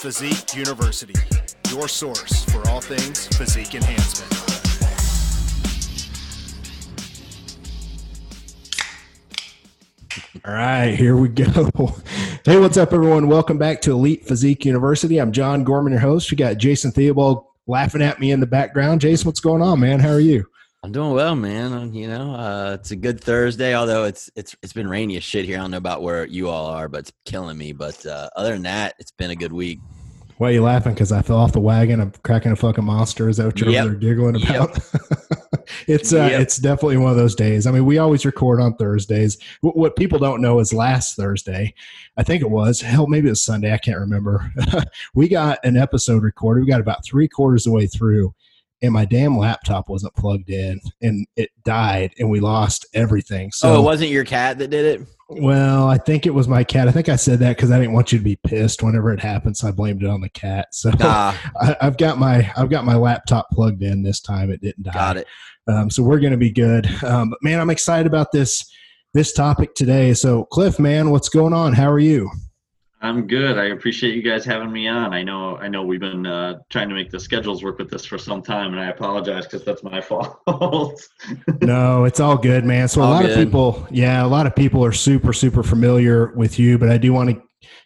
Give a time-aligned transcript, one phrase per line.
[0.00, 1.12] Physique University,
[1.68, 4.32] your source for all things physique enhancement.
[10.42, 11.94] All right, here we go.
[12.46, 13.28] Hey, what's up, everyone?
[13.28, 15.18] Welcome back to Elite Physique University.
[15.18, 16.30] I'm John Gorman, your host.
[16.30, 19.02] We got Jason Theobald laughing at me in the background.
[19.02, 20.00] Jason, what's going on, man?
[20.00, 20.49] How are you?
[20.82, 21.92] I'm doing well, man.
[21.92, 23.74] You know, uh, it's a good Thursday.
[23.74, 25.58] Although it's it's it's been rainy as shit here.
[25.58, 27.72] I don't know about where you all are, but it's killing me.
[27.72, 29.80] But uh, other than that, it's been a good week.
[30.38, 30.94] Why are you laughing?
[30.94, 32.00] Because I fell off the wagon.
[32.00, 33.28] I'm cracking a fucking monster.
[33.28, 34.00] Is that what you're Yep.
[34.00, 34.78] giggling about?
[35.86, 36.40] it's uh, Yep.
[36.40, 37.66] it's definitely one of those days.
[37.66, 39.36] I mean, we always record on Thursdays.
[39.60, 41.74] What, what people don't know is last Thursday,
[42.16, 42.80] I think it was.
[42.80, 43.74] Hell, maybe it was Sunday.
[43.74, 44.50] I can't remember.
[45.14, 46.64] we got an episode recorded.
[46.64, 48.34] We got about three quarters of the way through,
[48.82, 53.52] and my damn laptop wasn't plugged in, and it died, and we lost everything.
[53.52, 55.06] So oh, it wasn't your cat that did it.
[55.28, 56.88] well, I think it was my cat.
[56.88, 59.20] I think I said that because I didn't want you to be pissed whenever it
[59.20, 60.68] happened, so I blamed it on the cat.
[60.72, 64.50] So Nah, I, I've got my I've got my laptop plugged in this time.
[64.50, 64.92] It didn't die.
[64.92, 65.26] got it.
[65.68, 66.86] Um, so we're going to be good.
[67.04, 68.64] Um, but man, I'm excited about this
[69.14, 70.14] this topic today.
[70.14, 71.74] So Cliff, man, what's going on?
[71.74, 72.30] How are you?
[73.02, 73.56] I'm good.
[73.56, 75.14] I appreciate you guys having me on.
[75.14, 78.04] I know I know we've been uh, trying to make the schedules work with this
[78.04, 80.38] for some time, and I apologize because that's my fault.
[81.62, 82.88] no, it's all good, man.
[82.88, 83.30] So a lot good.
[83.30, 86.98] of people, yeah, a lot of people are super super familiar with you, but I
[86.98, 87.42] do want to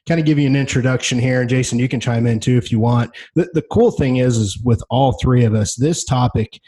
[0.07, 2.71] kind of give you an introduction here and Jason you can chime in too if
[2.71, 3.11] you want.
[3.35, 6.61] The the cool thing is is with all three of us this topic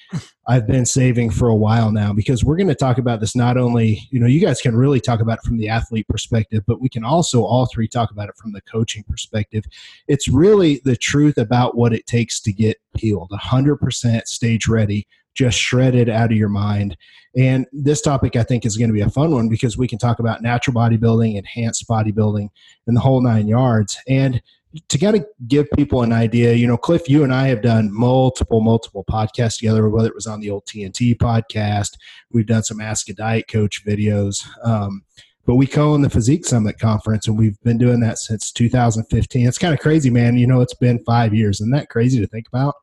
[0.49, 3.57] I've been saving for a while now because we're going to talk about this not
[3.57, 6.81] only, you know, you guys can really talk about it from the athlete perspective, but
[6.81, 9.65] we can also all three talk about it from the coaching perspective.
[10.07, 15.59] It's really the truth about what it takes to get peeled, 100% stage ready, just
[15.59, 16.97] shredded out of your mind.
[17.37, 19.99] And this topic, I think, is going to be a fun one because we can
[19.99, 22.49] talk about natural bodybuilding, enhanced bodybuilding,
[22.87, 23.99] and the whole nine yards.
[24.09, 24.43] And
[24.89, 27.93] to kind of give people an idea, you know, Cliff, you and I have done
[27.93, 31.97] multiple, multiple podcasts together, whether it was on the old TNT podcast,
[32.33, 34.47] we've done some Ask a Diet Coach videos.
[34.65, 35.05] Um,
[35.45, 39.47] but we co own the Physique Summit conference, and we've been doing that since 2015.
[39.47, 40.37] It's kind of crazy, man.
[40.37, 41.61] You know, it's been five years.
[41.61, 42.75] Isn't that crazy to think about?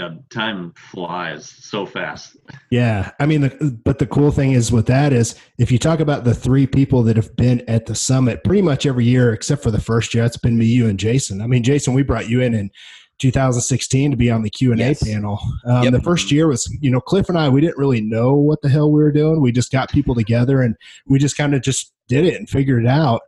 [0.00, 2.36] Yeah, time flies so fast.
[2.70, 6.00] Yeah, I mean, the, but the cool thing is with that is if you talk
[6.00, 9.62] about the three people that have been at the summit pretty much every year except
[9.62, 11.42] for the first year, it's been me, you, and Jason.
[11.42, 12.70] I mean, Jason, we brought you in in
[13.18, 15.02] 2016 to be on the Q and A Yes.
[15.02, 15.38] panel.
[15.66, 15.92] Um, Yep.
[15.92, 18.68] The first year was, you know, Cliff and I, we didn't really know what the
[18.68, 19.40] hell we were doing.
[19.40, 20.74] We just got people together and
[21.06, 23.20] we just kind of just did it and figured it out.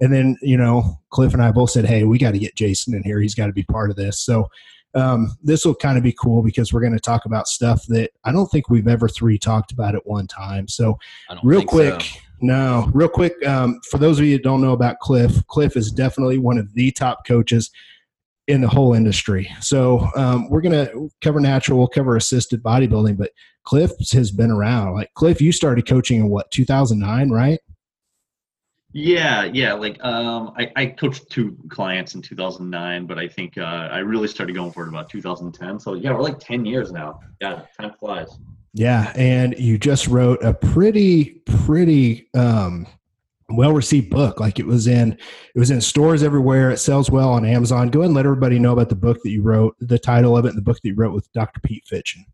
[0.00, 2.94] And then, you know, Cliff and I both said, "Hey, we got to get Jason
[2.94, 3.20] in here.
[3.20, 4.48] He's got to be part of this." So
[4.94, 8.10] um, this will kind of be cool because we're going to talk about stuff that
[8.24, 10.68] I don't think we've ever three talked about at one time.
[10.68, 10.98] So,
[11.42, 12.18] real quick, so.
[12.40, 15.92] no, real quick, um, for those of you that don't know about Cliff, Cliff is
[15.92, 17.70] definitely one of the top coaches
[18.48, 19.48] in the whole industry.
[19.60, 23.30] So, um, we're going to cover natural, we'll cover assisted bodybuilding, but
[23.64, 24.94] Cliff has been around.
[24.94, 27.60] Like, Cliff, you started coaching in what, 2009, right?
[28.92, 29.72] Yeah, yeah.
[29.72, 34.26] Like um, I, I coached two clients in 2009, but I think uh, I really
[34.26, 35.78] started going for it about 2010.
[35.78, 37.20] So yeah, we're like 10 years now.
[37.40, 38.38] Yeah, time flies.
[38.72, 42.86] Yeah, and you just wrote a pretty, pretty um,
[43.48, 44.40] well received book.
[44.40, 46.70] Like it was in, it was in stores everywhere.
[46.70, 47.90] It sells well on Amazon.
[47.90, 50.46] Go ahead and let everybody know about the book that you wrote, the title of
[50.46, 51.60] it, and the book that you wrote with Dr.
[51.60, 52.24] Pete Fitschen.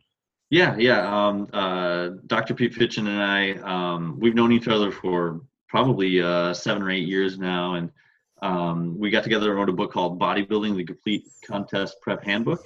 [0.48, 1.26] Yeah, yeah.
[1.26, 2.54] Um, uh, Dr.
[2.54, 3.52] Pete Fitschen and I,
[3.94, 7.90] um, we've known each other for probably uh, seven or eight years now, and
[8.42, 12.60] um, we got together and wrote a book called "Bodybuilding: The Complete Contest Prep Handbook."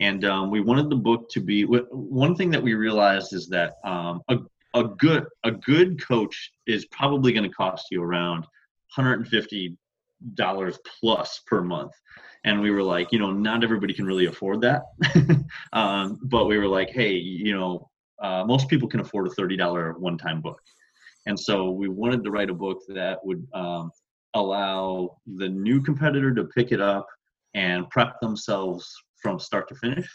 [0.00, 3.74] And um, we wanted the book to be one thing that we realized is that
[3.84, 4.38] um, a
[4.74, 8.40] a good a good coach is probably going to cost you around
[8.94, 9.76] 150
[10.34, 11.92] dollars plus per month.
[12.44, 14.82] And we were like you know not everybody can really afford that.
[15.72, 17.90] Um, but we were like hey you know
[18.22, 20.60] uh, most people can afford a $30 one-time book
[21.26, 23.90] and so we wanted to write a book that would um,
[24.34, 27.06] allow the new competitor to pick it up
[27.54, 30.08] and prep themselves from start to finish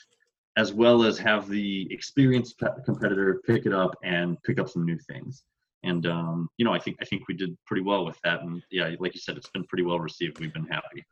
[0.55, 4.97] as well as have the experienced competitor pick it up and pick up some new
[5.09, 5.43] things.
[5.83, 8.41] And um, you know i think i think we did pretty well with that.
[8.41, 10.39] And yeah like you said it's been pretty well received.
[10.39, 11.05] We've been happy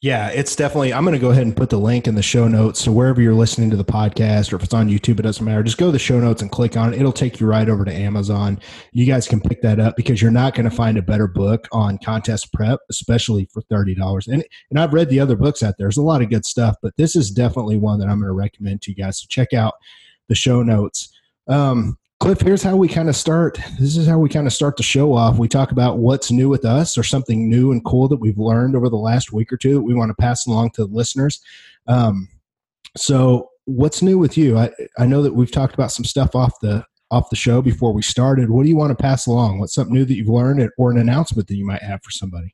[0.00, 0.94] Yeah, it's definitely.
[0.94, 2.80] I'm going to go ahead and put the link in the show notes.
[2.80, 5.60] So wherever you're listening to the podcast, or if it's on YouTube, it doesn't matter.
[5.64, 7.00] Just go to the show notes and click on it.
[7.00, 8.60] It'll take you right over to Amazon.
[8.92, 11.66] You guys can pick that up because you're not going to find a better book
[11.72, 14.28] on contest prep, especially for thirty dollars.
[14.28, 15.86] And and I've read the other books out there.
[15.86, 18.34] There's a lot of good stuff, but this is definitely one that I'm going to
[18.34, 19.20] recommend to you guys.
[19.20, 19.74] So check out
[20.28, 21.12] the show notes.
[21.48, 23.60] Um, Cliff, here's how we kind of start.
[23.78, 25.38] This is how we kind of start the show off.
[25.38, 28.74] We talk about what's new with us or something new and cool that we've learned
[28.74, 31.40] over the last week or two that we want to pass along to the listeners.
[31.86, 32.28] Um,
[32.96, 34.58] so, what's new with you?
[34.58, 37.92] I, I know that we've talked about some stuff off the off the show before
[37.92, 38.50] we started.
[38.50, 39.60] What do you want to pass along?
[39.60, 42.52] What's something new that you've learned or an announcement that you might have for somebody?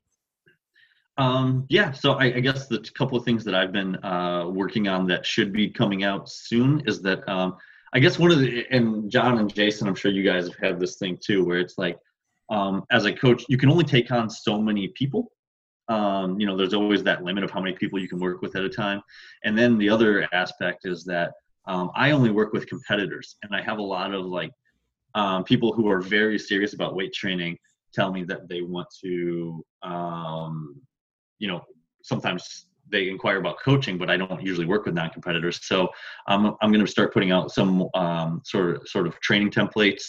[1.17, 4.89] Um, yeah, so I, I, guess the couple of things that I've been uh, working
[4.89, 7.55] on that should be coming out soon is that um,
[7.95, 10.79] I guess one of the and John and Jason, I'm sure you guys have had
[10.81, 11.97] this thing too, where it's like
[12.49, 15.31] um, as a coach, you can only take on so many people.
[15.87, 18.57] Um, you know, there's always that limit of how many people you can work with
[18.57, 19.01] at a time.
[19.45, 21.31] And then the other aspect is that
[21.67, 24.51] um, I only work with competitors, and I have a lot of like
[25.13, 27.57] um, people who are very serious about weight training
[27.93, 30.75] tell me that they want to, um,
[31.39, 31.61] you know,
[32.03, 35.59] sometimes they inquire about coaching, but I don't usually work with non-competitors.
[35.71, 35.89] So
[36.27, 40.05] um, I'm going to start putting out some um, sort of sort of training templates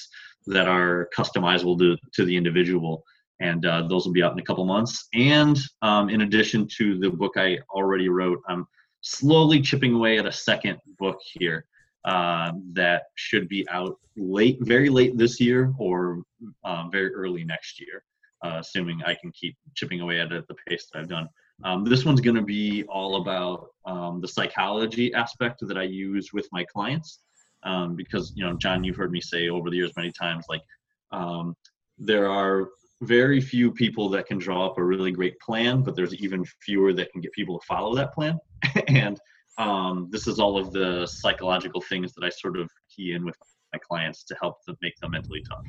[0.46, 3.02] that are customizable to to the individual,
[3.40, 5.08] and uh, those will be out in a couple months.
[5.14, 8.66] And um, in addition to the book I already wrote, I'm
[9.00, 11.66] slowly chipping away at a second book here
[12.04, 16.22] uh, that should be out late, very late this year, or
[16.64, 18.04] um, very early next year,
[18.44, 21.28] uh, assuming I can keep chipping away at it at the pace that I've done.
[21.64, 26.32] Um, this one's going to be all about um, the psychology aspect that I use
[26.32, 27.20] with my clients.
[27.62, 30.62] Um, because, you know, John, you've heard me say over the years many times, like,
[31.10, 31.56] um,
[31.98, 32.68] there are
[33.02, 36.92] very few people that can draw up a really great plan, but there's even fewer
[36.92, 38.38] that can get people to follow that plan.
[38.88, 39.18] and
[39.58, 43.36] um, this is all of the psychological things that I sort of key in with
[43.72, 45.64] my clients to help them make them mentally tough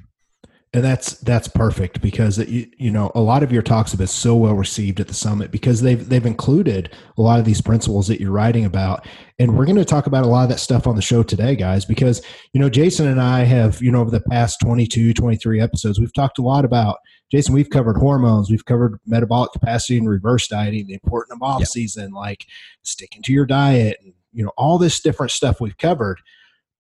[0.74, 4.00] and that's that's perfect because it, you, you know a lot of your talks have
[4.00, 7.62] been so well received at the summit because they've they've included a lot of these
[7.62, 9.08] principles that you're writing about
[9.40, 11.56] and we're going to talk about a lot of that stuff on the show today
[11.56, 12.22] guys because
[12.52, 16.14] you know jason and i have you know over the past 22 23 episodes we've
[16.14, 16.98] talked a lot about
[17.31, 21.64] jason we've covered hormones we've covered metabolic capacity and reverse dieting the importance of off
[21.75, 22.10] yep.
[22.12, 22.46] like
[22.84, 26.19] sticking to your diet and you know all this different stuff we've covered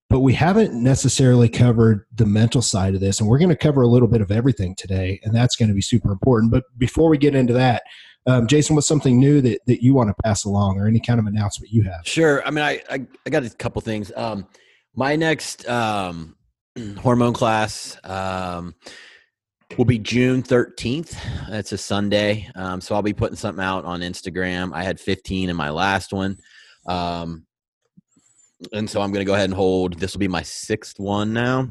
[0.09, 3.81] but we haven't necessarily covered the mental side of this and we're going to cover
[3.81, 6.51] a little bit of everything today and that's going to be super important.
[6.51, 7.83] But before we get into that
[8.25, 11.19] um, jason what's something new that, that you want to pass along or any kind
[11.19, 12.01] of announcement you have?
[12.03, 12.45] Sure.
[12.45, 14.11] I mean i i, I got a couple things.
[14.15, 14.47] Um,
[14.95, 16.35] my next um,
[16.97, 18.75] hormone class um,
[19.77, 21.17] will be june 13th
[21.49, 22.49] it's a sunday.
[22.55, 24.73] Um, so i'll be putting something out on instagram.
[24.73, 26.37] I had 15 in my last one.
[26.85, 27.46] Um,
[28.73, 29.99] and so I'm going to go ahead and hold.
[29.99, 31.69] This will be my sixth one now,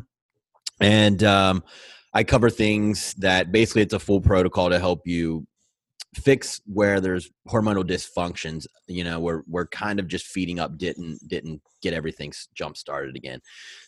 [0.80, 1.64] and um,
[2.12, 5.46] I cover things that basically it's a full protocol to help you
[6.16, 11.18] fix where there's hormonal dysfunctions you know we're we're kind of just feeding up didn't
[11.28, 13.38] didn't get everything jump started again.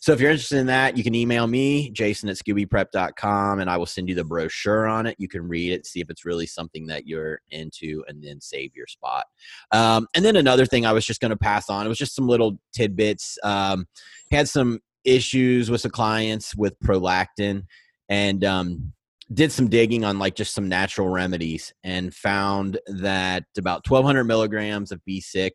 [0.00, 3.76] So if you're interested in that you can email me jason at scoobyprep.com and i
[3.76, 5.16] will send you the brochure on it.
[5.18, 8.76] You can read it see if it's really something that you're into and then save
[8.76, 9.24] your spot.
[9.72, 12.14] Um, and then another thing i was just going to pass on it was just
[12.14, 13.38] some little tidbits.
[13.42, 13.86] Um,
[14.30, 17.64] had some issues with some clients with prolactin
[18.08, 18.92] and um,
[19.32, 24.90] did some digging on like just some natural remedies and found that about 1200 milligrams
[24.90, 25.50] of b6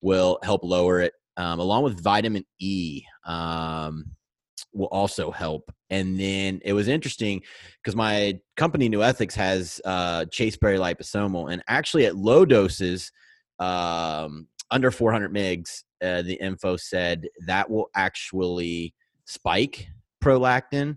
[0.00, 4.04] will help lower it um, along with vitamin e um,
[4.74, 5.72] will also help.
[5.90, 7.42] And then it was interesting
[7.82, 13.10] because my company new ethics has uh, chasteberry liposomal and actually at low doses
[13.60, 18.92] um, under 400 mgs uh, the info said that will actually
[19.26, 19.86] spike
[20.22, 20.96] prolactin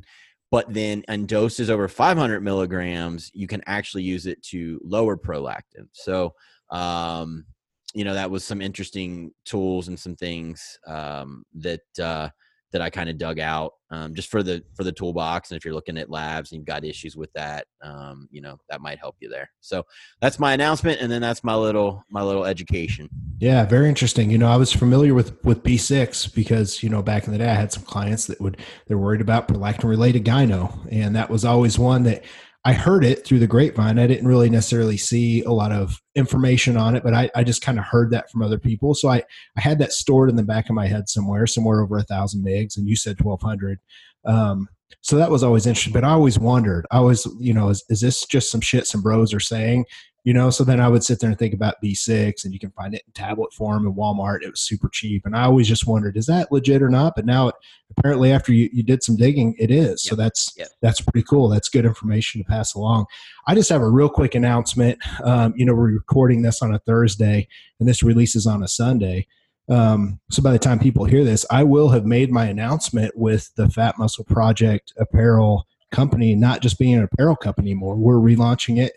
[0.51, 5.87] but then in doses over 500 milligrams you can actually use it to lower prolactin.
[5.91, 6.33] So
[6.69, 7.45] um,
[7.93, 12.29] you know that was some interesting tools and some things um, that uh,
[12.71, 15.49] that I kind of dug out um, just for the for the toolbox.
[15.49, 18.57] And if you're looking at labs and you've got issues with that, um, you know
[18.69, 19.49] that might help you there.
[19.61, 19.83] So
[20.21, 23.09] that's my announcement, and then that's my little my little education.
[23.39, 24.29] Yeah, very interesting.
[24.29, 27.49] You know, I was familiar with with B6 because you know back in the day
[27.49, 28.57] I had some clients that would
[28.87, 32.23] they're worried about prolactin related gyno, and that was always one that
[32.67, 33.97] I heard it through the grapevine.
[33.97, 37.61] I didn't really necessarily see a lot of information on it, but I, I just
[37.61, 38.93] kind of heard that from other people.
[38.93, 39.23] So I,
[39.55, 42.45] I had that stored in the back of my head somewhere, somewhere over a thousand
[42.45, 43.79] megs, and you said 1200.
[44.25, 44.67] Um,
[44.99, 48.01] so that was always interesting, but I always wondered, I was, you know, is, is
[48.01, 49.85] this just some shit some bros are saying?
[50.27, 50.49] You know?
[50.49, 53.03] So then i would sit there and think about b6 and you can find it
[53.07, 54.43] in tablet form in walmart.
[54.43, 55.25] It was super cheap.
[55.25, 57.13] And i always just wondered is that legit or not?
[57.15, 57.55] But now it,
[57.97, 60.03] apparently after you, you did some digging it is.
[60.03, 60.09] Yep.
[60.09, 60.67] so that's yep.
[60.81, 61.47] that's pretty cool.
[61.47, 63.05] That's good information to pass along.
[63.47, 64.99] I just have a real quick announcement.
[65.23, 67.47] Um, you know we're recording this on a thursday
[67.79, 69.27] and this releases on a sunday.
[69.69, 73.53] Um, so by the time people hear this, I will have made my announcement with
[73.55, 77.95] the Phat Muscle Project apparel company, not just being an apparel company anymore.
[77.95, 78.93] We're relaunching it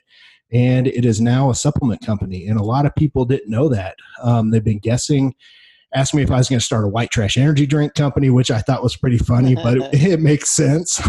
[0.53, 2.47] and it is now a supplement company.
[2.47, 3.97] And a lot of people didn't know that.
[4.23, 5.35] Um, they've been guessing
[5.95, 8.51] asked me if I was going to start a white trash energy drink company, which
[8.51, 11.01] I thought was pretty funny, but it, it makes sense.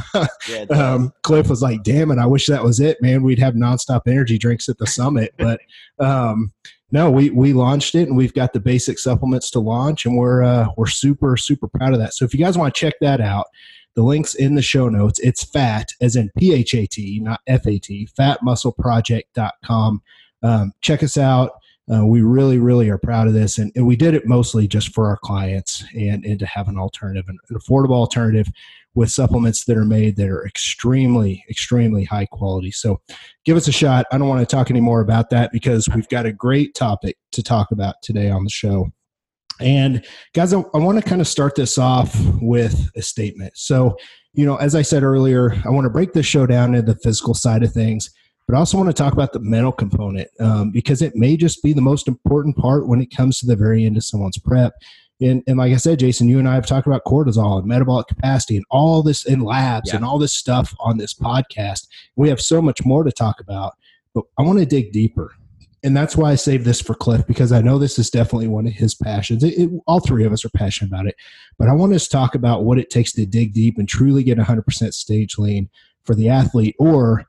[0.49, 3.23] yeah, um, Cliff was like, damn it, I wish that was it, man.
[3.23, 5.33] We'd have nonstop energy drinks at the summit.
[5.37, 5.59] but
[5.99, 6.51] um,
[6.91, 10.43] no, we, we launched it and we've got the basic supplements to launch and we're,
[10.43, 12.13] uh, we're super, super proud of that.
[12.13, 13.47] So if you guys want to check that out,
[13.95, 15.19] the link's in the show notes.
[15.19, 20.01] It's fat as in P H A T, not F A T, phatmuscleproject.com.
[20.43, 21.51] Um, check us out
[21.91, 23.57] uh, we really, really are proud of this.
[23.57, 26.77] And, and, we did it mostly just for our clients and, and to have an
[26.77, 28.47] alternative, an, an affordable alternative
[28.93, 32.71] with supplements that are made that are extremely, extremely high quality.
[32.71, 33.01] So
[33.45, 34.05] give us a shot.
[34.11, 37.17] I don't want to talk any more about that because we've got a great topic
[37.31, 38.91] to talk about today on the show.
[39.61, 40.03] And
[40.33, 43.57] guys, I, I want to kind of start this off with a statement.
[43.57, 43.97] So,
[44.33, 46.99] you know, as I said earlier, I want to break this show down into the
[46.99, 48.09] physical side of things
[48.51, 51.63] but I also want to talk about the mental component um, because it may just
[51.63, 54.73] be the most important part when it comes to the very end of someone's prep.
[55.21, 58.07] And, and like I said, Jason, you and I have talked about cortisol and metabolic
[58.07, 59.95] capacity and all this in labs yeah.
[59.95, 61.87] and all this stuff on this podcast.
[62.17, 63.77] We have so much more to talk about,
[64.13, 65.33] but I want to dig deeper.
[65.83, 68.67] And that's why I saved this for Cliff because I know this is definitely one
[68.67, 69.43] of his passions.
[69.43, 71.15] It, it, all three of us are passionate about it,
[71.57, 74.23] but I want us to talk about what it takes to dig deep and truly
[74.23, 75.69] get 100% stage lean
[76.03, 77.25] for the athlete or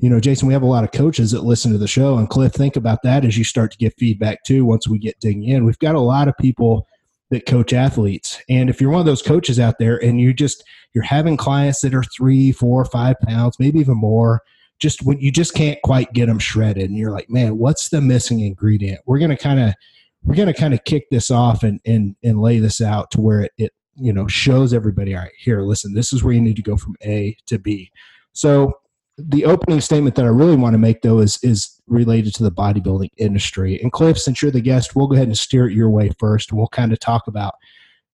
[0.00, 2.18] you know, Jason, we have a lot of coaches that listen to the show.
[2.18, 4.64] And Cliff, think about that as you start to get feedback too.
[4.64, 6.86] Once we get digging in, we've got a lot of people
[7.30, 8.42] that coach athletes.
[8.50, 11.80] And if you're one of those coaches out there and you just you're having clients
[11.80, 14.42] that are three, four, five pounds, maybe even more,
[14.78, 18.00] just when you just can't quite get them shredded, and you're like, man, what's the
[18.00, 19.00] missing ingredient?
[19.06, 19.74] We're gonna kind of
[20.22, 23.42] we're gonna kind of kick this off and and and lay this out to where
[23.42, 26.56] it, it you know shows everybody, all right, here, listen, this is where you need
[26.56, 27.90] to go from A to B.
[28.32, 28.72] So
[29.16, 32.50] the opening statement that I really want to make though is is related to the
[32.50, 33.80] bodybuilding industry.
[33.80, 36.50] And Cliff, since you're the guest, we'll go ahead and steer it your way first,
[36.50, 37.54] and we'll kind of talk about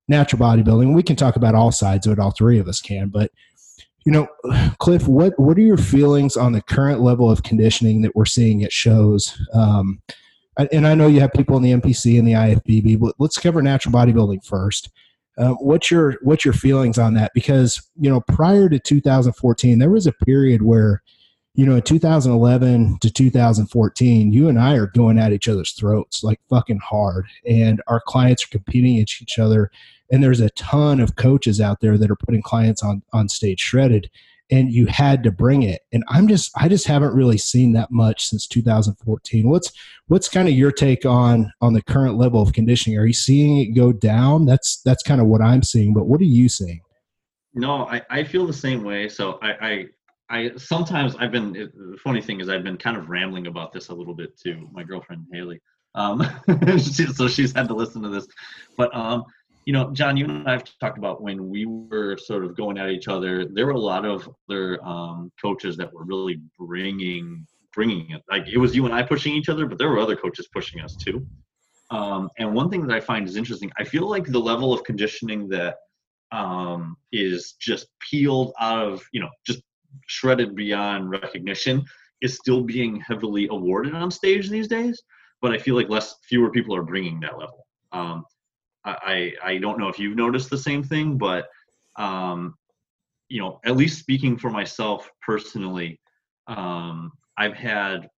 [0.08, 0.94] natural bodybuilding.
[0.94, 2.18] We can talk about all sides of it.
[2.18, 3.30] All three of us can, but
[4.04, 4.28] you know,
[4.78, 8.64] Cliff, what what are your feelings on the current level of conditioning that we're seeing
[8.64, 9.40] at shows?
[9.52, 10.00] Um,
[10.72, 13.62] and I know you have people in the NPC and the IFBB, but let's cover
[13.62, 14.90] natural bodybuilding first.
[15.38, 17.32] Uh, what's your what's your feelings on that?
[17.34, 21.02] Because you know, prior to 2014, there was a period where,
[21.54, 26.22] you know, in 2011 to 2014, you and I are going at each other's throats
[26.24, 29.70] like fucking hard, and our clients are competing each other.
[30.10, 33.60] And there's a ton of coaches out there that are putting clients on on stage
[33.60, 34.10] shredded
[34.50, 35.82] and you had to bring it.
[35.92, 39.72] And i'm just i just haven't really seen that much since 2014 what's
[40.08, 42.98] what's kind of your take on on the current level of conditioning?
[42.98, 44.46] Are you seeing it go down?
[44.46, 46.80] That's that's kind of what i'm seeing but what are you seeing?
[47.54, 49.08] No i i feel the same way.
[49.08, 49.86] So i i
[50.32, 53.88] I sometimes I've been the funny thing is I've been kind of rambling about this
[53.88, 55.60] a little bit to my girlfriend Haley,
[55.96, 56.24] um,
[56.78, 58.28] so she's had to listen to this.
[58.76, 59.24] But um,
[59.70, 62.76] you know, John, you and I have talked about when we were sort of going
[62.76, 63.44] at each other.
[63.44, 68.20] There were a lot of other um, coaches that were really bringing bringing it.
[68.28, 70.80] Like it was you and I pushing each other, but there were other coaches pushing
[70.80, 71.24] us too.
[71.92, 73.70] Um, and one thing that I find is interesting.
[73.78, 75.76] I feel like the level of conditioning that
[76.32, 79.62] um, is just peeled out of, you know, just
[80.08, 81.84] shredded beyond recognition
[82.22, 85.00] is still being heavily awarded on stage these days.
[85.40, 87.68] But I feel like less, fewer people are bringing that level.
[87.92, 88.24] Um,
[88.84, 91.48] I I don't know if you've noticed the same thing, but
[91.96, 92.54] um,
[93.28, 96.00] you know, at least speaking for myself personally,
[96.46, 98.08] um, I've had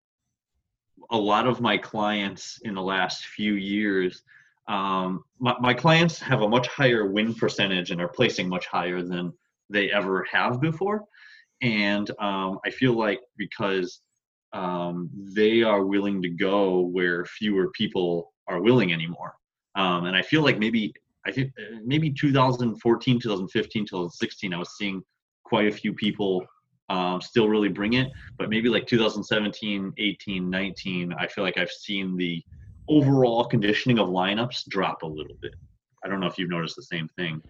[1.11, 4.23] a lot of my clients in the last few years.
[4.69, 9.03] Um, my, my clients have a much higher win percentage and are placing much higher
[9.03, 9.33] than
[9.69, 11.05] they ever have before.
[11.61, 14.01] And um, I feel like because
[14.53, 19.35] um, they are willing to go where fewer people are willing anymore.
[19.75, 20.95] Um, and I feel like maybe
[21.27, 25.03] I think uh, maybe 2014, 2015, 2016, I was seeing
[25.45, 26.45] quite a few people
[26.89, 28.11] um, still really bring it.
[28.39, 32.43] But maybe like 2017, 18, 19, I feel like I've seen the
[32.89, 35.55] overall conditioning of lineups drop a little bit.
[36.05, 37.41] I don't know if you've noticed the same thing.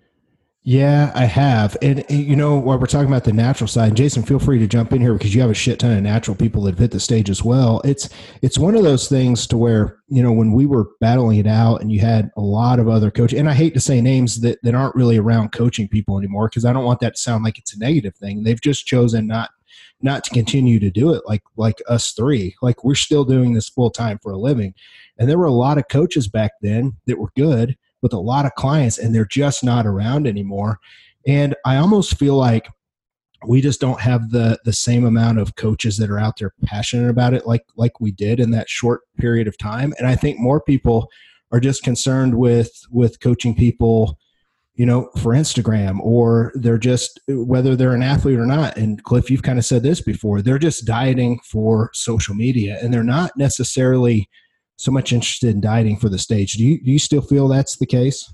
[0.64, 1.76] Yeah, I have.
[1.83, 4.92] And, you know, while we're talking about the natural side, Jason, feel free to jump
[4.92, 7.00] in here because you have a shit ton of natural people that have hit the
[7.00, 7.81] stage as well.
[7.85, 8.09] It's
[8.42, 11.81] it's one of those things to where, you know, when we were battling it out
[11.81, 14.61] and you had a lot of other coaches, and I hate to say names that,
[14.62, 17.59] that aren't really around coaching people anymore because I don't want that to sound like
[17.59, 18.45] it's a negative thing.
[18.45, 19.50] They've just chosen not
[20.00, 22.54] not to continue to do it like like us three.
[22.62, 24.75] Like we're still doing this full time for a living.
[25.19, 28.44] And there were a lot of coaches back then that were good with a lot
[28.44, 30.78] of clients and they're just not around anymore.
[31.26, 32.68] And I almost feel like
[33.47, 37.09] we just don't have the the same amount of coaches that are out there passionate
[37.09, 40.38] about it like like we did in that short period of time and i think
[40.38, 41.09] more people
[41.50, 44.18] are just concerned with with coaching people
[44.75, 49.30] you know for instagram or they're just whether they're an athlete or not and cliff
[49.30, 53.32] you've kind of said this before they're just dieting for social media and they're not
[53.37, 54.28] necessarily
[54.76, 57.76] so much interested in dieting for the stage do you do you still feel that's
[57.76, 58.33] the case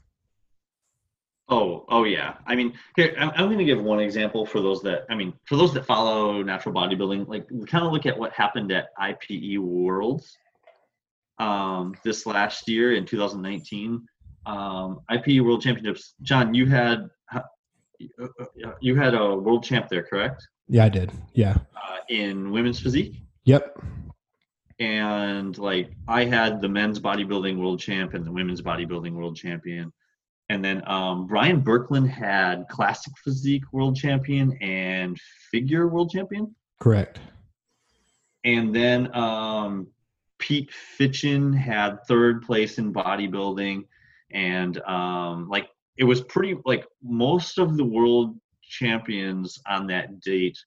[1.50, 2.34] Oh, oh yeah.
[2.46, 5.32] I mean, here I'm, I'm going to give one example for those that I mean,
[5.46, 7.26] for those that follow natural bodybuilding.
[7.26, 10.36] Like, we kind of look at what happened at IPE Worlds
[11.38, 14.06] um, this last year in 2019.
[14.44, 16.14] Um, IPE World Championships.
[16.22, 17.40] John, you had uh,
[18.80, 20.46] you had a world champ there, correct?
[20.68, 21.10] Yeah, I did.
[21.32, 21.56] Yeah.
[21.74, 23.22] Uh, in women's physique.
[23.44, 23.82] Yep.
[24.80, 29.92] And like, I had the men's bodybuilding world champ and the women's bodybuilding world champion
[30.48, 35.18] and then um, Brian Berkland had classic physique world champion and
[35.50, 36.54] figure world champion.
[36.80, 37.20] Correct.
[38.44, 39.88] And then um,
[40.38, 43.84] Pete Fitschen had third place in bodybuilding,
[44.30, 50.58] and um, like it was pretty like most of the world champions on that date,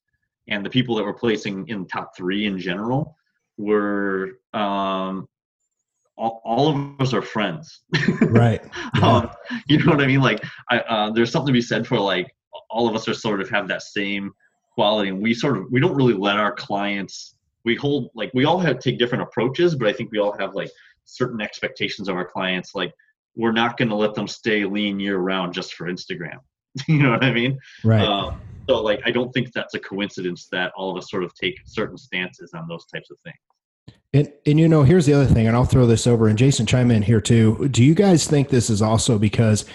[0.48, 3.18] and the people that were placing in top three in general
[3.62, 5.28] were um,
[6.18, 7.82] all, all of us are friends.
[8.22, 8.62] right.
[8.96, 9.08] Yeah.
[9.08, 9.30] um,
[9.68, 10.22] you know what I mean?
[10.22, 12.34] Like, I, uh, there's something to be said for like
[12.70, 14.32] all of us are sort of have that same
[14.74, 17.36] quality, and we sort of we don't really let our clients.
[17.64, 20.56] We hold like we all have take different approaches, but I think we all have
[20.56, 20.70] like
[21.06, 22.76] certain expectations of our clients.
[22.76, 22.94] Like,
[23.36, 26.40] we're not going to let them stay lean year round just for Instagram.
[26.88, 27.58] you know what I mean?
[27.84, 28.06] Right.
[28.06, 31.34] Um, so, like, I don't think that's a coincidence that all of us sort of
[31.36, 33.38] take certain stances on those types of things.
[34.14, 36.66] And and you know, here's the other thing, and I'll throw this over, and Jason
[36.66, 37.70] chime in here too.
[37.70, 39.66] Do you guys think this is also because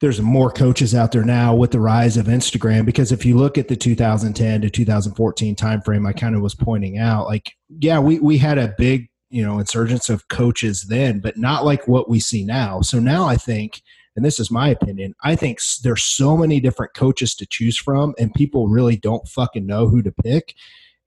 [0.00, 2.84] there's more coaches out there now with the rise of Instagram?
[2.84, 6.98] Because if you look at the 2010 to 2014 timeframe, I kind of was pointing
[6.98, 11.36] out, like, yeah, we we had a big you know insurgence of coaches then, but
[11.36, 12.80] not like what we see now.
[12.80, 13.82] So now I think.
[14.14, 15.14] And this is my opinion.
[15.24, 19.64] I think there's so many different coaches to choose from, and people really don't fucking
[19.64, 20.54] know who to pick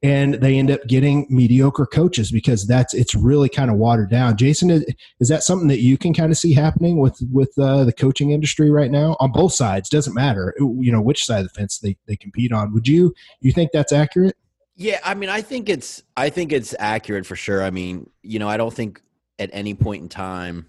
[0.05, 4.37] and they end up getting mediocre coaches because that's it's really kind of watered down.
[4.37, 4.85] Jason, is,
[5.19, 8.29] is that something that you can kind of see happening with with uh, the coaching
[8.29, 9.89] industry right now on both sides?
[9.89, 12.71] Doesn't matter, you know, which side of the fence they they compete on.
[12.71, 14.37] Would you you think that's accurate?
[14.75, 17.63] Yeah, I mean, I think it's I think it's accurate for sure.
[17.63, 19.01] I mean, you know, I don't think
[19.39, 20.67] at any point in time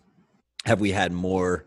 [0.65, 1.67] have we had more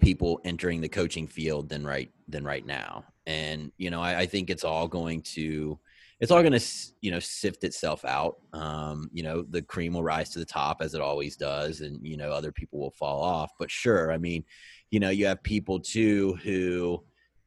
[0.00, 3.04] people entering the coaching field than right than right now.
[3.26, 5.78] And you know, I, I think it's all going to
[6.20, 6.64] it's all going to
[7.00, 8.36] you know sift itself out.
[8.52, 12.04] Um, you know the cream will rise to the top as it always does and
[12.06, 13.52] you know other people will fall off.
[13.58, 14.44] But sure i mean
[14.90, 17.02] you know you have people too who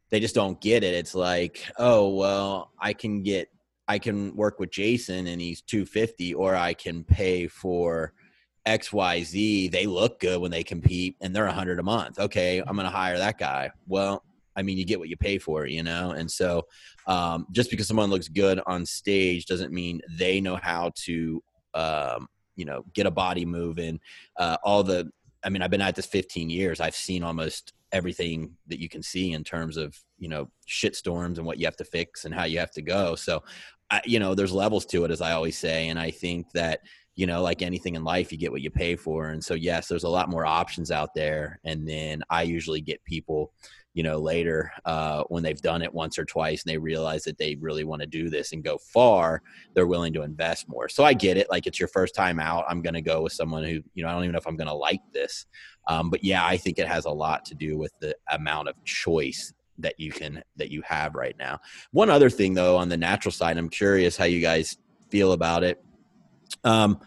[0.10, 0.94] they just don't get it.
[0.94, 3.50] It's like oh well i can get
[3.88, 8.14] i can work with jason and he's 250 or i can pay for
[8.68, 12.20] xyz they look good when they compete and they're 100 a month.
[12.20, 13.72] Okay i'm going to hire that guy.
[13.88, 14.24] Well
[14.56, 16.12] I mean, you get what you pay for, you know?
[16.12, 16.64] And so
[17.08, 22.28] um, just because someone looks good on stage doesn't mean they know how to, um,
[22.56, 24.00] you know, get a body moving.
[24.38, 25.10] Uh, all the,
[25.44, 26.80] I mean, I've been at this 15 years.
[26.80, 31.38] I've seen almost everything that you can see in terms of, you know, shit storms
[31.38, 33.16] and what you have to fix and how you have to go.
[33.16, 33.44] So,
[33.90, 35.90] I, you know, there's levels to it, as I always say.
[35.90, 36.82] And I think that,
[37.16, 39.30] you know, like anything in life, you get what you pay for.
[39.30, 41.60] And so, yes, there's a lot more options out there.
[41.64, 43.52] And then I usually get people,
[44.00, 47.38] you know later uh, when they've done it once or twice and they realize that
[47.38, 49.42] they really want to do this and go far
[49.74, 50.88] they're willing to invest more.
[50.88, 53.34] So i get it like it's your first time out i'm going to go with
[53.34, 55.48] someone who you know i don't even know if i'm going to like this
[55.90, 58.82] um, but yeah i think it has a lot to do with the amount of
[58.86, 61.60] choice that you can that you have right now.
[61.92, 64.78] One other thing though on the natural side i'm curious how you guys
[65.10, 65.84] feel about it.
[66.64, 67.02] Um,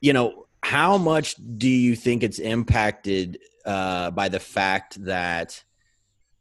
[0.00, 5.62] you know how much do you think it's impacted uh, by the fact that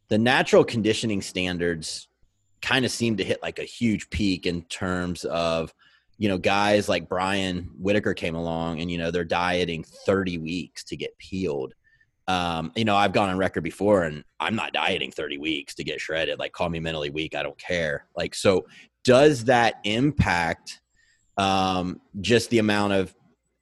[0.10, 2.08] the natural conditioning standards
[2.62, 5.74] kind of seem to hit like a huge peak in terms of
[6.18, 10.84] you know guys like brian whitacre came along and you know they're dieting 30 weeks
[10.84, 11.74] to get peeled.
[12.28, 15.84] Um, you know i've gone on record before and i'm not dieting 30 weeks to
[15.84, 16.38] get shredded.
[16.38, 18.06] Like call me mentally weak i don't care.
[18.16, 18.66] Like so
[19.04, 20.82] does that impact
[21.38, 23.16] um, just the amount of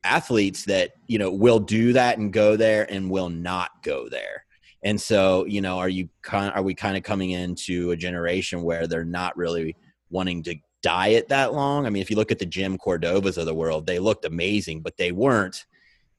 [0.03, 4.46] athletes that you know will do that and go there and will not go there
[4.83, 8.61] and so, you know, are you kind are we kind of coming into a generation
[8.61, 9.75] where they're not really
[10.09, 11.85] wanting to diet that long?
[11.85, 14.81] I mean, if you look at the Jim Cordovas of the world, they looked amazing,
[14.81, 15.65] but they weren't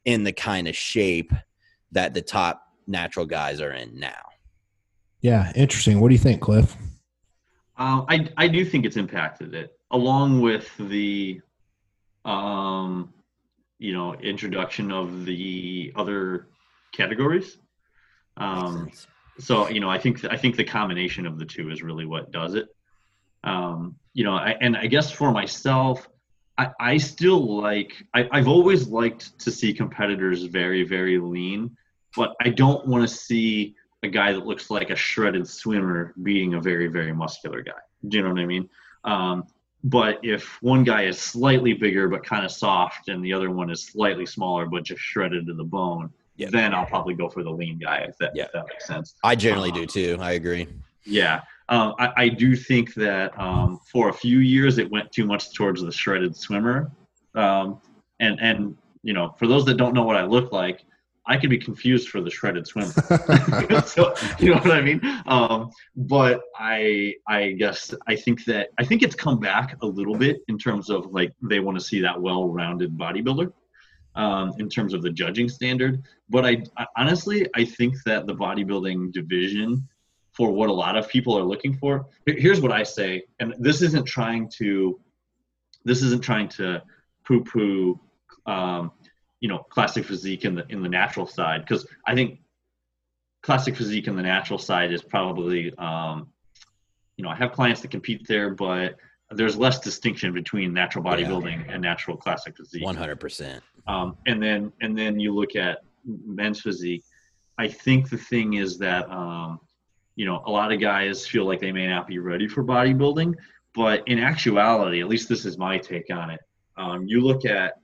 [0.05, 1.33] in the kind of shape
[1.93, 4.23] that the top natural guys are in now.
[5.21, 6.01] Yeah, interesting.
[6.01, 6.77] What do you think, Cliff?
[7.77, 11.41] Um, I I do think it's impacted it, along with the,
[12.25, 13.13] um,
[13.79, 16.49] you know, introduction of the other
[16.93, 17.59] categories.
[18.39, 18.91] Um,
[19.39, 22.31] so you know, I think I think the combination of the two is really what
[22.31, 22.69] does it.
[23.45, 26.09] Um, you know, I, and I guess for myself,
[26.57, 31.77] I, I still like I, I've always liked to see competitors very very lean,
[32.17, 36.55] but I don't want to see a guy that looks like a shredded swimmer beating
[36.55, 37.73] a very very muscular guy.
[38.07, 38.69] Do you know what I mean?
[39.05, 39.45] Um,
[39.85, 43.71] but if one guy is slightly bigger but kind of soft, and the other one
[43.71, 46.49] is slightly smaller but just shredded to the bone, Yeah.
[46.51, 47.99] then I'll probably go for the lean guy.
[48.09, 48.45] If that, Yeah.
[48.45, 49.15] if that makes sense.
[49.25, 50.17] I generally do Um, too.
[50.21, 50.67] I agree.
[51.05, 55.25] Yeah, um, I, I do think that um, for a few years it went too
[55.27, 56.91] much towards the shredded swimmer,
[57.35, 57.81] um,
[58.21, 60.85] and and you know for those that don't know what I look like,
[61.27, 62.93] I could be confused for the shredded swimmer.
[63.87, 65.01] so you know what I mean.
[65.27, 70.17] Um, but I I guess I think that I think it's come back a little
[70.17, 73.51] bit in terms of like they want to see that well-rounded bodybuilder.
[74.27, 78.35] Um, in terms of the judging standard, but I, I honestly I think that the
[78.35, 79.87] bodybuilding division
[80.33, 81.93] for what a lot of people are looking for.
[82.27, 84.99] Here's what I say, and this isn't trying to,
[85.85, 86.83] this isn't trying to
[87.25, 88.01] poo-poo,
[88.47, 88.91] um,
[89.39, 92.41] you know, classic physique in the in the natural side, because I think
[93.47, 96.17] classic physique in the natural side is probably, um,
[97.17, 98.97] you know, I have clients that compete there, but
[99.31, 101.27] there's less distinction between natural Yeah.
[101.27, 102.85] bodybuilding and natural classic physique.
[102.85, 103.63] One hundred percent.
[103.87, 107.05] Um, and then and then you look at men's physique.
[107.59, 109.61] I think the thing is that um,
[110.17, 113.35] you know a lot of guys feel like they may not be ready for bodybuilding,
[113.75, 116.41] but in actuality, at least this is my take on it.
[116.77, 117.75] Um, you look at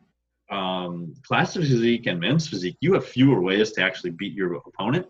[0.51, 2.77] um, classic physique and men's physique.
[2.81, 5.07] You have fewer ways to actually beat your opponent.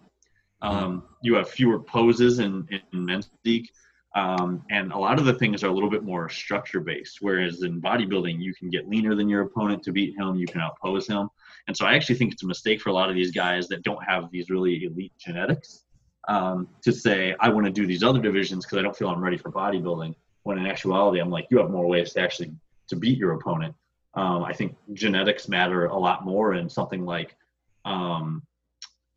[0.63, 3.71] Um, you have fewer poses in, in men's physique.
[4.15, 7.63] Um, and a lot of the things are a little bit more structure based, whereas
[7.63, 11.09] in bodybuilding, you can get leaner than your opponent to beat him, you can outpose
[11.09, 11.29] him.
[11.67, 13.83] And so I actually think it's a mistake for a lot of these guys that
[13.83, 15.85] don't have these really elite genetics
[16.29, 19.23] um, to say, I want to do these other divisions because I don't feel I'm
[19.23, 20.15] ready for bodybuilding.
[20.45, 22.53] When in actuality, I'm like, you have more ways to actually
[22.89, 23.75] to beat your opponent.
[24.15, 27.37] Um, I think genetics matter a lot more in something like
[27.85, 28.43] um,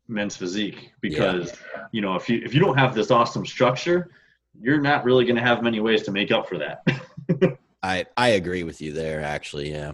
[0.08, 1.54] men's physique because
[1.92, 4.10] you know if you if you don't have this awesome structure,
[4.60, 6.82] you're not really going to have many ways to make up for that.
[7.82, 9.22] I I agree with you there.
[9.22, 9.92] Actually, yeah.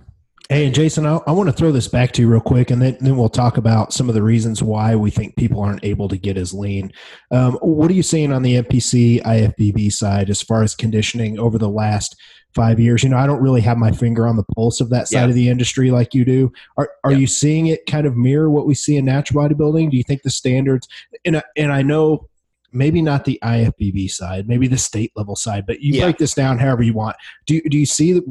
[0.51, 2.81] Hey, and Jason, I, I want to throw this back to you real quick, and
[2.81, 6.07] then, then we'll talk about some of the reasons why we think people aren't able
[6.09, 6.93] to get as lean.
[7.31, 11.57] Um, what are you seeing on the NPC IFBB side as far as conditioning over
[11.57, 12.15] the last
[12.55, 13.03] five years?
[13.03, 15.29] You know, I don't really have my finger on the pulse of that side Yeah.
[15.29, 16.53] of the industry like you do.
[16.77, 17.19] Are are Yeah.
[17.19, 19.91] you seeing it kind of mirror what we see in natural bodybuilding?
[19.93, 20.87] Do you think the standards
[21.25, 22.29] and I- and I know
[22.75, 26.03] maybe not the IFBB side, maybe the state level side, but you Yeah.
[26.05, 27.17] break this down however you want.
[27.47, 28.23] Do you, do you see the,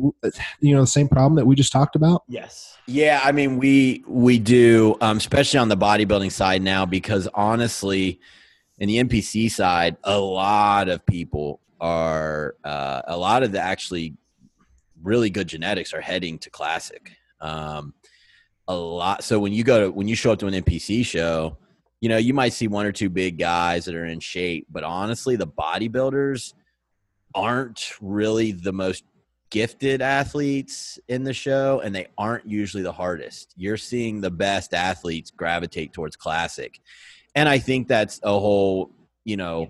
[0.60, 2.24] you know the same problem that we just talked about?
[2.28, 2.78] Yes.
[2.86, 8.20] Yeah, I mean we we do, um, especially on the bodybuilding side now, because honestly,
[8.78, 14.16] in the NPC side, a lot of people are uh, a lot of the actually
[15.02, 17.12] really good genetics are heading to classic.
[17.40, 17.94] Um,
[18.68, 19.24] a lot.
[19.24, 21.58] So when you go to when you show up to an NPC show,
[22.04, 24.84] you know you might see one or two big guys that are in shape, but
[24.84, 26.54] honestly, the bodybuilders
[27.34, 29.06] aren't really the most
[29.50, 33.54] gifted athletes in the show and they aren't usually the hardest.
[33.56, 36.82] You're seeing the best athletes gravitate towards classic.
[37.36, 38.92] And I think that's a whole,
[39.24, 39.70] you know,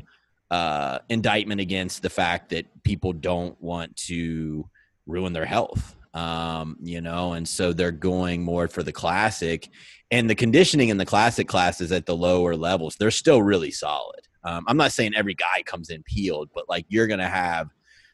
[0.50, 4.68] uh, indictment against the fact that people don't want to
[5.06, 5.96] ruin their health.
[6.16, 9.70] Um, you know, and so they're going more for the classic
[10.14, 14.20] and the conditioning in the classic classes at the lower levels, they're still really solid.
[14.44, 17.70] Um, I'm not saying every guy comes in peeled, but like you're to have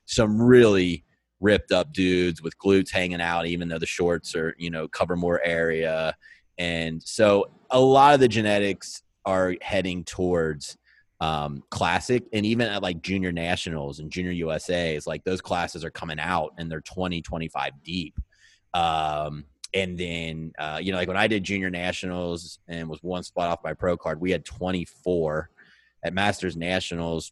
[0.05, 1.03] some really
[1.41, 5.17] ripped up dudes with glutes hanging out, even though the shorts are, you know, cover
[5.17, 6.15] more area.
[6.57, 10.77] And so a lot of the genetics are heading towards
[11.19, 15.91] um, classic and even at like junior nationals and junior USAs, like those classes are
[15.91, 18.15] coming out and they're 20, 25 deep.
[18.73, 23.23] Um, and then, uh, you know, like when I did junior nationals and was one
[23.23, 25.49] spot off my pro card, we had 24
[26.03, 27.31] at masters nationals.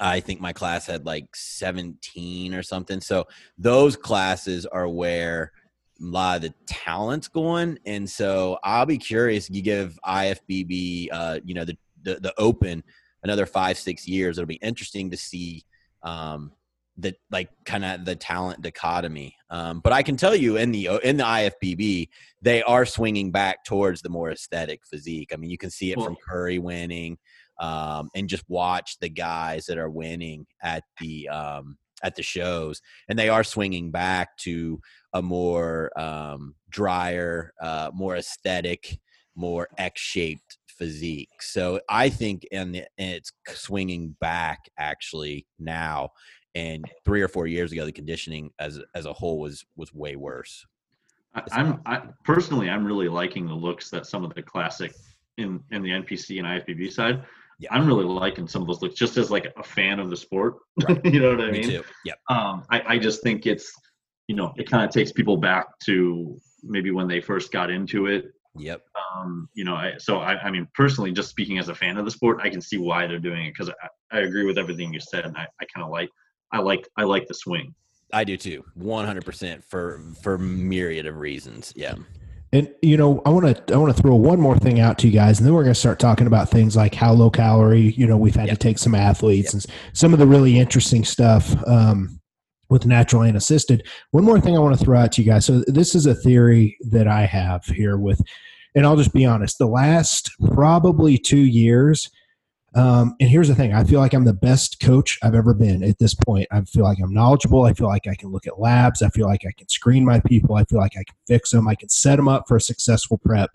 [0.00, 3.00] I think my class had like 17 or something.
[3.00, 3.26] So
[3.58, 5.52] those classes are where
[6.00, 7.78] a lot of the talent's going.
[7.84, 9.50] And so I'll be curious.
[9.50, 12.82] You give IFBB, uh, you know, the, the, the open
[13.22, 14.38] another five, six years.
[14.38, 15.64] It'll be interesting to see,
[16.02, 16.52] um,
[17.00, 19.36] the like kind of the talent dichotomy.
[19.50, 22.08] Um, but I can tell you in the in the IFBB,
[22.42, 25.30] they are swinging back towards the more aesthetic physique.
[25.32, 27.18] I mean, you can see it Well- from Curry winning,
[27.58, 32.80] um, and just watch the guys that are winning at the um, at the shows,
[33.08, 34.80] and they are swinging back to
[35.12, 38.98] a more um, drier, uh, more aesthetic,
[39.34, 41.42] more X-shaped physique.
[41.42, 46.10] So I think, and it's swinging back actually now.
[46.54, 50.16] And three or four years ago, the conditioning as as a whole was was way
[50.16, 50.66] worse.
[51.34, 54.92] I, I'm I, personally, I'm really liking the looks that some of the classic
[55.38, 57.24] in in the NPC and IFBB side.
[57.60, 57.74] Yeah.
[57.74, 60.56] I'm really liking some of those looks, just as like a fan of the sport.
[61.04, 61.70] you know what I Me mean?
[61.70, 61.84] too.
[62.06, 62.18] Yep.
[62.30, 63.70] Um, I, I just think it's,
[64.28, 68.06] you know, it kind of takes people back to maybe when they first got into
[68.06, 68.32] it.
[68.56, 68.80] Yep.
[69.14, 72.06] Um, you know, I, so I, I mean, personally, just speaking as a fan of
[72.06, 74.94] the sport, I can see why they're doing it because I, I agree with everything
[74.94, 76.08] you said, and I, I kind of like,
[76.52, 77.74] I like, I like the swing.
[78.12, 78.64] I do too.
[78.74, 81.72] One hundred percent for for myriad of reasons.
[81.76, 81.94] Yeah.
[82.52, 85.06] And you know, I want to I want to throw one more thing out to
[85.06, 87.92] you guys, and then we're going to start talking about things like how low calorie.
[87.92, 88.58] You know, we've had Yep.
[88.58, 92.20] to take some athletes and some of the really interesting stuff um,
[92.68, 93.86] with natural and assisted.
[94.10, 95.46] One more thing I want to throw out to you guys.
[95.46, 98.20] So this is a theory that I have here with,
[98.74, 99.58] and I'll just be honest.
[99.58, 102.10] The last probably two years.
[102.74, 105.82] Um, and here's the thing I feel like I'm the best coach I've ever been
[105.82, 106.46] at this point.
[106.52, 107.64] I feel like I'm knowledgeable.
[107.64, 109.02] I feel like I can look at labs.
[109.02, 110.54] I feel like I can screen my people.
[110.54, 111.66] I feel like I can fix them.
[111.66, 113.50] I can set them up for a successful prep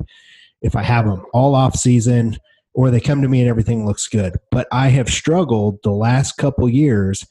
[0.61, 2.37] if I have them all off season
[2.73, 4.35] or they come to me and everything looks good.
[4.51, 7.25] But I have struggled the last couple years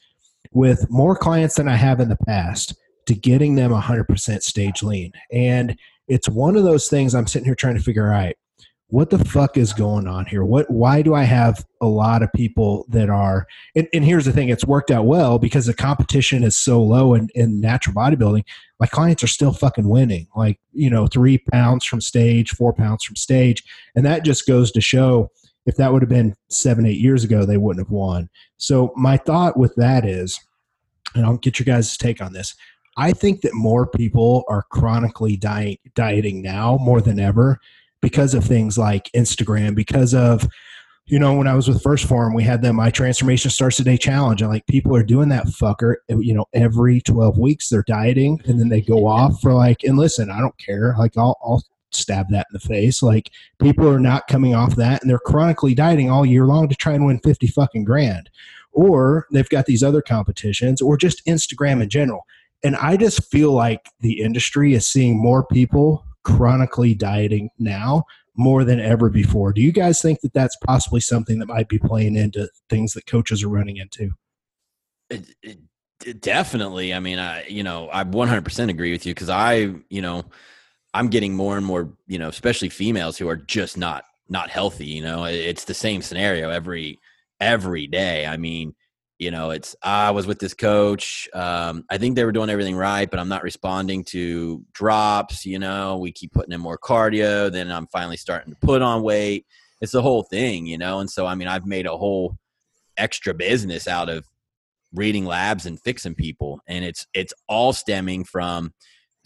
[0.52, 2.74] with more clients than I have in the past
[3.06, 5.12] to getting them 100% stage lean.
[5.30, 8.34] And it's one of those things I'm sitting here trying to figure out
[8.94, 10.44] what the fuck is going on here?
[10.44, 14.30] What why do I have a lot of people that are and, and here's the
[14.30, 18.44] thing, it's worked out well because the competition is so low in, in natural bodybuilding.
[18.78, 20.28] My clients are still fucking winning.
[20.36, 23.64] Like, you know, three pounds from stage, four pounds from stage.
[23.96, 25.32] And that just goes to show
[25.66, 28.30] if that would have been seven, eight years ago, they wouldn't have won.
[28.58, 30.38] So my thought with that is,
[31.16, 32.54] and I'll get your guys' take on this.
[32.96, 37.58] I think that more people are chronically diet, dieting now more than ever
[38.04, 40.46] because of things like Instagram, because of,
[41.06, 43.96] you know, when I was with First Form, we had the My Transformation Starts Today
[43.96, 44.42] challenge.
[44.42, 48.60] And like people are doing that fucker, you know, every 12 weeks they're dieting and
[48.60, 50.94] then they go off for like, and listen, I don't care.
[50.98, 51.62] Like I'll, I'll
[51.92, 53.02] stab that in the face.
[53.02, 56.76] Like people are not coming off that and they're chronically dieting all year long to
[56.76, 58.28] try and win 50 fucking grand.
[58.72, 62.26] Or they've got these other competitions or just Instagram in general.
[62.62, 68.04] And I just feel like the industry is seeing more people chronically dieting now
[68.36, 69.52] more than ever before.
[69.52, 73.06] Do you guys think that that's possibly something that might be playing into things that
[73.06, 74.10] coaches are running into?
[75.10, 75.58] It, it,
[76.04, 76.92] it definitely.
[76.92, 80.24] I mean, I you know I 100% agree with you because I you know
[80.92, 84.86] I'm getting more and more you know especially females who are just not not healthy.
[84.86, 86.98] You know, it's the same scenario every
[87.40, 88.26] every day.
[88.26, 88.74] I mean,
[89.18, 91.28] you know, it's I was with this coach.
[91.34, 95.46] Um, I think they were doing everything right, but I'm not responding to drops.
[95.46, 97.50] You know, we keep putting in more cardio.
[97.50, 99.46] Then I'm finally starting to put on weight.
[99.80, 101.00] It's the whole thing, you know.
[101.00, 102.36] And so, I mean, I've made a whole
[102.96, 104.24] extra business out of
[104.94, 108.72] reading labs and fixing people and it's it's all stemming from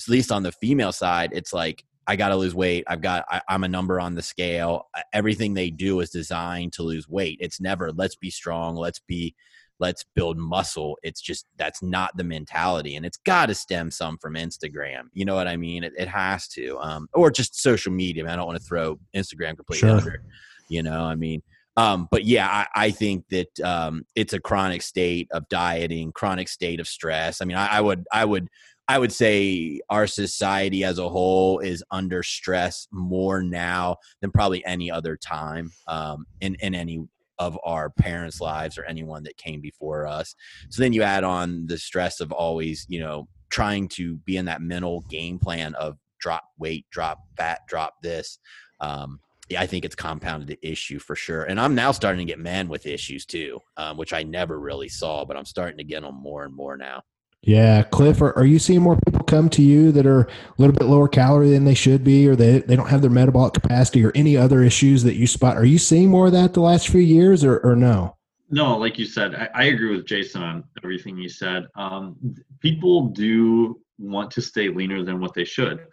[0.00, 3.42] at least on the female side it's like i gotta lose weight i've got I,
[3.50, 7.60] i'm a number on the scale everything they do is designed to lose weight it's
[7.60, 9.34] never let's be strong let's be
[9.80, 14.18] let's build muscle it's just that's not the mentality and it's got to stem some
[14.18, 17.92] from instagram you know what i mean it, it has to um, or just social
[17.92, 19.98] media I, I don't want to throw instagram completely Sure.
[19.98, 20.22] under
[20.68, 21.42] you know i mean
[21.78, 26.48] um, but yeah, I, I think that um, it's a chronic state of dieting, chronic
[26.48, 27.40] state of stress.
[27.40, 28.48] I mean, I, I would, I would,
[28.88, 34.64] I would say our society as a whole is under stress more now than probably
[34.64, 37.06] any other time um, in in any
[37.38, 40.34] of our parents' lives or anyone that came before us.
[40.70, 44.46] So then you add on the stress of always, you know, trying to be in
[44.46, 48.38] that mental game plan of drop weight, drop fat, drop this.
[48.80, 51.44] Um, yeah, I think it's compounded the issue for sure.
[51.44, 54.88] And I'm now starting to get men with issues too, um, which I never really
[54.88, 57.02] saw, but I'm starting to get them more and more now.
[57.42, 60.74] Yeah, Cliff, are, are you seeing more people come to you that are a little
[60.74, 64.04] bit lower calorie than they should be, or they, they don't have their metabolic capacity,
[64.04, 65.56] or any other issues that you spot?
[65.56, 68.16] Are you seeing more of that the last few years, or, or no?
[68.50, 71.66] No, like you said, I, I agree with Jason on everything he said.
[71.76, 72.16] Um,
[72.60, 75.86] people do want to stay leaner than what they should,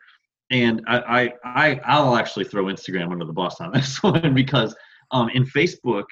[0.49, 4.75] and I, I, I I'll actually throw Instagram under the bus on this one because
[5.11, 6.05] um, in Facebook,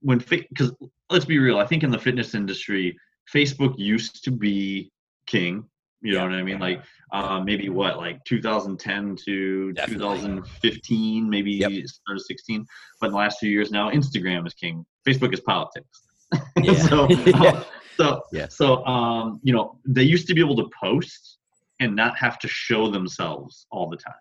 [0.00, 0.72] when because
[1.10, 2.96] let's be real, I think in the fitness industry,
[3.34, 4.90] Facebook used to be
[5.26, 5.64] king.
[6.02, 6.24] You know Yeah.
[6.24, 6.58] what I mean?
[6.58, 10.18] Like uh, maybe what, like 2010 to Definitely.
[10.18, 11.72] 2015, maybe Yep.
[11.86, 12.64] start of 16.
[13.00, 14.84] But in the last few years now, Instagram is king.
[15.06, 16.02] Facebook is politics.
[16.62, 16.74] Yeah.
[16.74, 17.64] so, Yeah.
[17.96, 18.56] so, Yes.
[18.56, 21.38] so, um, you know, they used to be able to post
[21.80, 24.14] and not have to show themselves all the time.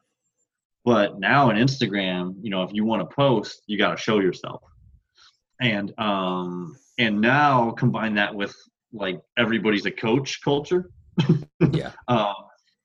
[0.85, 4.19] But now in Instagram, you know, if you want to post, you got to show
[4.19, 4.61] yourself.
[5.61, 8.55] And um, and now combine that with
[8.93, 10.89] like everybody's a coach culture.
[11.71, 11.91] Yeah.
[12.07, 12.33] Um,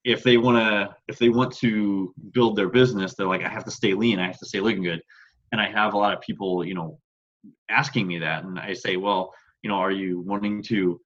[0.04, 3.64] if they want to, if they want to build their business, they're like, I have
[3.64, 5.00] to stay lean, I have to stay looking good.
[5.50, 6.98] And I have a lot of people, you know,
[7.70, 11.00] asking me that, and I say, well, you know, are you wanting to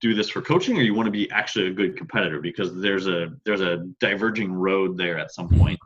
[0.00, 2.40] do this for coaching, or you want to be actually a good competitor?
[2.40, 5.78] Because there's a there's a diverging road there at some point.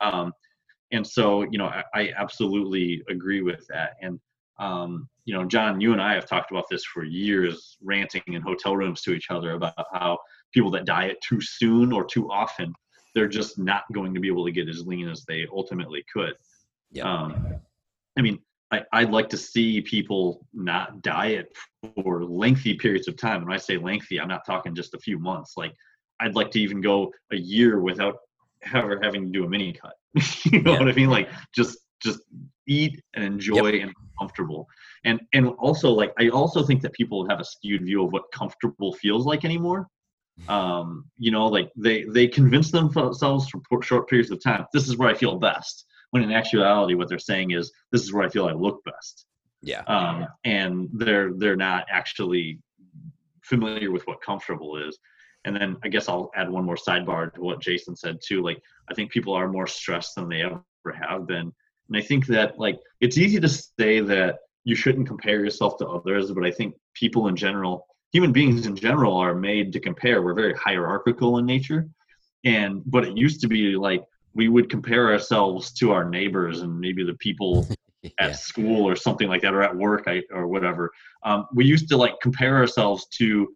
[0.00, 0.32] Um,
[0.92, 3.94] and so, you know, I, I absolutely agree with that.
[4.00, 4.20] And
[4.58, 8.42] um, you know, John, you and I have talked about this for years, ranting in
[8.42, 10.18] hotel rooms to each other about how
[10.52, 12.72] people that diet too soon or too often,
[13.14, 16.34] they're just not going to be able to get as lean as they ultimately could.
[16.92, 17.10] Yeah.
[17.10, 17.56] Um,
[18.18, 18.38] I mean,
[18.72, 21.56] I, I'd like to see people not diet
[22.02, 23.44] for lengthy periods of time.
[23.44, 25.54] When I say lengthy, I'm not talking just a few months.
[25.56, 25.74] Like,
[26.20, 28.18] I'd like to even go a year without
[28.72, 29.94] ever having to do a mini cut.
[30.44, 30.78] you know Yeah.
[30.78, 31.10] what I mean?
[31.10, 32.20] Like, just just
[32.66, 34.66] eat and enjoy and comfortable.
[35.04, 38.30] And and also like I also think that people have a skewed view of what
[38.32, 39.88] comfortable feels like anymore.
[40.48, 44.66] Um, you know, like they they convince themselves for short periods of time.
[44.72, 45.86] This is where I feel best.
[46.10, 49.26] When in actuality, what they're saying is, this is where I feel I look best.
[49.62, 49.82] Yeah.
[49.86, 52.60] Um, and they're they're not actually
[53.42, 54.98] familiar with what comfortable is.
[55.44, 58.42] And then I guess I'll add one more sidebar to what Jason said too.
[58.42, 60.62] Like I think people are more stressed than they ever
[61.00, 61.52] have been.
[61.94, 65.86] And I think that like it's easy to say that you shouldn't compare yourself to
[65.86, 70.20] others, but I think people in general, human beings in general, are made to compare.
[70.20, 71.88] We're very hierarchical in nature,
[72.44, 74.02] and but it used to be like
[74.34, 77.68] we would compare ourselves to our neighbors and maybe the people
[78.18, 78.32] at Yeah.
[78.32, 80.90] school or something like that, or at work I, or whatever.
[81.22, 83.54] Um, we used to like compare ourselves to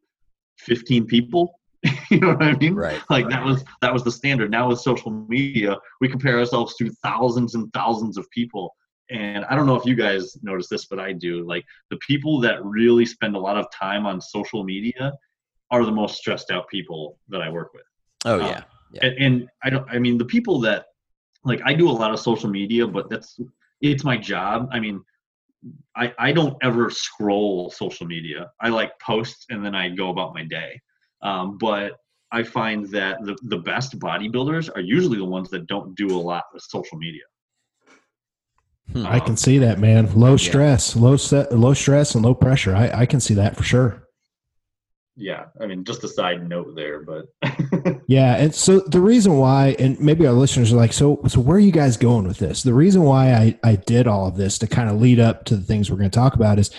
[0.59, 1.58] 15 people.
[2.10, 2.74] you know what I mean?
[2.74, 3.00] Right.
[3.08, 6.90] like that was that was the standard now with social media we compare ourselves to
[7.02, 8.74] thousands and thousands of people
[9.10, 12.40] and i don't know if you guys notice this but i do like the people
[12.40, 15.12] that really spend a lot of time on social media
[15.70, 17.84] are the most stressed out people that i work with
[18.24, 18.62] Oh Uh, yeah.
[18.92, 19.04] Yeah.
[19.06, 20.86] and, and i don't i mean the people that
[21.44, 23.38] like i do a lot of social media but that's
[23.80, 25.00] it's my job i mean
[25.96, 30.34] i i don't ever scroll social media i like post and then i go about
[30.34, 30.80] my day
[31.22, 31.92] um, but
[32.33, 36.20] i find that the, the best bodybuilders are usually the ones that don't do a
[36.20, 37.22] lot with social media
[38.92, 39.04] Hmm.
[39.07, 40.11] I can see that, man.
[40.18, 42.74] Low stress, low set, low stress, and low pressure.
[42.74, 44.09] I, I can see that for sure.
[45.14, 47.26] yeah i mean just a side note there but
[48.07, 51.59] Yeah, and so the reason why, and maybe our listeners are like, so so where
[51.59, 52.62] are you guys going with this?
[52.62, 55.57] The reason why I I did all of this to kind of lead up to
[55.57, 56.70] the things we're going to talk about is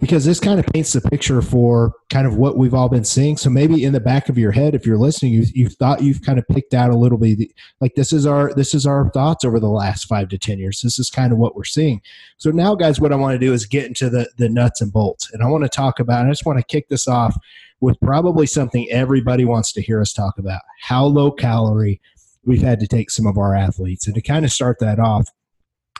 [0.00, 3.36] because this kind of paints the picture for kind of what we've all been seeing.
[3.36, 6.22] So maybe in the back of your head, if you're listening, you you thought you've
[6.22, 9.44] kind of picked out a little bit like this is our this is our thoughts
[9.44, 10.80] over the last five to ten years.
[10.82, 12.00] This is kind of what we're seeing.
[12.36, 14.92] So now, guys, what I want to do is get into the the nuts and
[14.92, 16.26] bolts, and I want to talk about.
[16.26, 17.36] I just want to kick this off
[17.80, 22.00] with probably something everybody wants to hear us talk about how low calorie
[22.44, 24.06] we've had to take some of our athletes.
[24.06, 25.28] And to kind of start that off,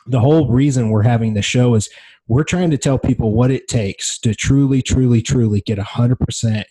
[0.06, 1.88] the whole reason we're having the show is
[2.28, 6.64] we're trying to tell people what it takes to truly, truly, truly get 100%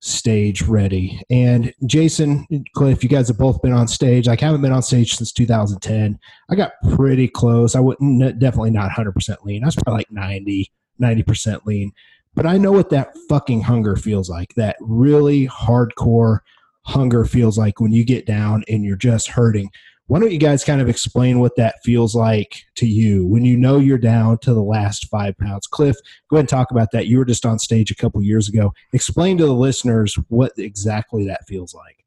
[0.00, 1.22] stage ready.
[1.30, 4.26] And Jason, Cliff, you guys have both been on stage.
[4.26, 6.18] Like, I haven't been on stage since 2010.
[6.50, 7.74] I got pretty close.
[7.74, 9.64] I wouldn't, definitely not 100% lean.
[9.64, 11.92] I was probably like 90, 90% lean
[12.38, 14.54] but I know what that fucking hunger feels like.
[14.54, 16.38] That really hardcore
[16.84, 19.72] hunger feels like when you get down and you're just hurting.
[20.08, 23.58] Why don't you guys kind of explain what that feels like to you when you
[23.58, 25.66] know you're down to the last five pounds?
[25.66, 25.96] Cliff,
[26.30, 27.08] go ahead and talk about that.
[27.08, 28.72] You were just on stage a couple years ago.
[28.94, 32.06] Explain to the listeners what exactly that feels like.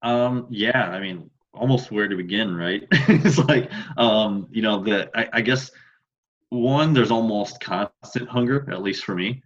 [0.00, 2.88] Um, yeah, I mean, almost where to begin, right?
[2.90, 5.70] it's like, um, you know, the I, I guess
[6.48, 9.42] one, there's almost constant hunger, at least for me.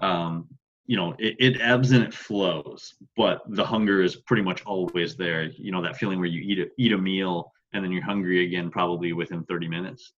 [0.00, 0.48] Um,
[0.90, 5.14] you know, it, it ebbs and it flows, but the hunger is pretty much always
[5.14, 5.44] there.
[5.44, 8.44] You know, that feeling where you eat a, eat a meal and then you're hungry
[8.44, 10.14] again, probably within 30 minutes.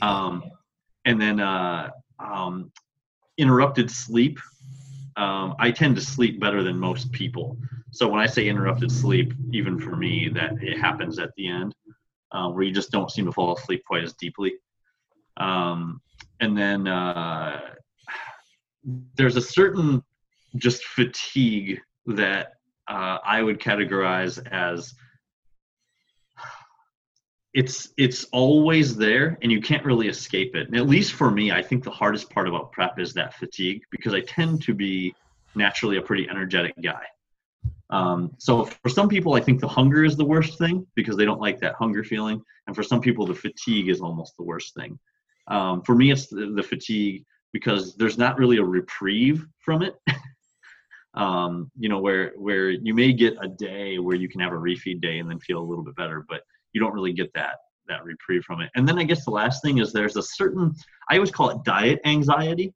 [0.00, 0.44] Um,
[1.06, 2.70] and then uh, um,
[3.36, 4.38] interrupted sleep.
[5.16, 7.56] Um, I tend to sleep better than most people.
[7.90, 11.74] So when I say interrupted sleep, even for me, that it happens at the end,
[12.30, 14.52] uh, where you just don't seem to fall asleep quite as deeply.
[15.38, 16.00] Um,
[16.38, 17.60] and then uh,
[19.16, 20.00] there's a certain
[20.56, 22.54] just fatigue that
[22.88, 24.94] uh, I would categorize as
[27.54, 30.68] it's it's always there and you can't really escape it.
[30.68, 33.82] And at least for me, I think the hardest part about prep is that fatigue
[33.90, 35.14] because I tend to be
[35.54, 37.02] naturally a pretty energetic guy.
[37.90, 41.26] Um, so for some people, I think the hunger is the worst thing because they
[41.26, 44.74] don't like that hunger feeling, and for some people, the fatigue is almost the worst
[44.74, 44.98] thing.
[45.48, 49.94] Um, for me, it's the, the, fatigue because there's not really a reprieve from it.
[51.14, 54.56] um, you know, where where you may get a day where you can have a
[54.56, 56.42] refeed day and then feel a little bit better, but
[56.72, 57.56] you don't really get that
[57.88, 58.70] that reprieve from it.
[58.74, 60.74] And then I guess the last thing is there's a certain
[61.10, 62.72] I always call it diet anxiety.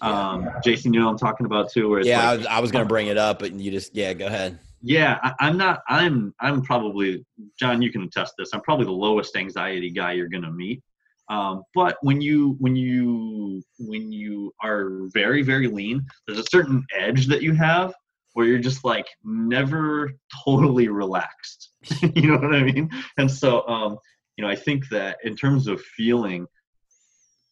[0.00, 1.88] Um, Jason, you know I'm talking about too.
[1.88, 3.94] Where yeah, like, I was, I was going to bring it up, but you just
[3.94, 4.58] yeah, go ahead.
[4.82, 5.80] Yeah, I, am not.
[5.88, 7.24] I'm I'm probably
[7.58, 7.80] John.
[7.80, 8.50] You can attest this.
[8.52, 10.82] I'm probably the lowest anxiety guy you're going to meet.
[11.28, 16.84] Um, but when you when you when you are very very lean, there's a certain
[16.94, 17.94] edge that you have
[18.34, 20.12] where you're just like never
[20.44, 21.70] totally relaxed.
[22.14, 22.90] you know what I mean?
[23.16, 23.98] And so um,
[24.36, 26.46] you know, I think that in terms of feeling,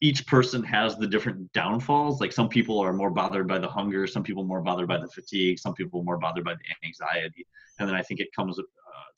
[0.02, 2.20] each person has the different downfalls.
[2.20, 5.06] Like some people are more bothered by the hunger, some people more bothered by the
[5.06, 7.46] fatigue, some people more bothered by the anxiety.
[7.78, 8.62] And then I think it comes uh,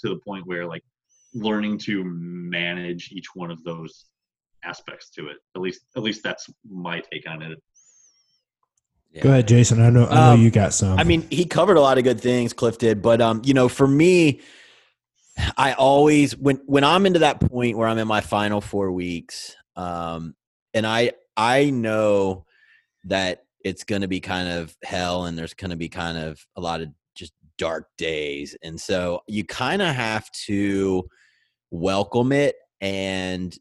[0.01, 0.85] to the point where like
[1.33, 4.05] learning to manage each one of those
[4.65, 5.37] aspects to it.
[5.55, 7.59] At least, at least that's my take on it.
[9.13, 9.23] Yeah.
[9.23, 9.81] Go ahead, Jason.
[9.81, 10.99] I know, I know um, you got some.
[10.99, 13.69] I mean, he covered a lot of good things, Cliff did, but um, you know,
[13.69, 14.41] for me,
[15.57, 19.55] I always when when I'm into that point where I'm in my final four weeks,
[19.77, 20.35] um,
[20.73, 22.47] and I I know
[23.05, 26.45] that it's going to be kind of hell, and there's going to be kind of
[26.57, 31.09] a lot of just dark days, and so you kind of have to
[31.71, 33.57] welcome it and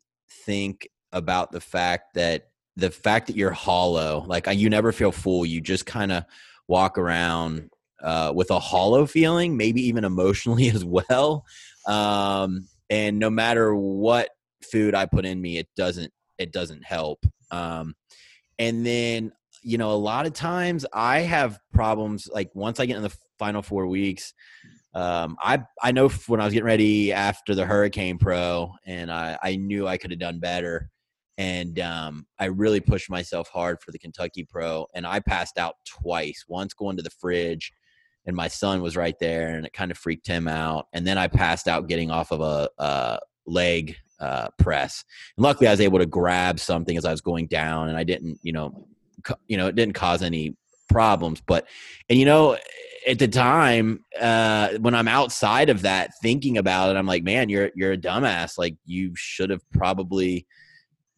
[0.45, 5.45] think about the fact that the fact that you're hollow, like you never feel full,
[5.45, 6.25] you just kind of
[6.67, 7.69] walk around
[8.01, 11.45] uh, with a hollow feeling, maybe even emotionally as well.
[11.87, 14.29] Um, and no matter what
[14.63, 17.25] food I put in me, it doesn't it doesn't help.
[17.51, 17.95] Um,
[18.59, 19.31] and then
[19.65, 22.27] you know, a lot of times I have problems.
[22.31, 24.33] Like once I get in the final four weeks,
[24.93, 29.37] um, I I know when I was getting ready after the Hurricane Pro, and I
[29.41, 30.89] I knew I could have done better
[31.37, 35.75] and um, I really pushed myself hard for the Kentucky Pro, and I passed out
[35.85, 36.45] twice.
[36.47, 37.71] Once going to the fridge,
[38.25, 40.87] and my son was right there, and it kind of freaked him out.
[40.93, 45.03] And then I passed out getting off of a, a leg uh, press.
[45.37, 48.03] And luckily, I was able to grab something as I was going down, and I
[48.03, 48.87] didn't, you know,
[49.23, 50.55] co- you know, it didn't cause any
[50.89, 51.41] problems.
[51.41, 51.67] But
[52.09, 52.57] and you know,
[53.07, 57.49] at the time uh, when I'm outside of that, thinking about it, I'm like, man,
[57.49, 58.57] you're you're a dumbass.
[58.57, 60.45] Like you should have probably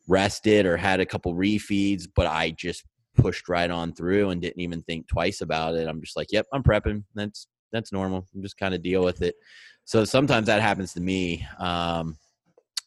[0.07, 2.83] rested or had a couple refeeds, but I just
[3.15, 5.87] pushed right on through and didn't even think twice about it.
[5.87, 7.03] I'm just like, yep, I'm prepping.
[7.15, 8.25] That's that's normal.
[8.33, 9.35] I'm just kind of deal with it.
[9.85, 11.45] So sometimes that happens to me.
[11.59, 12.17] Um,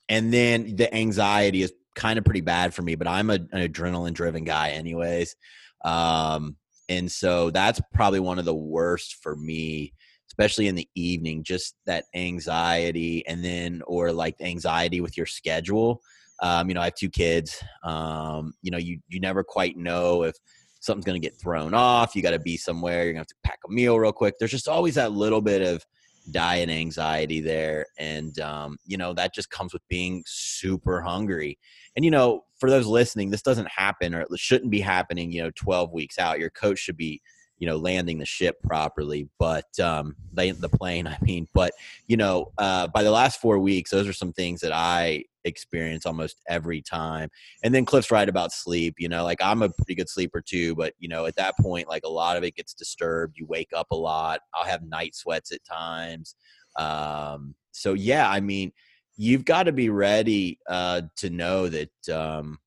[0.08, 3.68] and then the anxiety is kind of pretty bad for me, but I'm a, an
[3.68, 5.36] adrenaline driven guy anyways.
[5.84, 6.56] Um,
[6.88, 9.92] and so that's probably one of the worst for me,
[10.28, 16.00] especially in the evening, just that anxiety and then, or like anxiety with your schedule.
[16.40, 17.62] Um, you know, I have two kids.
[17.82, 20.36] Um, you know, you you never quite know if
[20.80, 22.14] something's going to get thrown off.
[22.14, 23.04] You got to be somewhere.
[23.04, 24.34] You're going to have to pack a meal real quick.
[24.38, 25.84] There's just always that little bit of
[26.30, 31.58] diet anxiety there, and um, you know that just comes with being super hungry.
[31.96, 35.32] And you know, for those listening, this doesn't happen or it shouldn't be happening.
[35.32, 37.20] You know, 12 weeks out, your coach should be
[37.58, 41.72] you know landing the ship properly but um the plane i mean but
[42.06, 46.06] you know uh by the last four weeks those are some things that i experience
[46.06, 47.28] almost every time
[47.62, 50.74] and then cliff's right about sleep you know like i'm a pretty good sleeper too
[50.76, 53.70] but you know at that point like a lot of it gets disturbed you wake
[53.74, 56.34] up a lot i'll have night sweats at times
[56.76, 58.72] um so yeah i mean
[59.16, 62.58] you've got to be ready uh to know that um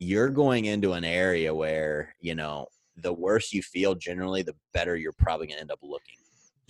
[0.00, 2.66] you're going into an area where you know
[3.02, 6.14] the worse you feel generally, the better you're probably going to end up looking.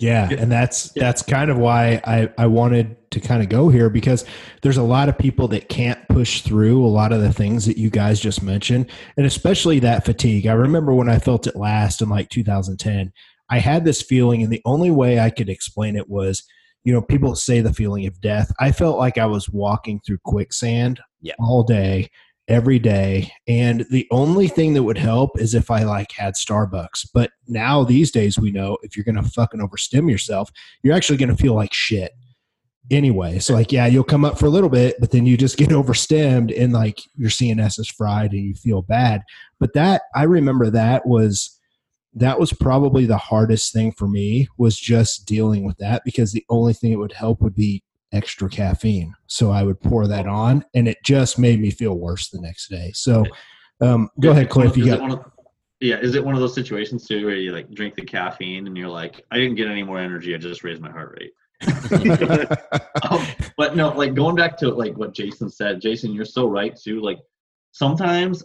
[0.00, 3.90] Yeah, and that's that's kind of why I I wanted to kind of go here
[3.90, 4.24] because
[4.62, 7.76] there's a lot of people that can't push through a lot of the things that
[7.76, 10.46] you guys just mentioned, and especially that fatigue.
[10.46, 13.12] I remember when I felt it last in like 2010.
[13.50, 16.44] I had this feeling, and the only way I could explain it was,
[16.84, 18.50] you know, people say the feeling of death.
[18.58, 21.34] I felt like I was walking through quicksand yeah.
[21.40, 22.08] all day,
[22.48, 23.32] every day.
[23.46, 27.08] And the only thing that would help is if i like had starbucks.
[27.14, 30.50] But now these days we know if you're gonna fucking overstim yourself
[30.82, 32.12] you're actually gonna feel like shit
[32.90, 33.38] anyway.
[33.38, 35.72] So like yeah you'll come up for a little bit but then you just get
[35.72, 39.22] overstimmed and like your cns is fried and you feel bad.
[39.58, 41.56] But that i remember that was
[42.14, 46.44] that was probably the hardest thing for me was just dealing with that because the
[46.48, 47.82] only thing it would help would be
[48.12, 49.14] extra caffeine.
[49.26, 52.68] So I would pour that on, and it just made me feel worse the next
[52.68, 52.90] day.
[52.94, 53.24] So
[53.80, 54.76] um, go ahead, Cliff.
[54.76, 55.24] You got one of-
[55.82, 58.76] yeah, is it one of those situations too where you like drink the caffeine and
[58.76, 61.32] you're like, I didn't get any more energy, I just raised my heart rate.
[63.10, 66.76] Um, but no, like going back to like what Jason said, Jason, you're so right
[66.76, 67.00] too.
[67.00, 67.18] Like
[67.72, 68.44] sometimes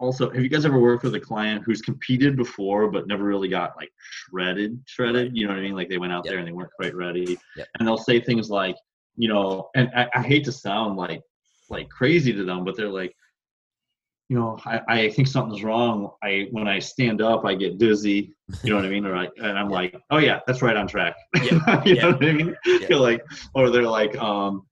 [0.00, 3.48] also, have you guys ever worked with a client who's competed before but never really
[3.48, 5.36] got like shredded, shredded?
[5.36, 5.74] You know what I mean?
[5.76, 6.30] Like they went out Yep.
[6.32, 7.68] there and they weren't quite ready, Yep.
[7.78, 8.76] and they'll say things like,
[9.16, 11.22] you know, and I, I hate to sound like
[11.70, 13.14] like crazy to them, but they're like,
[14.28, 16.10] you know, I, I think something's wrong.
[16.22, 18.34] I when I stand up, I get dizzy.
[18.62, 19.04] You know what I mean?
[19.06, 19.74] Or I, and I'm Yeah.
[19.74, 21.16] like, oh yeah, that's right on track.
[21.42, 22.02] Yeah, you yeah.
[22.02, 22.56] know what I mean?
[22.64, 23.22] You're like,
[23.54, 24.66] or they're like, um,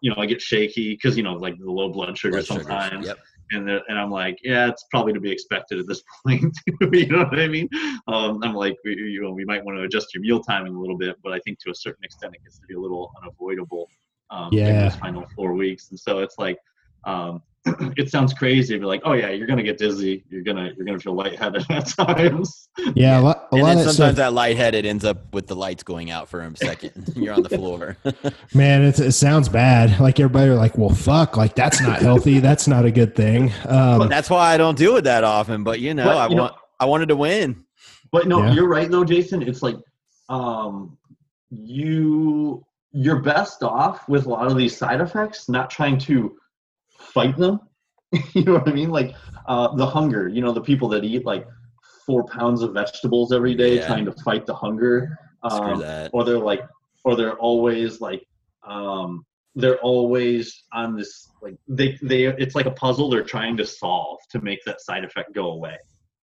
[0.00, 2.66] you know, I get shaky because you know, like the low blood sugar Blood sugars.
[2.66, 3.18] sometimes, Yep.
[3.52, 6.56] And and I'm like, yeah, it's probably to be expected at this point.
[6.92, 7.68] you know what I mean?
[8.08, 10.80] Um, I'm like, we, you know, we might want to adjust your meal timing a
[10.80, 13.10] little bit, but I think to a certain extent, it gets to be a little
[13.22, 13.88] unavoidable.
[14.30, 14.84] Um, in Yeah.
[14.84, 16.58] those final four weeks, and so it's like.
[17.06, 17.42] Um,
[17.96, 20.22] it sounds crazy, but like, oh yeah, you're gonna get dizzy.
[20.28, 22.68] You're gonna you're gonna feel lightheaded at times.
[22.94, 24.16] yeah, a lot, a and lot then of that sometimes stuff.
[24.16, 27.12] that lightheaded ends up with the lights going out for a second.
[27.16, 27.96] You're on the floor.
[28.54, 29.98] Man, it, it sounds bad.
[29.98, 32.38] Like everybody are like, well, fuck, like that's not healthy.
[32.40, 33.50] that's not a good thing.
[33.66, 35.64] Um, That's why I don't do it that often.
[35.64, 37.64] But you know, But, I you know- want I wanted to win.
[38.12, 38.52] But no, Yeah.
[38.52, 39.40] you're right though, Jason.
[39.42, 39.76] It's like
[40.28, 40.96] um
[41.50, 46.36] you you're best off with a lot of these side effects, not trying to
[47.14, 47.60] fight them.
[48.34, 48.90] you know what I mean?
[48.90, 49.14] Like
[49.46, 51.46] uh the hunger, you know, the people that eat like
[52.06, 53.86] four pounds of vegetables every day Yeah.
[53.86, 55.16] trying to fight the hunger.
[55.42, 56.62] Um, or they're like
[57.04, 58.26] or they're always like
[58.66, 63.66] um they're always on this like they they it's like a puzzle they're trying to
[63.66, 65.76] solve to make that side effect go away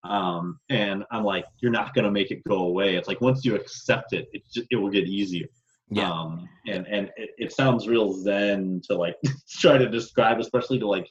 [0.03, 3.43] um and i'm like you're not going to make it go away it's like once
[3.43, 5.47] you accept it it just it will get easier
[5.89, 6.11] Yeah.
[6.11, 9.15] um and and it, it sounds real zen to like
[9.59, 11.07] try to describe especially to like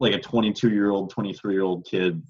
[0.00, 2.22] like a 22 year old 23 year old kid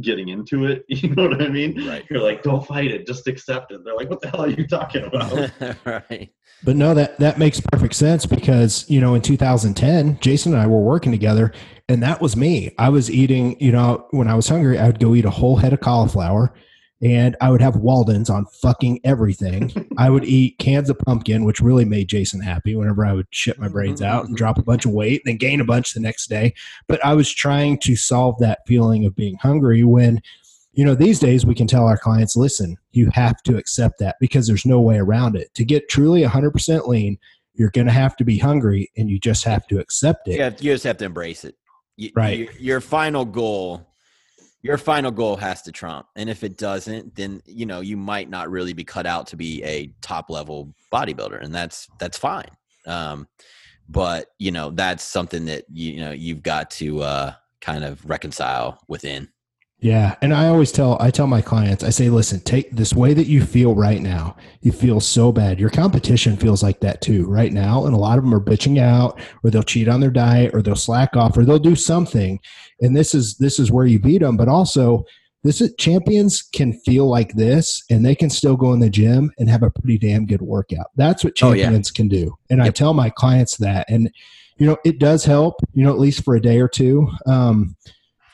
[0.00, 2.04] getting into it you know what i mean Right.
[2.10, 4.66] you're like don't fight it just accept it they're like what the hell are you
[4.66, 5.50] talking about
[6.10, 6.30] right.
[6.64, 10.68] But no, that that makes perfect sense because you know in 2010, Jason and I
[10.68, 11.50] were working together,
[11.88, 12.72] and that was me.
[12.78, 15.56] I was eating, you know, when I was hungry, I would go eat a whole
[15.56, 16.54] head of cauliflower,
[17.02, 19.88] and I would have Walden's on fucking everything.
[19.98, 22.76] I would eat cans of pumpkin, which really made Jason happy.
[22.76, 25.60] Whenever I would shit my brains out and drop a bunch of weight, then gain
[25.60, 26.54] a bunch the next day.
[26.86, 30.22] But I was trying to solve that feeling of being hungry when
[30.74, 34.16] you know these days we can tell our clients listen you have to accept that
[34.20, 37.18] because there's no way around it to get truly 100% lean
[37.54, 40.42] you're going to have to be hungry and you just have to accept it You,
[40.42, 41.56] have, you just have to embrace it.
[41.96, 42.38] You, Right.
[42.38, 43.86] Your, your final goal,
[44.62, 48.30] your final goal has to trump, and if it doesn't, then you know you might
[48.30, 52.50] not really be cut out to be a top level bodybuilder, and that's that's fine.
[52.86, 53.28] Um,
[53.88, 58.80] but you know that's something that you know you've got to uh, kind of reconcile
[58.88, 59.28] within.
[59.82, 63.14] Yeah, and I always tell I tell my clients I say listen, take this way
[63.14, 64.36] that you feel right now.
[64.60, 65.58] You feel so bad.
[65.58, 68.78] Your competition feels like that too right now, and a lot of them are bitching
[68.78, 72.38] out or they'll cheat on their diet or they'll slack off or they'll do something.
[72.80, 75.04] And this is this is where you beat them, but also
[75.42, 79.32] this is champions can feel like this and they can still go in the gym
[79.40, 80.92] and have a pretty damn good workout.
[80.94, 81.64] That's what Oh, yeah.
[81.64, 82.38] champions can do.
[82.50, 84.08] And I tell my clients that and
[84.58, 87.08] you know, it does help, you know, at least for a day or two.
[87.26, 87.74] Um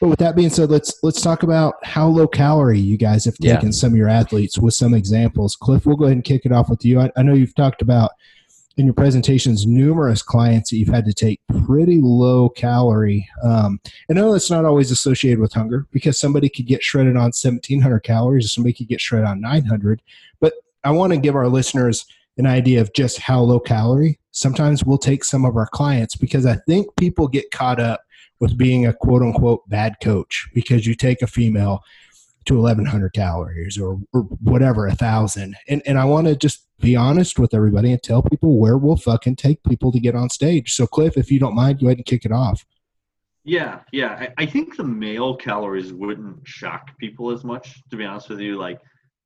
[0.00, 3.36] but with that being said, let's let's talk about how low calorie you guys have
[3.40, 3.54] Yeah.
[3.56, 5.56] taken some of your athletes with some examples.
[5.56, 7.00] Cliff, we'll go ahead and kick it off with you.
[7.00, 8.10] I, I know you've talked about
[8.76, 13.28] in your presentations numerous clients that you've had to take pretty low calorie.
[13.42, 17.32] Um, I know that's not always associated with hunger because somebody could get shredded on
[17.32, 20.00] 1700 calories or somebody could get shredded on 900.
[20.40, 20.52] But
[20.84, 24.96] I want to give our listeners an idea of just how low calorie sometimes we'll
[24.96, 28.00] take some of our clients because I think people get caught up
[28.40, 31.82] with being a quote unquote bad coach because you take a female
[32.46, 35.56] to 1100 calories or, or whatever, a thousand.
[35.68, 38.96] And, and I want to just be honest with everybody and tell people where we'll
[38.96, 40.74] fucking take people to get on stage.
[40.74, 42.64] So, Cliff, if you don't mind, go ahead and kick it off.
[43.44, 44.28] Yeah, yeah.
[44.38, 48.40] I, I think the male calories wouldn't shock people as much, to be honest with
[48.40, 48.56] you.
[48.56, 48.80] Like,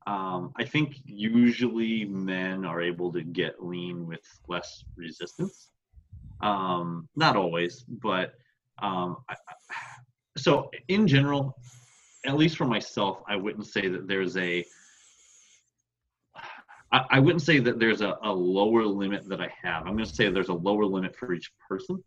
[0.06, 5.70] um, I think usually men are able to get lean with less resistance.
[6.40, 8.34] Um, not always, but
[8.82, 9.16] um,
[10.36, 11.56] so in general,
[12.26, 14.64] at least for myself, I wouldn't say that there's a.
[16.92, 19.86] I, I wouldn't say that there's a, a lower limit that I have.
[19.86, 22.02] I'm going to say there's a lower limit for each person.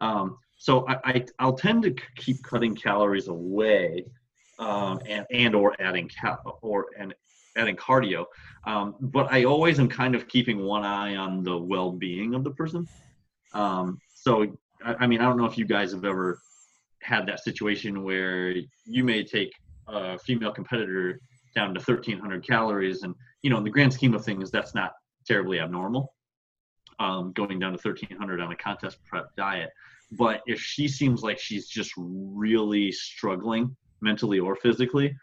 [0.00, 4.04] Um, so I, I I'll tend to keep cutting calories away
[4.58, 7.14] um, and and or adding ca- or and
[7.56, 8.26] adding cardio.
[8.66, 12.50] Um, but I always am kind of keeping one eye on the well-being of the
[12.50, 12.86] person.
[13.52, 16.40] Um, so I, I mean, I don't know if you guys have ever
[17.02, 18.54] had that situation where
[18.84, 19.52] you may take
[19.88, 21.20] a female competitor
[21.54, 24.92] down to 1300 calories and you know in the grand scheme of things that's not
[25.26, 26.14] terribly abnormal
[26.98, 29.70] um, going down to 1300 on a contest prep diet
[30.12, 35.14] but if she seems like she's just really struggling mentally or physically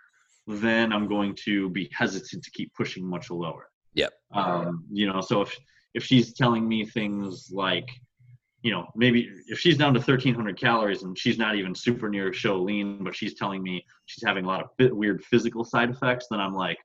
[0.48, 4.14] then i'm going to be hesitant to keep pushing much lower Yep.
[4.34, 5.58] um, you know so if
[5.94, 7.90] if she's telling me things like
[8.68, 12.34] you know maybe if she's down to 1300 calories and she's not even super near
[12.34, 15.90] show lean but she's telling me she's having a lot of bit weird physical side
[15.90, 16.78] effects then i'm like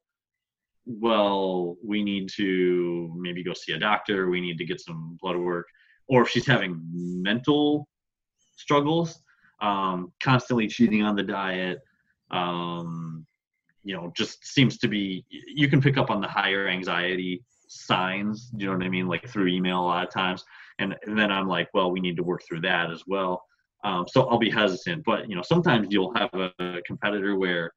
[0.86, 4.28] well we need to maybe go see a doctor.
[4.30, 5.66] We need to get some blood work.
[6.08, 7.88] Or if she's having mental
[8.56, 9.20] struggles
[9.60, 11.80] um, constantly cheating on the diet
[12.30, 13.26] um,
[13.84, 18.50] you know just seems to be you can pick up on the higher anxiety signs
[18.56, 19.06] you know what i mean?
[19.06, 20.44] Like through email a lot of times
[20.78, 23.44] and, and then i'm like well we need to work through that as well.
[23.84, 27.72] Um, so i'll be hesitant but you know sometimes you'll have a, a competitor where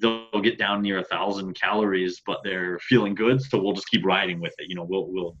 [0.00, 4.04] they'll get down near a thousand calories but they're feeling good so we'll just keep
[4.04, 4.68] riding with it.
[4.68, 5.36] You know we'll we'll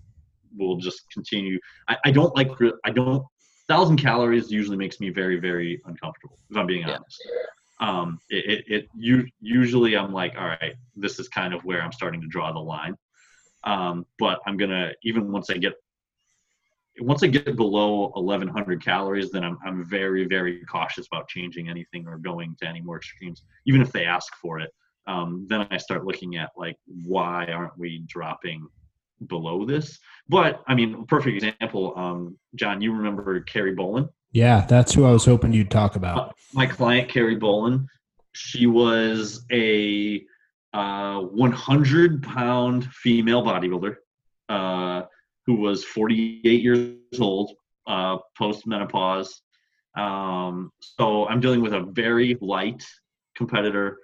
[0.56, 1.58] we'll just continue.
[1.88, 2.50] I, I don't like
[2.84, 3.24] i don't
[3.68, 6.96] thousand calories usually makes me very very uncomfortable if i'm being Yeah.
[6.96, 7.22] honest.
[7.80, 11.82] Um it, it, it you usually i'm like all right this is kind of where
[11.82, 12.96] i'm starting to draw the line.
[13.64, 15.74] Um but i'm gonna even once i get
[17.00, 22.06] once i get below 1100 calories then i'm, I'm very very cautious about changing anything
[22.06, 24.70] or going to any more extremes even if they ask for it.
[25.06, 28.66] Um, then i start looking at like why aren't we dropping
[29.26, 29.98] below this?
[30.28, 34.08] But i mean perfect example um, john you remember carrie bolin?
[34.32, 36.34] Yeah, that's who I was hoping you'd talk about.
[36.52, 37.86] my client Carrie Bolin,
[38.32, 40.22] she was a
[40.74, 43.96] uh, 100 pound female bodybuilder.
[44.48, 45.02] Uh,
[45.48, 47.52] who was 48 years old,
[47.86, 49.40] uh, post menopause.
[49.96, 52.84] Um, so I'm dealing with a very light
[53.34, 53.96] competitor,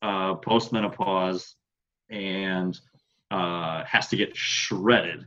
[0.00, 1.56] uh, post menopause,
[2.08, 2.80] and
[3.30, 5.26] uh, has to get shredded.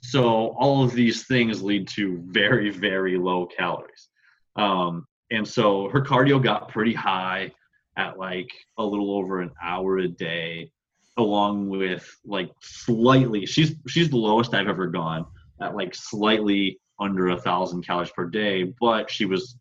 [0.00, 4.08] So all of these things lead to very, very low calories.
[4.56, 7.52] Um, and so her cardio got pretty high
[7.98, 10.72] at like a little over an hour a day,
[11.18, 13.44] along with like slightly.
[13.44, 15.26] She's she's the lowest I've ever gone
[15.60, 19.58] at like slightly under a thousand calories per day, but she was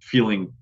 [0.00, 0.52] feeling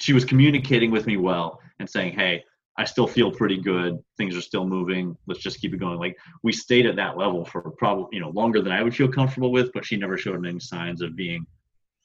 [0.00, 2.42] she was communicating with me well and saying, "Hey,
[2.78, 3.98] I still feel pretty good.
[4.16, 5.16] Things are still moving.
[5.26, 8.30] Let's just keep it going." Like we stayed at that level for probably you know
[8.30, 11.46] longer than I would feel comfortable with, but she never showed any signs of being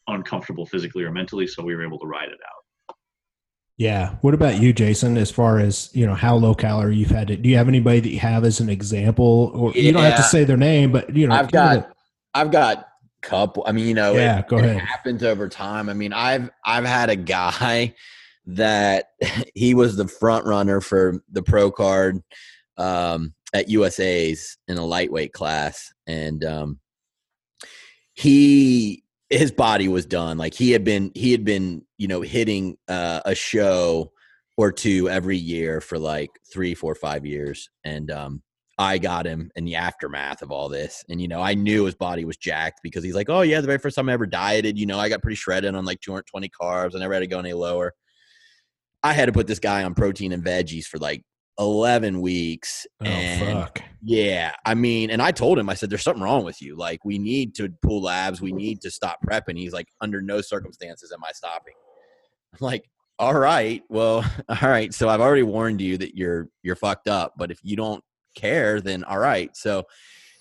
[0.08, 2.64] uncomfortable physically or mentally, so we were able to ride it out.
[3.78, 4.15] Yeah.
[4.21, 5.17] What about you, Jason?
[5.17, 7.41] As far as you know, how low calorie you've had it?
[7.41, 10.23] Do you have anybody that you have as an example, or you don't have to
[10.23, 11.91] say their name, but you know, I've got,
[12.34, 12.88] I've got
[13.21, 13.63] couple.
[13.67, 14.80] I mean, you know, Yeah, it, go it ahead.
[14.80, 15.89] happens over time.
[15.89, 17.93] I mean, I've I've had a guy
[18.47, 19.09] that
[19.55, 22.21] he was the front runner for the pro card
[22.78, 26.80] um, at USA's in a lightweight class, and um,
[28.13, 29.03] he
[29.36, 30.38] his body was done.
[30.38, 34.11] Like he had been he had been you know hitting uh, a show
[34.57, 38.41] or two every year for like three, four, five years, and um,
[38.77, 41.05] I got him in the aftermath of all this.
[41.09, 43.67] And, you know, I knew his body was jacked because he's like, oh, yeah, the
[43.67, 46.49] very first time I ever dieted, you know, I got pretty shredded on like 220
[46.49, 46.95] carbs.
[46.95, 47.93] I never had to go any lower.
[49.01, 51.23] I had to put this guy on protein and veggies for like
[51.60, 52.86] 11 weeks.
[53.01, 53.82] oh and fuck.
[54.03, 56.76] yeah, I mean, and I told him, I said, there's something wrong with you.
[56.76, 58.41] Like, we need to pull labs.
[58.41, 59.58] We need to stop prepping.
[59.58, 61.74] He's like, under no circumstances am I stopping.
[62.53, 62.89] I'm like,
[63.20, 64.93] all right, well, all right.
[64.93, 67.34] So I've already warned you that you're you're fucked up.
[67.38, 68.03] But if you don't
[68.36, 69.56] care, then all right.
[69.56, 69.86] So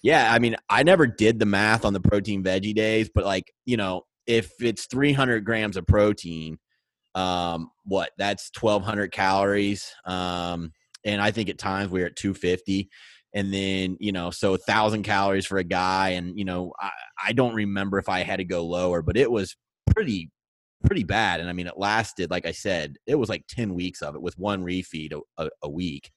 [0.03, 3.51] yeah, I mean, I never did the math on the protein veggie days, but like,
[3.65, 6.59] you know, if it's 300 grams of protein,
[7.15, 9.91] um, what that's 1200 calories.
[10.05, 10.73] Um,
[11.05, 12.89] and I think at times we we're at 250
[13.35, 16.91] and then you know so a thousand calories for a guy and you know I,
[17.27, 19.57] I don't remember if i had to go lower but it was
[19.91, 20.31] pretty
[20.85, 24.03] pretty bad and i mean it lasted like i said it was like 10 weeks
[24.03, 26.11] of it with one refeed a, a, a week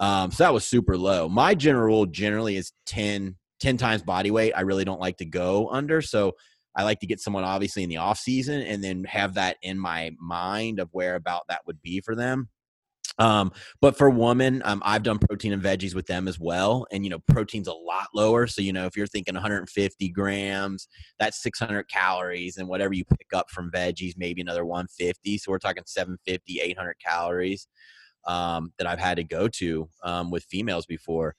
[0.00, 1.28] um, so that was super low.
[1.28, 5.24] My general rule generally is 10 10 times body weight i really don't like to
[5.24, 6.32] go under so
[6.76, 9.76] i like to get someone obviously in the off season and then have that in
[9.76, 12.48] my mind of where about that would be for them
[13.18, 16.86] Um, but for women, um, I've done protein and veggies with them as well.
[16.92, 18.46] And, you know, protein's a lot lower.
[18.46, 20.88] So, you know, if you're thinking 150 grams,
[21.18, 22.56] that's 600 calories.
[22.56, 25.38] And whatever you pick up from veggies, maybe another 150.
[25.38, 27.66] So we're talking 750, 800 calories
[28.26, 31.34] um, that I've had to go to um, with females before.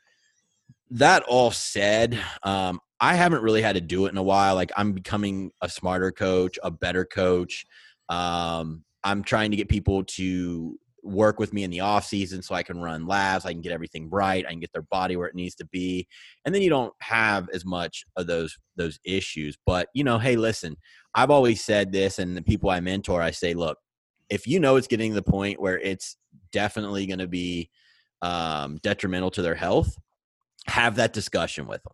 [0.91, 4.55] That all said, um, I haven't really had to do it in a while.
[4.55, 7.65] Like I'm becoming a smarter coach, a better coach.
[8.09, 10.77] Um, I'm trying to get people to
[11.10, 13.72] work with me in the off season so I can run labs, I can get
[13.72, 16.07] everything bright, I can get their body where it needs to be.
[16.45, 19.57] And then you don't have as much of those those issues.
[19.66, 20.78] But, you know, hey, listen,
[21.16, 23.78] I've always said this and the people I mentor, I say, look,
[24.30, 26.18] if you know it's getting to the point where it's
[26.51, 27.70] definitely going to be
[28.22, 29.97] um, detrimental to their health,
[30.68, 31.93] have that discussion with them.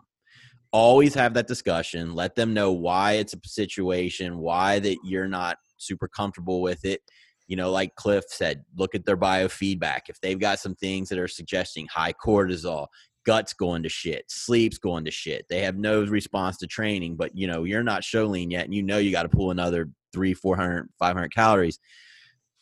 [0.71, 2.13] Always have that discussion.
[2.13, 7.01] Let them know why it's a situation, why that you're not super comfortable with it
[7.47, 10.01] you know, like Cliff said, look at their biofeedback.
[10.09, 12.87] If they've got some things that are suggesting high cortisol,
[13.25, 17.35] guts going to shit, sleep's going to shit, they have no response to training, but
[17.35, 19.89] you know, you're not show lean yet and you know you got to pull another
[20.13, 21.79] three, 400, 500 calories.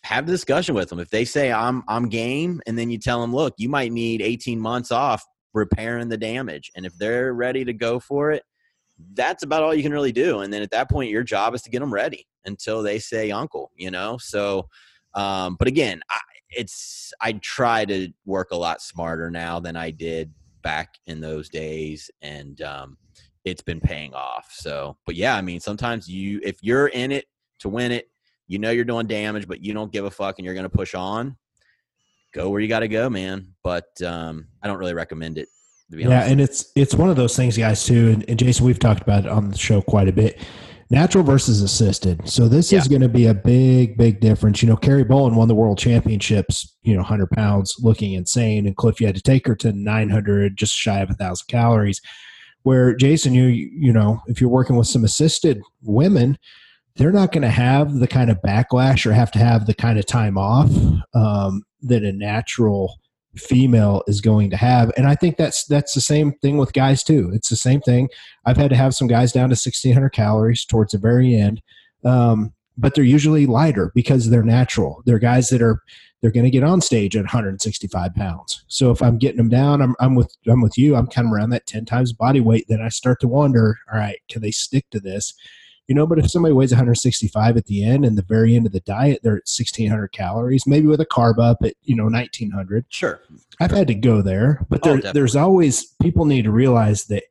[0.04, 1.00] Have a discussion with them.
[1.00, 4.22] If they say I'm I'm game, and then you tell them, look, you might need
[4.22, 5.24] 18 months off
[5.54, 8.44] repairing the damage, and if they're ready to go for it,
[9.14, 10.40] that's about all you can really do.
[10.40, 13.32] And then at that point, your job is to get them ready until they say
[13.32, 14.18] uncle, you know?
[14.18, 14.70] So,
[15.16, 16.20] um, but again, I,
[16.50, 20.32] it's, I try to work a lot smarter now than I did
[20.62, 22.10] back in those days.
[22.22, 22.98] And, um,
[23.46, 24.52] it's been paying off.
[24.54, 27.26] So, but yeah, I mean, sometimes you, if you're in it
[27.60, 28.10] to win it,
[28.48, 30.70] you know you're doing damage, but you don't give a fuck and you're going to
[30.70, 31.36] push on,
[32.34, 33.54] go where you got to go, man.
[33.64, 35.50] But um, I don't really recommend it.
[35.90, 38.12] Yeah, and it's it's one of those things, guys, too.
[38.12, 40.40] And, and Jason, we've talked about it on the show quite a bit
[40.94, 42.28] natural versus assisted.
[42.30, 42.80] So this yeah.
[42.80, 44.62] is going to be a big, big difference.
[44.62, 48.68] You know, Carrie Bolin won the world championships, you know, 100 pounds looking insane.
[48.68, 52.00] And Cliff, you had to take her to 900, just shy of a thousand calories.
[52.62, 56.38] Where Jason, you, you know, if you're working with some assisted women,
[56.96, 59.98] they're not going to have the kind of backlash or have to have the kind
[59.98, 60.70] of time off
[61.14, 63.00] um, that a natural
[63.36, 64.92] female is going to have.
[64.98, 67.32] And i think that's that's the same thing with guys too.
[67.34, 68.10] It's the same thing.
[68.46, 71.62] I've had to have some guys down to 1600 calories towards the very end
[72.06, 75.04] um, but they're usually lighter because they're natural.
[75.06, 75.82] They're guys that are
[76.22, 78.64] they're going to get on stage at 165 pounds.
[78.68, 80.96] So if i'm getting them down i'm, I'm with i'm with you.
[80.96, 84.00] I'm kind of around that 10 times body weight then i start to wonder all
[84.00, 85.34] right can they stick to this
[85.88, 88.72] you know but if somebody weighs 165 at the end and the very end of
[88.72, 92.86] the diet they're at 1600 calories maybe with a carb up at you know 1900
[92.90, 93.22] sure.
[93.60, 97.06] I've had to go there but oh, there, oh, there's always people need to realize
[97.06, 97.24] that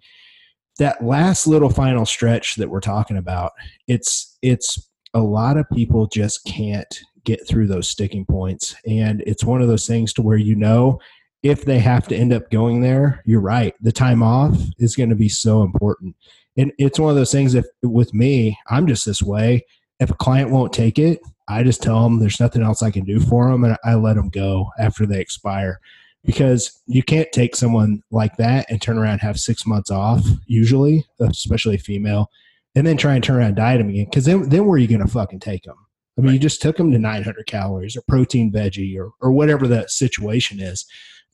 [0.78, 3.52] that last little final stretch that we're talking about
[3.86, 8.74] it's it's a lot of people just can't get through those sticking points.
[8.86, 11.00] And it's one of those things to where you know
[11.42, 15.08] if they have to end up going there you're right the time off is going
[15.08, 16.14] to be so important
[16.56, 19.64] and it's one of those things if with me i'm just this way.
[20.00, 23.04] If a client won't take it i just tell them there's nothing else i can
[23.04, 25.80] do for them and i let them go after they expire.
[26.24, 30.24] Because you can't take someone like that and turn around and have six months off
[30.46, 32.28] usually especially a female
[32.74, 34.06] and then try and turn around and diet them again.
[34.06, 35.76] Because then, then where are you going to fucking take them
[36.18, 36.34] i mean right.
[36.34, 40.60] you just took them to 900 calories or protein veggie or, or whatever that situation
[40.60, 40.84] is.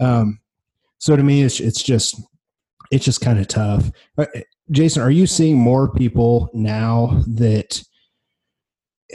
[0.00, 0.40] Um,
[0.98, 2.20] so to me it's, it's just
[2.90, 3.90] it's just kind of tough
[4.70, 7.82] Jason, are you seeing more people now that,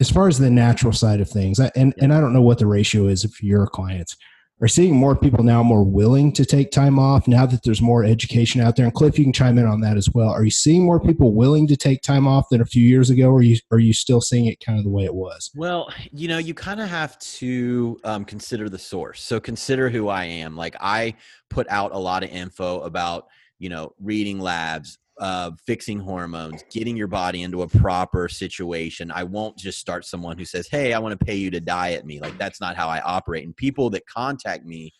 [0.00, 2.66] as far as the natural side of things, and, and I don't know what the
[2.66, 4.16] ratio is if your clients,
[4.60, 8.04] are seeing more people now more willing to take time off now that there's more
[8.04, 8.86] education out there?
[8.86, 10.30] And Cliff, you can chime in on that as well.
[10.30, 13.28] Are you seeing more people willing to take time off than a few years ago,
[13.28, 15.50] or are you, are you still seeing it kind of the way it was?
[15.54, 19.22] Well, you know, you kind of have to um, consider the source.
[19.22, 20.56] So consider who I am.
[20.56, 21.14] Like I
[21.50, 23.28] put out a lot of info about
[23.58, 29.10] you know, reading labs, uh, fixing hormones, getting your body into a proper situation.
[29.10, 32.04] I won't just start someone who says, Hey, I want to pay you to diet
[32.06, 32.20] me.
[32.20, 33.44] Like, that's not how I operate.
[33.44, 34.92] And people that contact me,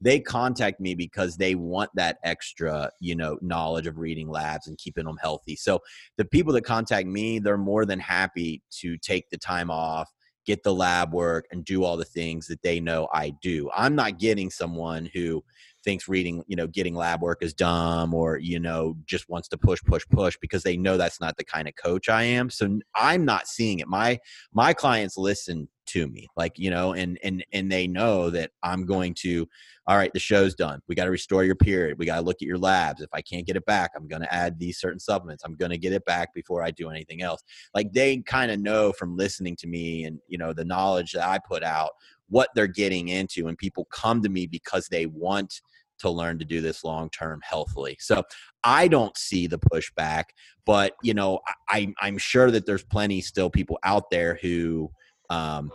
[0.00, 4.78] they contact me because they want that extra, you know, knowledge of reading labs and
[4.78, 5.54] keeping them healthy.
[5.56, 5.80] So
[6.16, 10.10] the people that contact me, they're more than happy to take the time off,
[10.46, 13.70] get the lab work, and do all the things that they know I do.
[13.76, 15.44] I'm not getting someone who
[15.84, 19.58] thinks reading, you know, getting lab work is dumb or, you know, just wants to
[19.58, 22.50] push, push, push because they know that's not the kind of coach I am.
[22.50, 23.88] So I'm not seeing it.
[23.88, 24.18] My
[24.52, 28.86] my clients listen to me like you know and and and they know that i'm
[28.86, 29.48] going to
[29.88, 30.80] all right the show's done.
[30.86, 31.98] We got to restore your period.
[31.98, 33.00] We got to look at your labs.
[33.00, 35.42] If i can't get it back i'm going to add these certain supplements.
[35.44, 37.42] I'm going to get it back before i do anything else.
[37.74, 41.26] Like they kind of know from listening to me and you know the knowledge that
[41.26, 41.90] i put out
[42.30, 45.60] what they're getting into and people come to me because they want
[45.98, 47.96] to learn to do this long term healthily.
[48.00, 48.22] So
[48.64, 50.24] I don't see the pushback,
[50.64, 54.90] but you know, I, I'm sure that there's plenty still people out there who
[55.28, 55.70] um,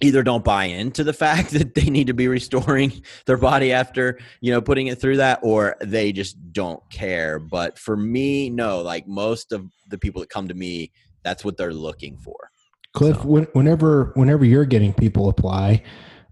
[0.00, 4.18] either don't buy into the fact that they need to be restoring their body after
[4.40, 8.80] you know putting it through that or they just don't care but for me no
[8.80, 10.90] like most of the people that come to me
[11.24, 12.50] that's what they're looking for
[12.98, 13.46] cliff so.
[13.52, 15.82] whenever whenever you're getting people apply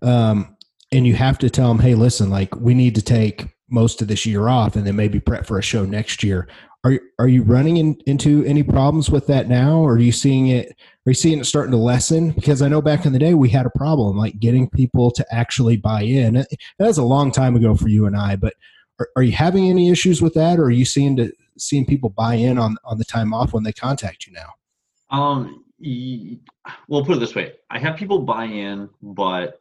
[0.02, 0.56] um,
[0.92, 4.08] and you have to tell them hey listen like we need to take most of
[4.08, 6.48] this year off and then maybe prep for a show next year
[6.84, 10.48] are, are you running in, into any problems with that now or are you seeing
[10.48, 12.32] it are you seeing it starting to lessen?
[12.32, 15.24] Because I know back in the day we had a problem like getting people to
[15.32, 16.34] actually buy in.
[16.34, 16.48] That
[16.80, 18.54] was a long time ago for you and I, but
[18.98, 22.10] are, are you having any issues with that, or are you seeing to seeing people
[22.10, 25.16] buy in on on the time off when they contact you now?
[25.16, 29.60] Um, well, put it this way: I have people buy in, but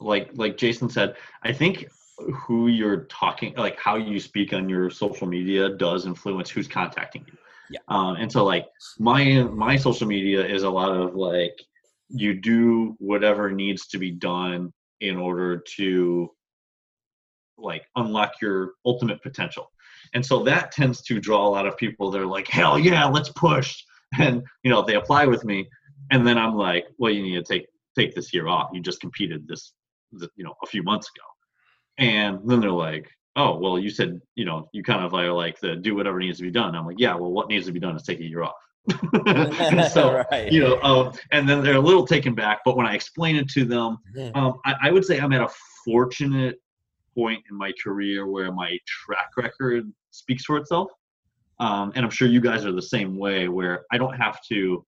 [0.00, 1.86] like like Jason said, I think
[2.18, 7.24] who you're talking, like how you speak on your social media, does influence who's contacting
[7.26, 7.34] you.
[7.70, 7.80] Yeah.
[7.88, 8.66] Um, and so like
[8.98, 11.60] my my social media is a lot of like
[12.08, 16.30] you do whatever needs to be done in order to
[17.58, 19.70] like unlock your ultimate potential.
[20.14, 22.10] And so that tends to draw a lot of people.
[22.10, 23.82] They're like, hell yeah, let's push.
[24.18, 25.68] And you know, they apply with me,
[26.10, 28.70] and then I'm like, well, you need to take take this year off.
[28.72, 29.74] You just competed this,
[30.12, 31.26] you know, a few months ago.
[31.98, 35.58] And then they're like, oh well you said you know you kind of are like
[35.60, 37.80] the do whatever needs to be done i'm like yeah well what needs to be
[37.80, 38.54] done is take a year off
[39.92, 40.52] so right.
[40.52, 43.48] you know um, and then they're a little taken back but when i explain it
[43.48, 43.96] to them
[44.34, 45.48] um, I, I, would say i'm at a
[45.84, 46.56] fortunate
[47.14, 50.90] point in my career where my track record speaks for itself
[51.60, 54.84] um, and i'm sure you guys are the same way where i don't have to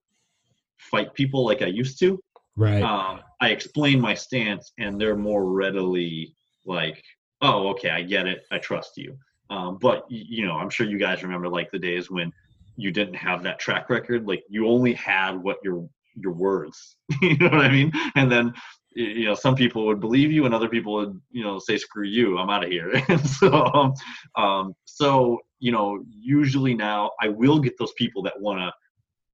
[0.77, 2.19] fight people like i used to
[2.55, 7.03] right um, i explain my stance and they're more readily like
[7.41, 8.43] oh, okay, I get it.
[8.51, 9.17] I trust you.
[9.49, 12.31] Um, but you know, I'm sure you guys remember like the days when
[12.77, 14.27] you didn't have that track record.
[14.27, 16.97] Like you only had what your your words.
[17.21, 17.91] you know what I mean?
[18.15, 18.53] And then
[18.93, 22.05] you know some people would believe you and other people would you know say screw
[22.05, 23.93] you i'm out of here and so um,
[24.35, 28.71] um, so you know usually now i will get those people that want to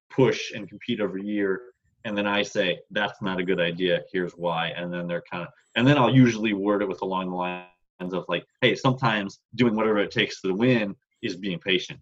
[0.10, 1.62] push and compete every year
[2.06, 5.44] and then i say that's not a good idea here's why and then they're kind
[5.44, 7.68] of and then i'll usually word it with along the lines
[8.00, 12.00] of like, hey, sometimes doing whatever it takes to win is being patient.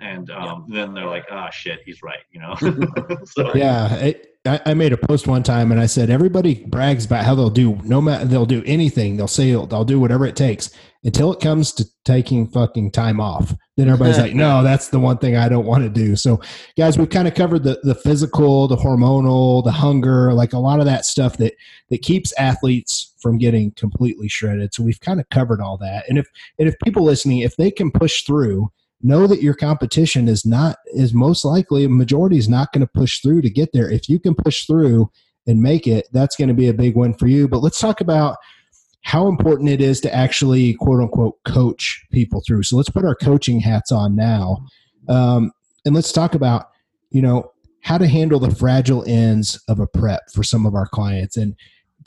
[0.00, 0.84] And um, yeah.
[0.84, 2.54] then they're like, ah, oh, shit, he's right, you know.
[3.24, 7.04] so, yeah, it, I, I, made a post one time, and I said everybody brags
[7.04, 10.36] about how they'll do no matter they'll do anything, they'll say they'll do whatever it
[10.36, 10.70] takes
[11.04, 13.54] until it comes to taking fucking time off.
[13.76, 16.16] Then everybody's like, no, that's the one thing I don't want to do.
[16.16, 16.40] So,
[16.76, 20.80] guys, we've kind of covered the the physical, the hormonal, the hunger, like a lot
[20.80, 21.54] of that stuff that
[21.90, 24.72] that keeps athletes from getting completely shredded.
[24.72, 26.08] So we've kind of covered all that.
[26.08, 26.28] And if
[26.58, 28.70] and if people listening, if they can push through,
[29.02, 32.92] know that your competition is not is most likely a majority is not going to
[32.92, 33.90] push through to get there.
[33.90, 35.10] If you can push through
[35.46, 37.48] and make it, that's going to be a big win for you.
[37.48, 38.36] But let's talk about
[39.02, 42.64] how important it is to actually quote unquote coach people through.
[42.64, 44.66] So let's put our coaching hats on now.
[45.08, 45.52] Um,
[45.84, 46.70] and let's talk about,
[47.10, 50.86] you know, how to handle the fragile ends of a prep for some of our
[50.86, 51.36] clients.
[51.36, 51.54] And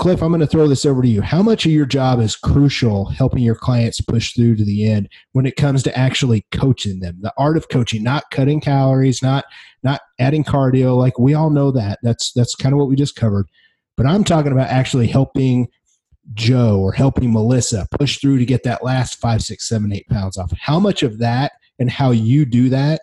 [0.02, 1.22] Cliff, I'm going to throw this over to you.
[1.22, 5.08] How much of your job is crucial helping your clients push through to the end
[5.34, 7.20] when it comes to actually coaching them?
[7.22, 9.46] The art of coaching, not cutting calories, not
[9.84, 10.98] not adding cardio.
[10.98, 12.00] Like we all know that.
[12.02, 13.46] That's that's kind of what we just covered.
[13.96, 15.68] But I'm talking about actually helping
[16.34, 20.36] Joe or helping Melissa push through to get that last five, six, seven, eight pounds
[20.36, 20.52] off.
[20.60, 23.02] How much of that and how you do that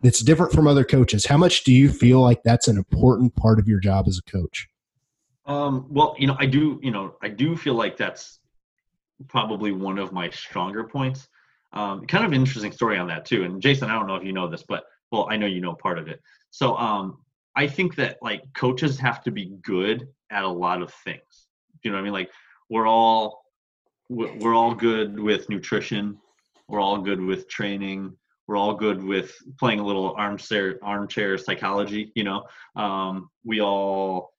[0.00, 1.26] that's different from other coaches?
[1.26, 4.30] How much do you feel like that's an important part of your job as a
[4.30, 4.68] coach?
[5.46, 8.40] Um, well, you know, I do, you know, I do feel like that's
[9.28, 11.28] probably one of my stronger points.
[11.72, 13.44] Um, kind of interesting story on that too.
[13.44, 15.74] And Jason, I don't know if you know this, but well, I know you know
[15.74, 16.20] part of it.
[16.50, 17.18] So um,
[17.54, 21.46] I think that like coaches have to be good at a lot of things.
[21.82, 22.12] You know what I mean?
[22.12, 22.30] Like
[22.68, 23.44] we're all
[24.08, 26.18] we're all good with nutrition.
[26.68, 28.16] We're all good with training.
[28.46, 32.12] We're all good with playing a little armchair armchair psychology.
[32.14, 32.44] You know,
[32.76, 34.32] um, we all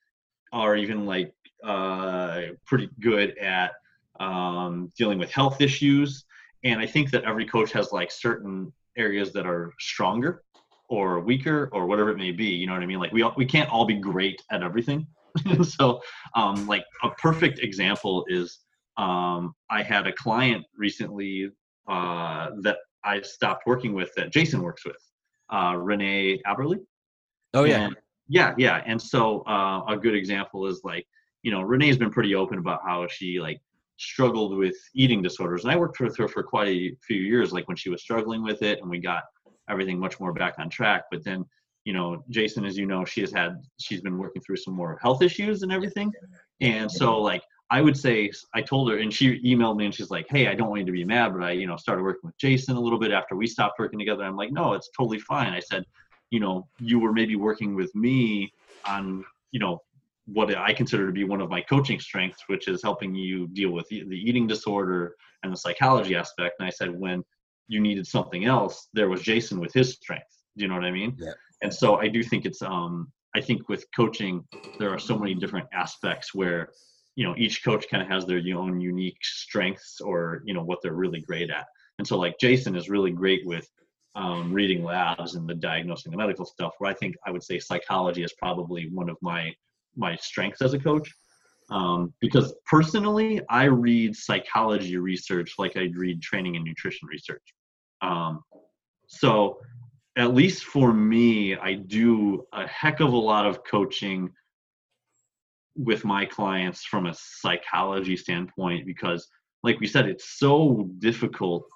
[0.53, 1.33] are even like
[1.63, 3.71] uh, pretty good at
[4.19, 6.25] um, dealing with health issues.
[6.63, 10.43] And I think that every coach has like certain areas that are stronger
[10.89, 12.45] or weaker or whatever it may be.
[12.47, 12.99] You know what I mean?
[12.99, 15.07] Like we we can't all be great at everything.
[15.63, 16.01] so,
[16.35, 18.59] um, like a perfect example is
[18.97, 21.51] um, I had a client recently
[21.87, 24.97] uh, that I stopped working with that Jason works with,
[25.49, 26.79] uh, Renee Aberly.
[27.53, 27.85] Oh yeah.
[27.85, 27.95] And
[28.27, 31.05] yeah yeah and so uh, a good example is like
[31.47, 33.61] you know, Renee's been pretty open about how she like
[33.97, 37.67] struggled with eating disorders, and I worked with her for quite a few years, like
[37.67, 39.23] when she was struggling with it, and we got
[39.69, 41.03] everything much more back on track.
[41.11, 41.45] But then,
[41.85, 44.99] you know, Jason, as you know, she has had she's been working through some more
[45.01, 46.11] health issues and everything,
[46.59, 50.09] and so like I would say I told her, and she emailed me, and she's
[50.09, 52.27] like, "Hey, I don't want you to be mad, but I, you know, started working
[52.27, 55.19] with Jason a little bit after we stopped working together." I'm like, "No, it's totally
[55.19, 55.85] fine." I said,
[56.29, 58.53] "You know, you were maybe working with me
[58.85, 59.81] on, you know,
[60.25, 63.71] what I consider to be one of my coaching strengths, which is helping you deal
[63.71, 67.23] with the eating disorder and the psychology aspect." And I said, when
[67.67, 70.37] you needed something else, there was Jason with his strength.
[70.55, 71.15] Do you know what I mean?
[71.17, 71.33] Yeah.
[71.61, 74.45] And so I do think it's um I think with coaching
[74.79, 76.69] there are so many different aspects where
[77.15, 80.79] you know each coach kind of has their own unique strengths or you know what
[80.81, 81.65] they're really great at
[81.97, 83.67] and so like jason is really great with
[84.17, 87.59] um, reading labs and the diagnosing the medical stuff where i think i would say
[87.59, 89.53] psychology is probably one of my
[89.95, 91.11] my strengths as a coach.
[91.69, 97.43] Um, because personally i read psychology research like i read training and nutrition research.
[98.01, 98.41] Um,
[99.07, 99.59] so
[100.17, 104.31] at least for me i do a heck of a lot of coaching
[105.75, 109.27] with my clients from a psychology standpoint because
[109.63, 111.67] like we said it's so difficult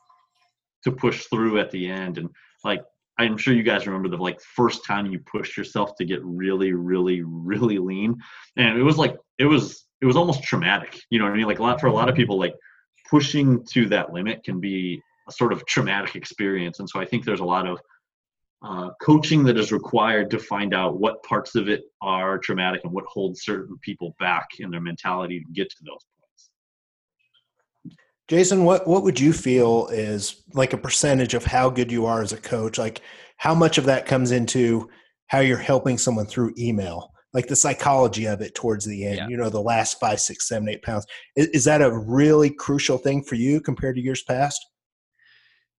[0.84, 2.18] to push through at the end.
[2.18, 2.30] And
[2.64, 2.84] like
[3.18, 6.74] i'm sure you guys remember the like first time you pushed yourself to get really
[6.74, 8.18] really really lean.
[8.58, 11.00] And it was like it was it was almost traumatic.
[11.10, 11.48] You know what i mean?
[11.48, 12.56] Like a lot for a lot of people like
[13.10, 16.80] pushing to that limit can be a sort of traumatic experience.
[16.80, 17.80] And so i think there's a lot of
[18.64, 22.94] uh, coaching that is required to find out what parts of it are traumatic and
[22.94, 26.06] what holds certain people back in their mentality to get to those.
[28.32, 32.22] Jason, what, what would you feel is like a percentage of how good you are
[32.22, 32.78] as a coach?
[32.78, 33.02] Like
[33.36, 34.90] how much of that comes into
[35.28, 37.12] how you're helping someone through email?
[37.34, 39.28] Like the psychology of it towards the end, yeah.
[39.28, 41.06] you know, the last five, six, seven, eight pounds.
[41.36, 44.66] Is, is that a really crucial thing for you compared to years past?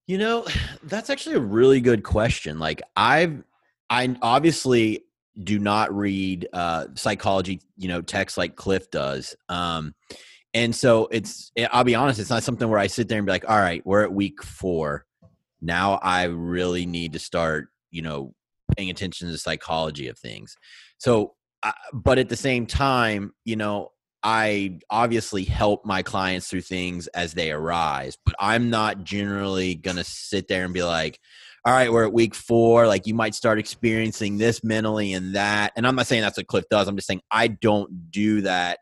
[0.07, 0.47] You know,
[0.83, 2.59] that's actually a really good question.
[2.59, 3.43] Like I've
[3.89, 5.07] I obviously
[5.43, 9.35] do not read uh psychology, you know, text like Cliff does.
[9.49, 9.95] Um
[10.55, 13.27] and so it's eh, I'll be honest, it's not something where I sit there and
[13.27, 15.05] be like, "All right, we're at week 4.
[15.61, 18.35] Now I really need to start, you know,
[18.77, 20.57] paying attention to the psychology of things."
[20.99, 23.91] So uh, but at the same time, you know,
[24.23, 29.97] I obviously help my clients through things as they arise, but I'm not generally going
[29.97, 31.19] to sit there and be like,
[31.65, 32.87] all right, we're at week four.
[32.87, 35.73] Like you might start experiencing this mentally and that.
[35.77, 36.89] And I'm not saying that's what Cliff does.
[36.89, 38.79] I'm just saying I don't do that.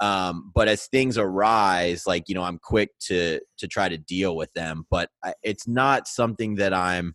[0.00, 4.36] Um, but as things arise, like, you know, I'm quick to, to try to deal
[4.36, 7.14] with them, but I, it's not something that I'm,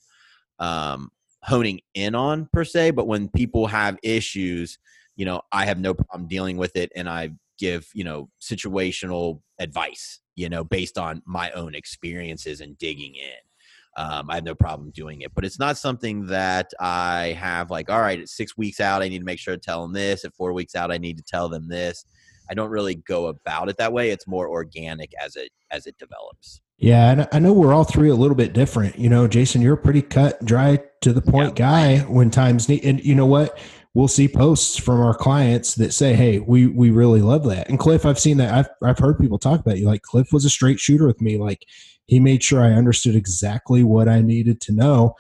[0.60, 1.10] um,
[1.44, 4.78] honing in on per se, but when people have issues,
[5.16, 9.42] you know, I have no problem dealing with it and I give you know situational
[9.60, 13.38] advice you know based on my own experiences and digging in.
[13.98, 17.90] Um, i have no problem doing it but it's not something that i have like
[17.90, 20.24] all right at six weeks out i need to make sure to tell them this.
[20.24, 22.06] At four weeks out i need to tell them this
[22.50, 25.98] i don't really go about it that way it's more organic as it as it
[25.98, 28.98] develops yeah, and I know we're all three a little bit different.
[28.98, 31.98] You know, Jason, you're a pretty cut, dry to the point yeah.
[31.98, 32.86] guy when times need.
[32.86, 33.60] And you know what?
[33.94, 37.80] we'll see posts from our clients that say, "Hey, we we really love that." And
[37.80, 38.54] Cliff, I've seen that.
[38.54, 39.88] I've I've heard people talk about you.
[39.88, 41.38] Like Cliff was a straight shooter with me.
[41.38, 41.66] Like
[42.06, 45.16] he made sure I understood exactly what I needed to know.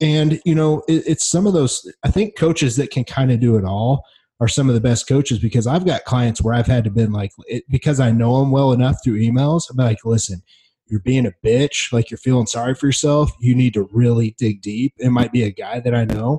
[0.00, 1.90] And you know, it, it's some of those.
[2.04, 4.04] I think coaches that can kind of do it all
[4.40, 7.12] are some of the best coaches because I've got clients where I've had to been
[7.12, 9.64] like it, because I know them well enough through emails.
[9.70, 10.42] I'm like, listen.
[10.88, 13.32] You're being a bitch, like you're feeling sorry for yourself.
[13.40, 14.94] You need to really dig deep.
[14.98, 16.38] It might be a guy that I know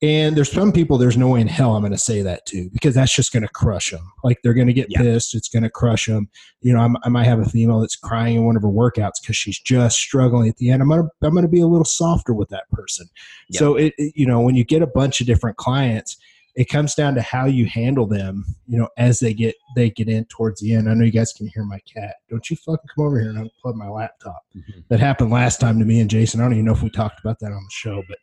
[0.00, 2.70] and there's some people there's no way in hell I'm going to say that to
[2.72, 4.12] because that's just going to crush them.
[4.22, 5.00] Like they're going to get yeah.
[5.00, 5.34] pissed.
[5.34, 6.28] It's going to crush them.
[6.60, 9.20] You know, I'm, i might have a female that's crying in one of her workouts
[9.20, 10.82] because she's just struggling at the end.
[10.82, 13.08] I'm going to I'm going to be a little softer with that person.
[13.48, 13.58] Yeah.
[13.58, 16.16] So it, it, you know when you get a bunch of different clients,
[16.58, 18.44] it comes down to how you handle them.
[18.66, 20.90] You know, as they get they get in towards the end.
[20.90, 22.16] I know you guys can hear my cat.
[22.28, 24.42] Don't you fucking come over here and unplug my laptop.
[24.56, 24.80] Mm-hmm.
[24.88, 26.40] That happened last time to me and Jason.
[26.40, 28.18] I don't even know if we talked about that on the show, but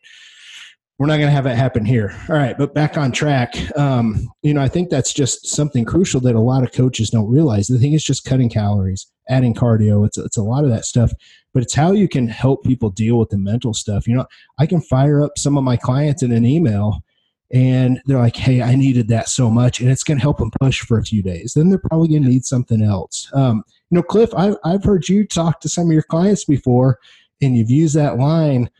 [0.98, 2.14] we're not going to have that happen here.
[2.28, 3.54] All right, but back on track.
[3.76, 7.30] Um, you know, I think that's just something crucial that a lot of coaches don't
[7.30, 7.66] realize.
[7.66, 10.06] The thing is just cutting calories, adding cardio.
[10.06, 11.10] It's it's a lot of that stuff,
[11.54, 14.06] but it's how you can help people deal with the mental stuff.
[14.06, 14.26] You know,
[14.58, 17.02] I can fire up some of my clients in an email,
[17.52, 20.50] and they're like, "Hey, I needed that so much," and it's going to help them
[20.60, 21.52] push for a few days.
[21.54, 23.30] Then they're probably going to need something else.
[23.32, 26.98] Um, you know, Cliff, I, I've heard you talk to some of your clients before,
[27.40, 28.70] and you've used that line.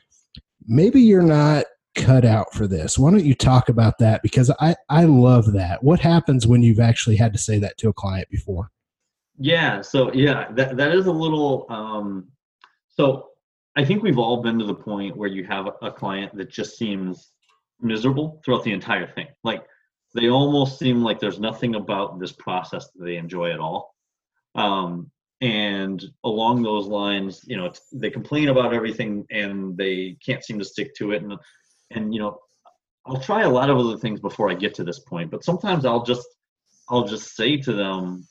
[0.66, 2.98] Maybe you're not cut out for this.
[2.98, 4.22] Why don't you talk about that?
[4.22, 5.82] Because I, I love that.
[5.82, 8.70] What happens when you've actually had to say that to a client before?
[9.38, 9.80] Yeah.
[9.80, 12.28] So yeah, that, that is a little, um,
[12.88, 13.30] so
[13.76, 16.76] I think we've all been to the point where you have a client that just
[16.78, 17.32] seems
[17.80, 19.26] miserable throughout the entire thing.
[19.44, 19.64] Like
[20.14, 23.94] they almost seem like there's nothing about this process that they enjoy at all.
[24.54, 25.10] Um,
[25.42, 30.64] and along those lines, you know, they complain about everything and they can't seem to
[30.64, 31.22] stick to it.
[31.22, 31.34] And
[31.90, 32.38] and you know,
[33.04, 35.30] I'll try a lot of other things before I get to this point.
[35.30, 36.26] But sometimes I'll just
[36.88, 38.26] I'll just say to them,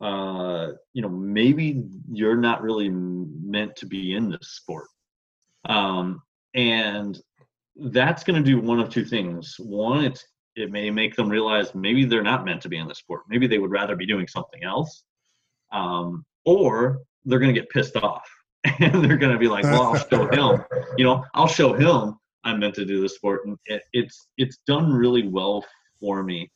[0.00, 4.86] uh, you know, maybe you're not really meant to be in this sport.
[5.68, 6.22] Um,
[6.54, 7.18] and
[7.76, 9.56] that's going to do one of two things.
[9.58, 10.24] One, it's
[10.56, 13.22] it may make them realize maybe they're not meant to be in the sport.
[13.28, 15.02] Maybe they would rather be doing something else.
[15.72, 18.28] Um, or they're going to get pissed off
[18.78, 20.64] and they're going to be like, well, I'll show him,
[20.96, 23.46] you know, I'll show him I'm meant to do the sport.
[23.46, 25.64] And it, it's, it's done really well
[25.98, 26.50] for me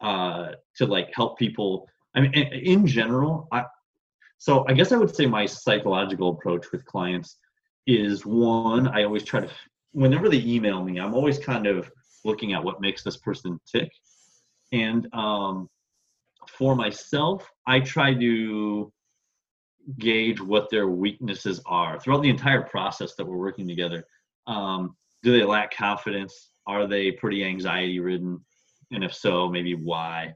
[0.00, 1.88] uh, to like help people.
[2.14, 3.64] I mean, in general, I,
[4.38, 7.38] so I guess I would say my psychological approach with clients
[7.86, 9.50] is one, I always try to,
[9.92, 11.90] whenever they email me, I'm always kind of
[12.24, 13.90] looking at what makes this person tick.
[14.72, 15.68] And um,
[16.48, 18.92] for myself, I try to
[19.98, 24.04] gauge what their weaknesses are throughout the entire process that we're working together.
[24.46, 26.50] Um, do they lack confidence?
[26.66, 28.40] Are they pretty anxiety ridden?
[28.92, 30.34] And if so, maybe why?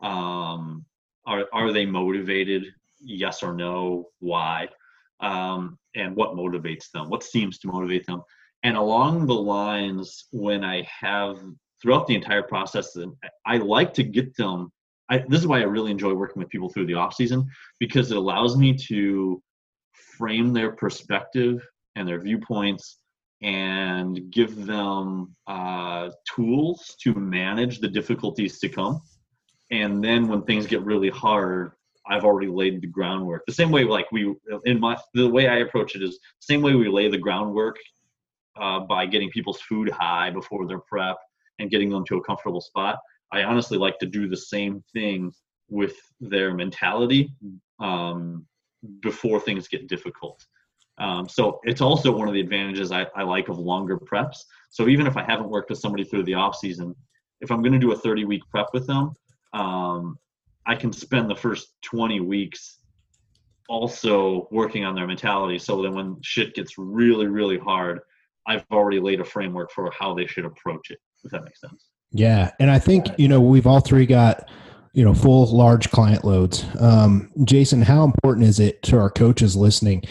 [0.00, 0.84] Um,
[1.26, 2.64] are are they motivated?
[3.00, 4.06] Yes or no?
[4.18, 4.68] Why?
[5.20, 7.10] Um, and what motivates them?
[7.10, 8.22] What seems to motivate them?
[8.68, 11.38] And along the lines, when I have
[11.80, 12.94] throughout the entire process,
[13.46, 14.70] I like to get them
[15.10, 17.48] I, this is why I really enjoy working with people through the off season
[17.80, 19.42] because it allows me to
[20.18, 21.66] frame their perspective
[21.96, 22.98] and their viewpoints
[23.40, 29.00] and give them uh, tools to manage the difficulties to come.
[29.70, 31.72] And then when things get really hard,
[32.06, 33.44] I've already laid the groundwork.
[33.46, 34.34] The same way, like we
[34.66, 37.78] in my the way I approach it is the same way we lay the groundwork
[38.60, 41.16] uh, by getting people's food high before their prep
[41.58, 42.98] and getting them to a comfortable spot.
[43.32, 45.32] I honestly like to do the same thing
[45.68, 47.32] with their mentality
[47.80, 48.46] um,
[49.00, 50.44] before things get difficult.
[50.98, 54.38] Um, so it's also one of the advantages I, I, like of longer preps.
[54.70, 56.94] So even if I haven't worked with somebody through the off season,
[57.40, 59.12] if I'm going to do a 30 week prep with them,
[59.52, 60.18] um,
[60.66, 62.78] I can spend the first 20 weeks
[63.68, 68.00] also working on their mentality so that when shit gets really, really hard,
[68.48, 71.86] I've already laid a framework for how they should approach it, if that makes sense.
[72.10, 74.50] Yeah, and I think you know we've all three got
[74.94, 76.64] you know full large client loads.
[76.80, 80.02] Um, Jason, how important is it to our coaches listening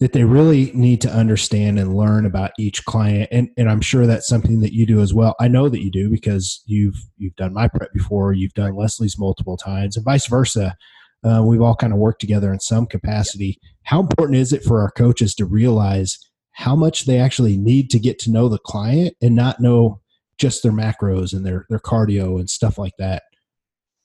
[0.00, 3.28] that they really need to understand and learn about each client?
[3.30, 5.36] And and I'm sure that's something that you do as well.
[5.38, 9.18] I know that you do because you've you've done my prep before, you've done Leslie's
[9.18, 10.76] multiple times, and vice versa.
[11.22, 13.58] Uh, we've all kind of worked together in some capacity.
[13.82, 16.18] How important is it for our coaches to realize
[16.60, 19.98] how much they actually need to get to know the client and not know
[20.36, 23.22] just their macros and their their cardio and stuff like that.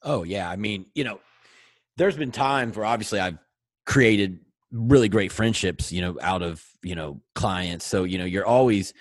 [0.03, 1.19] Oh yeah, I mean, you know,
[1.97, 3.37] there's been times where obviously I've
[3.85, 4.39] created
[4.71, 7.85] really great friendships, you know, out of, you know, clients.
[7.85, 8.93] So, you know, you're always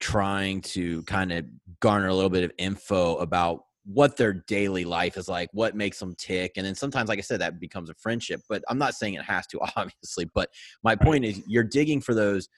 [0.00, 1.44] trying to kind of
[1.80, 5.98] garner a little bit of info about what their daily life is like, what makes
[5.98, 6.52] them tick.
[6.56, 8.40] And then sometimes, like I said, that becomes a friendship.
[8.48, 10.24] But I'm not saying it has to, obviously.
[10.34, 10.48] But
[10.82, 12.48] my point is, you're digging for those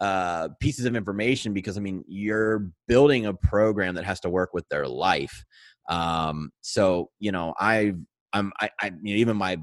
[0.00, 4.52] uh, pieces of information because I mean you're building a program that has to work
[4.52, 5.44] with their life.
[5.88, 7.94] Um, so you know I
[8.32, 9.58] I'm I, I you know, even my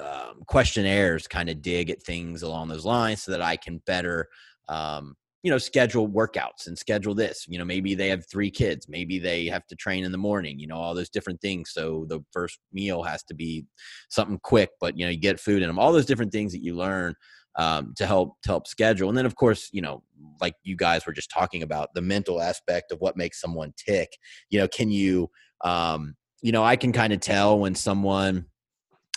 [0.00, 4.28] um, questionnaires kind of dig at things along those lines so that I can better
[4.68, 7.46] um, you know schedule workouts and schedule this.
[7.48, 8.88] You know maybe they have three kids.
[8.88, 11.70] Maybe they have to train in the morning you know all those different things.
[11.72, 13.66] So the first meal has to be
[14.08, 16.62] something quick but you know you get food in them all those different things that
[16.62, 17.14] you learn
[17.56, 19.08] um, to help to help schedule.
[19.08, 20.02] And then of course, you know,
[20.40, 24.16] like you guys were just talking about the mental aspect of what makes someone tick.
[24.50, 25.30] You know, can you
[25.62, 28.46] um, you know, I can kind of tell when someone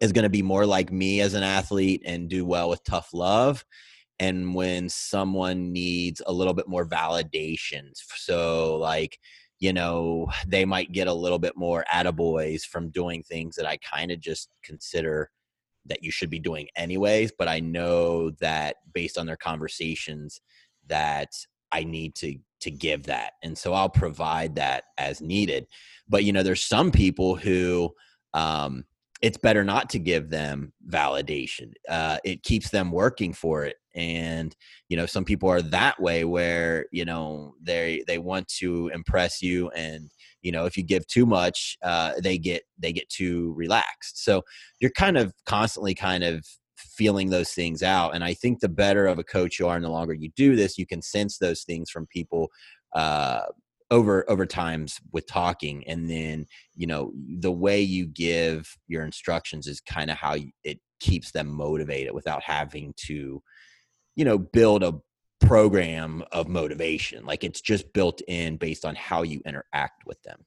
[0.02, 3.10] is going to be more like me as an athlete and do well with tough
[3.14, 3.66] love
[4.20, 7.90] and when someone needs a little bit more validation.
[7.94, 9.18] So like
[9.60, 13.78] you know, they might get a little bit more attaboys from doing things that I
[13.78, 15.32] kind of just consider
[15.88, 20.42] that you should be doing anyways but i know that based on their conversations
[20.88, 21.30] that
[21.72, 23.34] i need to to give that.
[23.44, 25.68] And so i'll provide that as needed.
[26.08, 27.94] But you know there's some people who
[28.34, 28.86] um
[29.22, 31.74] it's better not to give them validation.
[31.90, 33.78] Uh it keeps them working for it.
[33.96, 34.56] And
[34.90, 39.42] you know some people are that way where you know they they want to impress
[39.42, 40.10] you and
[40.42, 44.24] you know if you give too much uh, they get they get too relaxed.
[44.24, 44.44] So
[44.80, 46.46] you're kind of constantly kind of
[46.78, 49.86] feeling those things out and i think the better of a coach you are and
[49.86, 52.50] the longer you do this you can sense those things from people
[52.94, 53.42] uh,
[53.90, 56.46] over over times with talking and then
[56.76, 61.48] you know the way you give your instructions is kind of how it keeps them
[61.48, 63.42] motivated without having to
[64.16, 64.94] you know build a
[65.48, 70.44] program of motivation like it's just built in based on how you interact with them.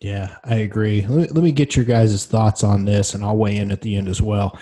[0.00, 1.02] Yeah i agree.
[1.02, 3.80] Let me, let me get your guys' thoughts on this and i'll weigh in at
[3.80, 4.58] the end as well.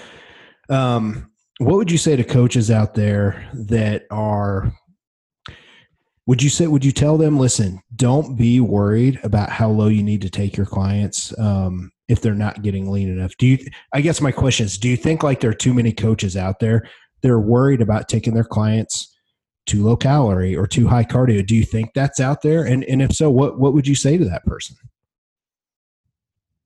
[0.69, 4.73] Um, what would you say to coaches out there that are
[6.27, 10.03] would you say would you tell them listen don't be worried about how low you
[10.03, 13.37] need to take your clients um, if they're not getting lean enough.
[13.39, 13.59] Do you
[13.93, 16.61] i guess my question is do you think like there are too many coaches out
[16.61, 16.89] there
[17.23, 19.18] they're worried about taking their clients
[19.69, 22.65] too low calorie or too high cardio do you think that's out there?
[22.65, 24.77] And and if so what what would you say to that person?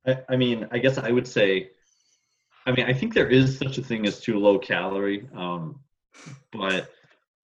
[0.06, 1.70] I, I mean i guess i would say
[2.66, 5.78] i mean i think there is such a thing as too low calorie um,
[6.52, 6.90] but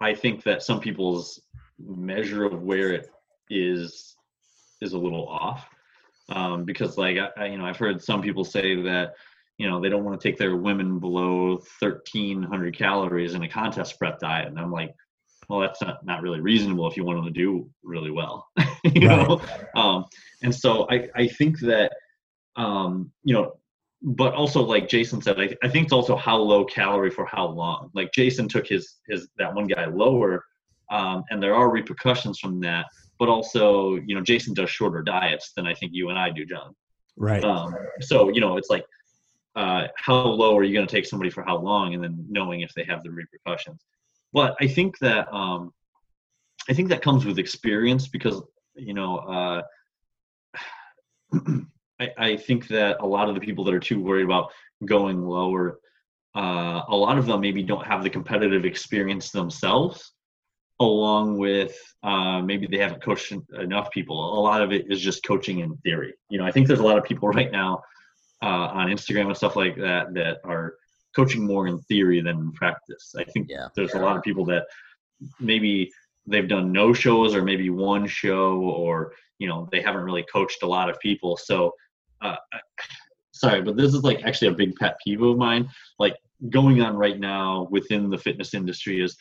[0.01, 1.41] i think that some people's
[1.79, 3.11] measure of where it
[3.51, 4.17] is
[4.81, 5.69] is a little off.
[6.31, 9.15] Um, because like I, you know i've heard some people say that
[9.57, 13.99] you know they don't want to take their women below 1300 calories in a contest
[13.99, 14.95] prep diet and i'm like
[15.49, 18.47] well that's not, not really reasonable if you want them to do really well
[18.85, 19.29] you right.
[19.29, 19.41] know
[19.77, 20.05] um,
[20.43, 21.93] and so I, I think that
[22.57, 23.57] um, you know
[24.03, 27.47] but also like jason said I, I think it's also how low calorie for how
[27.47, 30.45] long like jason took his his that one guy lower
[30.91, 32.87] um, and there are repercussions from that.
[33.19, 36.45] But also, you know, Jason does shorter diets than I think you and I do,
[36.45, 36.75] John.
[37.17, 37.43] Right.
[37.43, 38.85] Um, so you know, it's like,
[39.57, 42.61] uh, how low are you going to take somebody for how long, and then knowing
[42.61, 43.81] if they have the repercussions.
[44.33, 45.73] But I think that um,
[46.69, 48.43] I think that comes with experience because
[48.75, 49.19] you know.
[49.19, 49.63] Uh,
[52.01, 54.53] I, I think that a lot of the people that are too worried about
[54.85, 55.81] going lower,
[56.37, 60.13] uh, a lot of them maybe don't have the competitive experience themselves
[60.81, 64.39] along with uh, maybe they haven't coached enough people.
[64.39, 66.15] A lot of it is just coaching in theory.
[66.31, 67.83] You know, I think there's a lot of people right now
[68.43, 70.75] uh, on Instagram and stuff like that that are
[71.19, 73.13] coaching more in theory than in practice.
[73.19, 73.67] I think yeah.
[73.75, 74.67] there's a lot of people that
[75.41, 75.91] maybe
[76.27, 80.63] they've done no shows or maybe one show or you know they haven't really coached
[80.63, 81.37] a lot of people.
[81.37, 81.73] So,
[82.21, 82.37] uh,
[83.33, 85.69] sorry, but this is like actually a big pet peeve of mine.
[85.99, 86.15] Like
[86.51, 89.17] going on right now within the fitness industry is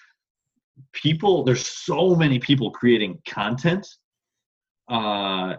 [0.94, 3.88] people there's so many people creating content
[4.88, 5.56] uh,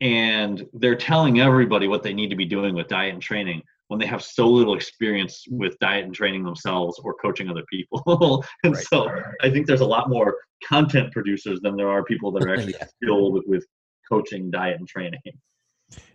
[0.00, 4.00] and they're telling everybody what they need to be doing with diet and training when
[4.00, 8.74] they have so little experience with diet and training themselves or coaching other people and
[8.74, 8.84] right.
[8.84, 9.08] so
[9.42, 12.74] i think there's a lot more content producers than there are people that are actually
[12.78, 12.86] yeah.
[13.02, 13.64] skilled with
[14.08, 15.20] coaching diet and training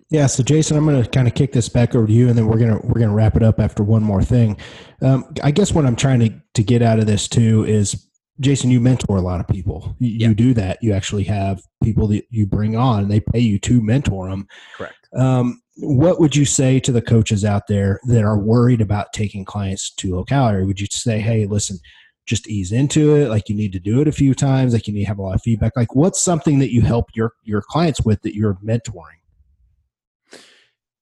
[0.10, 2.38] yeah, so Jason, I'm going to kind of kick this back over to you, and
[2.38, 4.58] then we're going to we're going to wrap it up after one more thing.
[5.02, 8.10] Um, I guess what I'm trying to to get out of this too is
[8.42, 9.96] Jason, you mentor a lot of people.
[10.00, 10.28] You, yeah.
[10.28, 10.80] you, do that.
[10.82, 14.48] You actually have people that you bring on, and they pay you to mentor them.
[14.76, 14.96] Correct.
[15.16, 19.46] Um, what would you say to the coaches out there that are worried about taking
[19.46, 20.66] clients to low calorie?
[20.66, 21.80] Would you say, "Hey, listen,
[22.26, 23.30] just ease into it.
[23.30, 24.74] Like you need to do it a few times.
[24.74, 25.74] Like you need to have a lot of feedback.
[25.76, 29.20] Like what's something that you help your your clients with that you're mentoring?"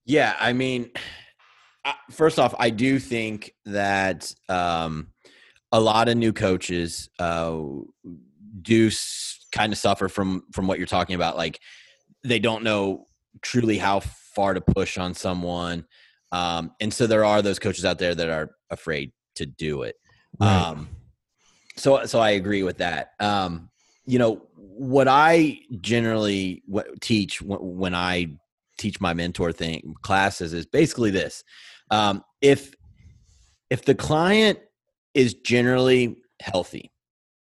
[0.05, 0.91] Yeah, I mean,
[2.11, 4.33] first off, I do think that.
[4.47, 5.11] Um,
[5.71, 7.57] a lot of new coaches uh,
[8.61, 11.37] do s- kind of suffer from from what you're talking about.
[11.37, 11.59] Like
[12.23, 13.05] they don't know
[13.41, 14.01] truly how
[14.35, 15.85] far to push on someone,
[16.31, 19.95] um, and so there are those coaches out there that are afraid to do it.
[20.39, 20.49] Right.
[20.49, 20.89] Um,
[21.75, 23.11] so so I agree with that.
[23.19, 23.69] Um,
[24.05, 26.63] you know what I generally
[27.01, 28.37] teach when I
[28.77, 31.43] teach my mentor thing classes is basically this:
[31.91, 32.73] um, if
[33.69, 34.59] if the client
[35.13, 36.91] is generally healthy,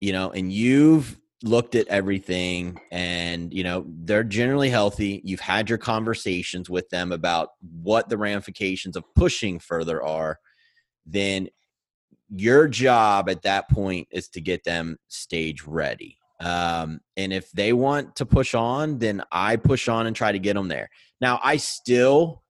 [0.02, 5.70] you know, and you've looked at everything and you know they're generally healthy you've had
[5.70, 7.50] your conversations with them about
[7.84, 10.40] what the ramifications of pushing further are
[11.06, 11.48] then
[12.30, 17.72] your job at that point is to get them stage ready um, and if they
[17.72, 20.90] want to push on then i push on and try to get them there
[21.22, 22.42] now i still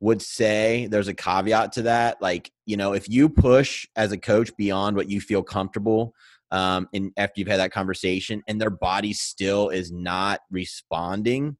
[0.00, 2.20] would say there's a caveat to that.
[2.20, 6.14] Like, you know, if you push as a coach beyond what you feel comfortable,
[6.50, 11.56] um, and after you've had that conversation and their body still is not responding,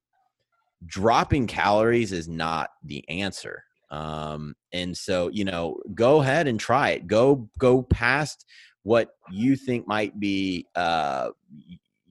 [0.85, 3.63] dropping calories is not the answer.
[3.89, 7.07] Um, and so, you know, go ahead and try it.
[7.07, 8.45] Go, go past
[8.83, 11.29] what you think might be uh,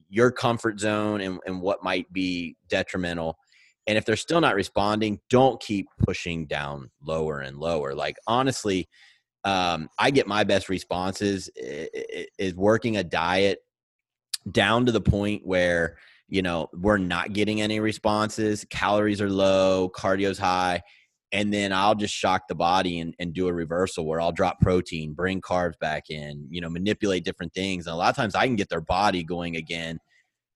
[0.09, 3.37] your comfort zone and, and what might be detrimental.
[3.87, 7.95] And if they're still not responding, don't keep pushing down lower and lower.
[7.95, 8.87] Like honestly,
[9.47, 13.59] um, I get my best responses is working a diet
[14.51, 15.97] down to the point where
[16.27, 20.81] you know we're not getting any responses, calories are low, cardio's high,
[21.31, 24.59] and then I'll just shock the body and, and do a reversal where I'll drop
[24.59, 27.87] protein, bring carbs back in, you know, manipulate different things.
[27.87, 29.97] And a lot of times I can get their body going again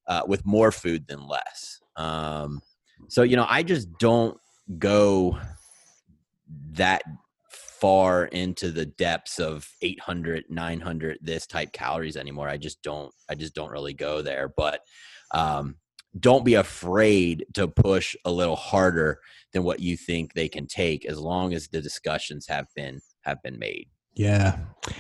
[0.08, 1.80] uh, with more food than less.
[1.96, 2.62] Um,
[3.08, 4.38] so, you know, I just don't
[4.78, 5.38] go
[6.74, 7.04] that
[7.82, 12.48] far into the depths of 800, 900, this type calories anymore.
[12.48, 14.54] I just don't, I just don't really go there.
[14.56, 14.82] But,
[15.32, 15.76] um,
[16.20, 19.20] don't be afraid to push a little harder
[19.54, 23.42] than what you think they can take as long as the discussions have been have
[23.44, 24.60] been made yeah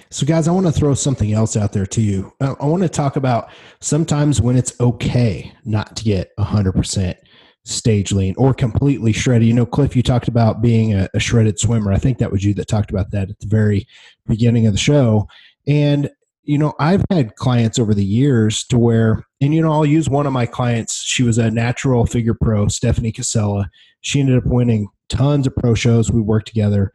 [0.10, 2.84] so guys i want to throw something else out there to you i, I want
[2.84, 3.50] to talk about
[3.82, 7.16] sometimes when it's okay not to get 100%
[7.64, 11.60] stage lean or completely shredded you know cliff you talked about being a, a shredded
[11.60, 13.88] swimmer i think that was you that talked about that at the very
[14.28, 15.28] beginning of the show
[15.68, 16.10] and
[16.44, 20.10] you know, I've had clients over the years to where, and you know, I'll use
[20.10, 21.02] one of my clients.
[21.04, 23.70] She was a natural figure pro, Stephanie Casella.
[24.02, 26.12] She ended up winning tons of pro shows.
[26.12, 26.92] We worked together.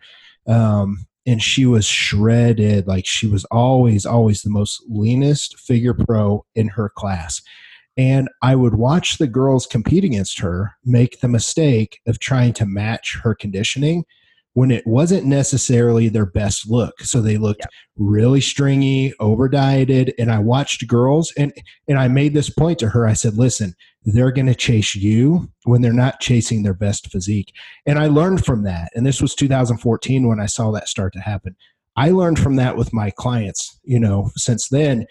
[0.48, 2.86] Um, and she was shredded.
[2.86, 7.40] Like she was always, always the most leanest figure pro in her class.
[7.96, 12.66] And I would watch the girls compete against her make the mistake of trying to
[12.66, 14.04] match her conditioning
[14.56, 17.00] when it wasn't necessarily their best look.
[17.00, 17.66] So they looked yeah.
[17.96, 20.14] really stringy, over dieted.
[20.18, 21.52] And I watched girls and
[21.88, 23.06] and I made this point to her.
[23.06, 23.74] I said, listen,
[24.04, 27.52] they're gonna chase you when they're not chasing their best physique.
[27.84, 28.90] And I learned from that.
[28.94, 31.54] And this was 2014 when I saw that start to happen.
[31.96, 35.06] I learned from that with my clients, you know, since then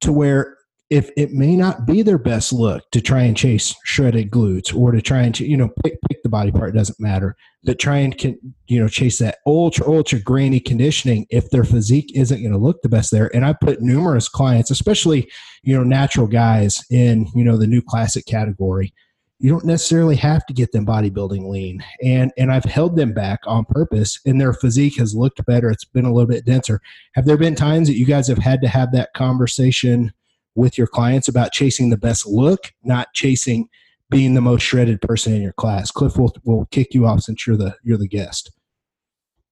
[0.00, 0.57] to where
[0.90, 4.92] if it may not be their best look to try and chase shredded glutes or
[4.92, 8.16] to try and you know pick, pick the body part doesn't matter but try and
[8.16, 12.58] can, you know chase that ultra ultra grainy conditioning if their physique isn't going to
[12.58, 13.34] look the best there.
[13.34, 15.30] And i put numerous clients especially
[15.62, 18.92] you know natural guys in you know the new classic category.
[19.40, 21.84] You don't necessarily have to get them bodybuilding lean.
[22.02, 25.70] And and i've held them back on purpose and their physique has looked better.
[25.70, 26.80] It's been a little bit denser.
[27.14, 30.12] Have there been times that you guys have had to have that conversation
[30.58, 33.68] with your clients about chasing the best look, not chasing
[34.10, 35.90] being the most shredded person in your class.
[35.90, 38.50] Cliff will will kick you off since you're the you're the guest.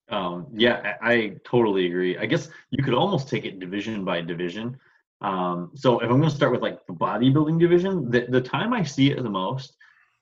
[0.08, 2.18] Um, yeah, I, I totally agree.
[2.18, 4.78] I guess you could almost take it division by division.
[5.20, 8.72] Um, so if I'm going to start with like the bodybuilding division, the, the time
[8.72, 9.76] I see it the most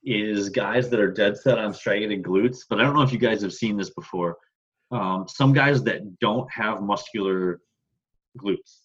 [0.05, 2.61] is guys that are dead set on striated glutes.
[2.69, 4.39] But I don't know if you guys have seen this before.
[4.91, 7.61] Um, some guys that don't have muscular
[8.39, 8.84] glutes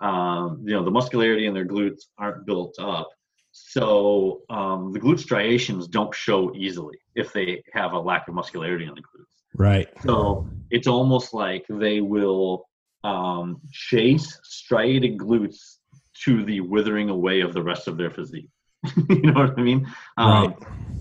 [0.00, 3.08] um, you know the muscularity in their glutes aren't built up.
[3.52, 8.84] So um, the glute striations don't show easily if they have a lack of muscularity
[8.84, 9.38] in the glutes.
[9.54, 9.88] Right.
[10.04, 12.68] So it's almost like they will
[13.04, 15.78] um, chase striated glutes
[16.24, 18.48] to the withering away of the rest of their physique.
[19.08, 19.86] You know what i mean?
[20.16, 20.56] Um, right.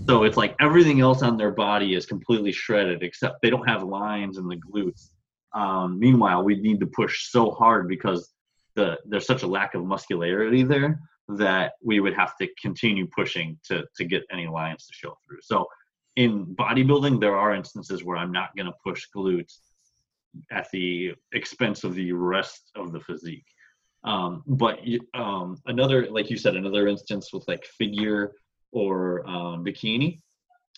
[0.08, 3.84] so it's like everything else on their body is completely shredded except they don't have
[3.84, 5.10] lines in the glutes.
[5.54, 8.32] Um, meanwhile we need to push so hard because
[8.78, 13.60] the there's such a lack of muscularity there that we would have to continue pushing
[13.68, 15.42] to to get any lines to show through.
[15.42, 15.68] So
[16.16, 19.60] in bodybuilding, there are instances where I'm not going to push glutes
[20.52, 23.46] at the expense of the rest of the physique.
[24.04, 24.80] Um, but
[25.14, 28.34] um, another, like you said, another instance with like figure
[28.72, 30.22] or um, bikini,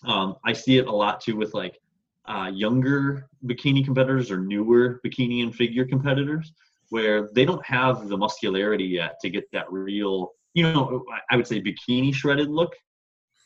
[0.04, 1.78] um, I see it a lot too with like
[2.26, 6.52] uh, younger bikini competitors or newer bikini and figure competitors
[6.90, 11.46] where they don't have the muscularity yet to get that real, you know, I would
[11.46, 12.74] say bikini shredded look.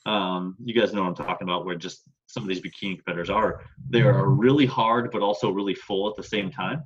[0.06, 3.30] Um, you guys know what I'm talking about, where just some of these bikini competitors
[3.30, 3.62] are.
[3.88, 6.82] They are really hard, but also really full at the same time.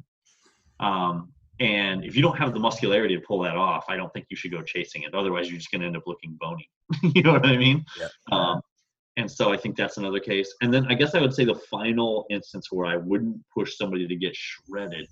[0.81, 4.27] Um, and if you don't have the muscularity to pull that off, I don't think
[4.29, 5.15] you should go chasing it.
[5.15, 6.69] Otherwise, you're just going to end up looking bony.
[7.03, 7.85] you know what I mean?
[7.99, 8.09] Yeah.
[8.31, 8.61] Um,
[9.17, 10.55] and so I think that's another case.
[10.63, 14.07] And then I guess I would say the final instance where I wouldn't push somebody
[14.07, 15.09] to get shredded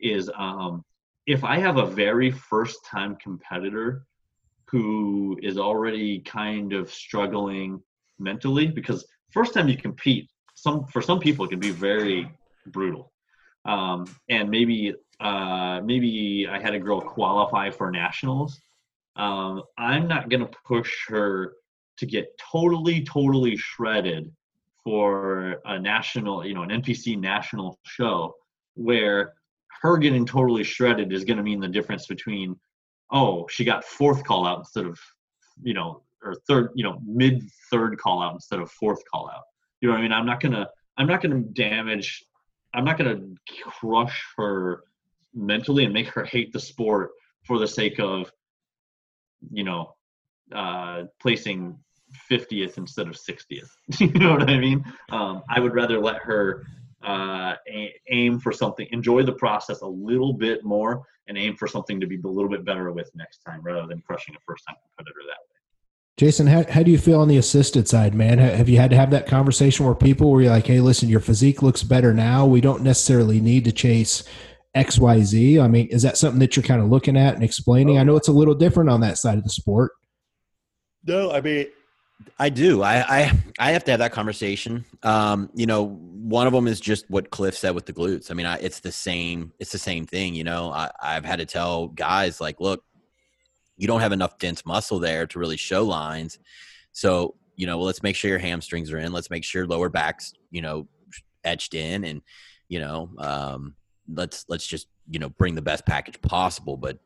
[0.00, 0.84] is um,
[1.26, 4.06] if I have a very first time competitor
[4.66, 7.80] who is already kind of struggling
[8.18, 12.30] mentally, because first time you compete, some for some people it can be very
[12.66, 13.12] brutal.
[13.64, 18.60] Um, and maybe uh, maybe I had a girl qualify for nationals.
[19.16, 21.54] Um, I'm not gonna push her
[21.98, 24.32] to get totally totally shredded
[24.82, 28.34] for a national, you know, an NPC national show
[28.74, 29.34] where
[29.84, 32.58] her getting totally shredded is going to mean the difference between
[33.12, 34.98] oh she got fourth call out instead of
[35.62, 39.42] you know or third you know mid third call out instead of fourth call out.
[39.80, 40.12] You know what i mean?
[40.12, 40.66] I'm not gonna
[40.96, 42.24] i'm not gonna damage
[42.72, 43.20] i'm not gonna
[43.78, 44.84] crush her
[45.34, 47.10] mentally and make her hate the sport
[47.42, 48.32] for the sake of
[49.52, 49.94] you know
[50.54, 51.78] uh placing
[52.30, 54.82] 50th instead of 60th you know what i mean?
[55.10, 56.64] Um, i would rather let her
[57.04, 57.54] uh,
[58.10, 62.06] aim for something, enjoy the process a little bit more, and aim for something to
[62.06, 65.20] be a little bit better with next time rather than crushing a first time competitor
[65.26, 65.54] that way.
[66.16, 68.38] Jason, how, how do you feel on the assisted side, man?
[68.38, 71.60] Have you had to have that conversation where people were like, hey, listen, your physique
[71.60, 72.46] looks better now.
[72.46, 74.22] We don't necessarily need to chase
[74.76, 75.60] XYZ.
[75.60, 77.98] I mean, is that something that you're kind of looking at and explaining?
[77.98, 79.90] I know it's a little different on that side of the sport.
[81.04, 81.66] No, I mean,
[82.38, 82.82] I do.
[82.82, 84.84] I, I I have to have that conversation.
[85.02, 88.30] Um, you know, one of them is just what Cliff said with the glutes.
[88.30, 89.52] I mean, I, it's the same.
[89.58, 90.34] It's the same thing.
[90.34, 92.84] You know, I, I've had to tell guys like, look,
[93.76, 96.38] you don't have enough dense muscle there to really show lines.
[96.92, 99.12] So you know, well, let's make sure your hamstrings are in.
[99.12, 100.88] Let's make sure lower backs, you know,
[101.44, 102.22] etched in, and
[102.68, 103.74] you know, um,
[104.12, 106.98] let's let's just you know bring the best package possible but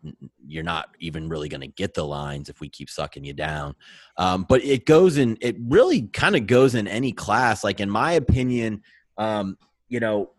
[0.47, 3.75] you're not even really going to get the lines if we keep sucking you down.
[4.17, 7.63] Um, but it goes in it really kind of goes in any class.
[7.63, 8.83] Like in my opinion
[9.17, 9.57] um,
[9.89, 10.31] you know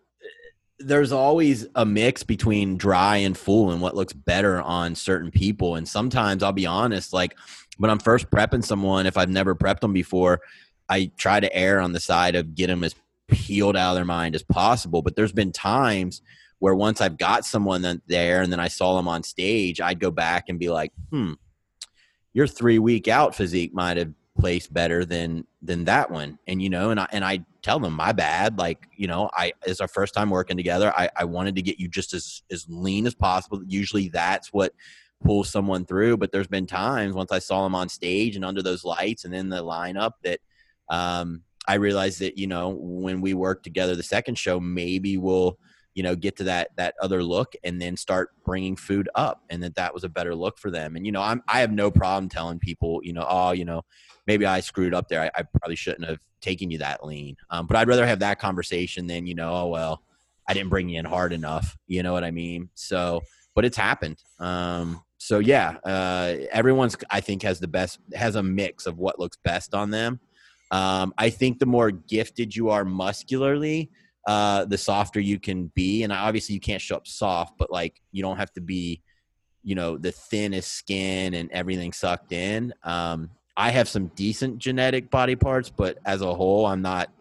[0.80, 5.76] there's always a mix between dry and full and what looks better on certain people.
[5.76, 7.38] And sometimes i'll be honest like
[7.77, 10.41] when i'm first prepping someone if i've never prepped them before
[10.90, 12.95] i try to err on the side of get them as
[13.30, 15.02] peeled out of their mind as possible.
[15.02, 16.22] But there's been times
[16.60, 20.11] where once I've got someone there and then I saw them on stage, I'd go
[20.11, 21.34] back and be like, hmm,
[22.34, 26.40] your three week out physique might have placed better than than that one.
[26.48, 28.57] And you know, and I and I tell them my bad.
[28.57, 30.94] Like, you know, I it's our first time working together.
[30.95, 33.61] I, I wanted to get you just as as lean as possible.
[33.65, 34.73] Usually that's what
[35.23, 36.18] pulls someone through.
[36.18, 39.34] But there's been times once I saw them on stage and under those lights and
[39.34, 40.40] in the lineup that
[40.90, 45.60] um I realized that, you know, when we work together the second show, maybe we'll
[45.95, 49.61] you know get to that that other look and then start bringing food up and
[49.64, 50.95] that that was a better look for them.
[50.95, 53.82] And you know i'm i have no problem telling people you know oh you know
[54.28, 55.22] maybe i screwed up there.
[55.22, 57.36] I, I probably shouldn't have taken you that lean.
[57.49, 60.03] Um, but i'd rather have that conversation than you know oh well
[60.48, 61.78] i didn't bring you in hard enough.
[61.88, 62.70] You know what i mean?
[62.76, 63.22] So
[63.56, 64.24] but it's happened.
[64.40, 69.20] Um, so yeah uh, everyone's i think has the best has a mix of what
[69.20, 70.20] looks best on them.
[70.72, 73.90] Um, i think the more gifted you are muscularly
[74.30, 76.03] uh, the softer you can be.
[76.03, 79.01] And obviously, you can't show up soft, but like you don't have to be,
[79.64, 82.72] you know, the thinnest skin and everything sucked in.
[82.84, 87.11] Um, I have some decent genetic body parts, but as a whole, I'm not,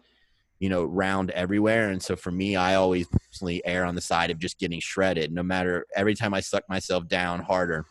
[0.59, 1.89] you know, round everywhere.
[1.89, 5.33] And so for me, I always personally err on the side of just getting shredded.
[5.33, 7.87] No matter every time I suck myself down harder,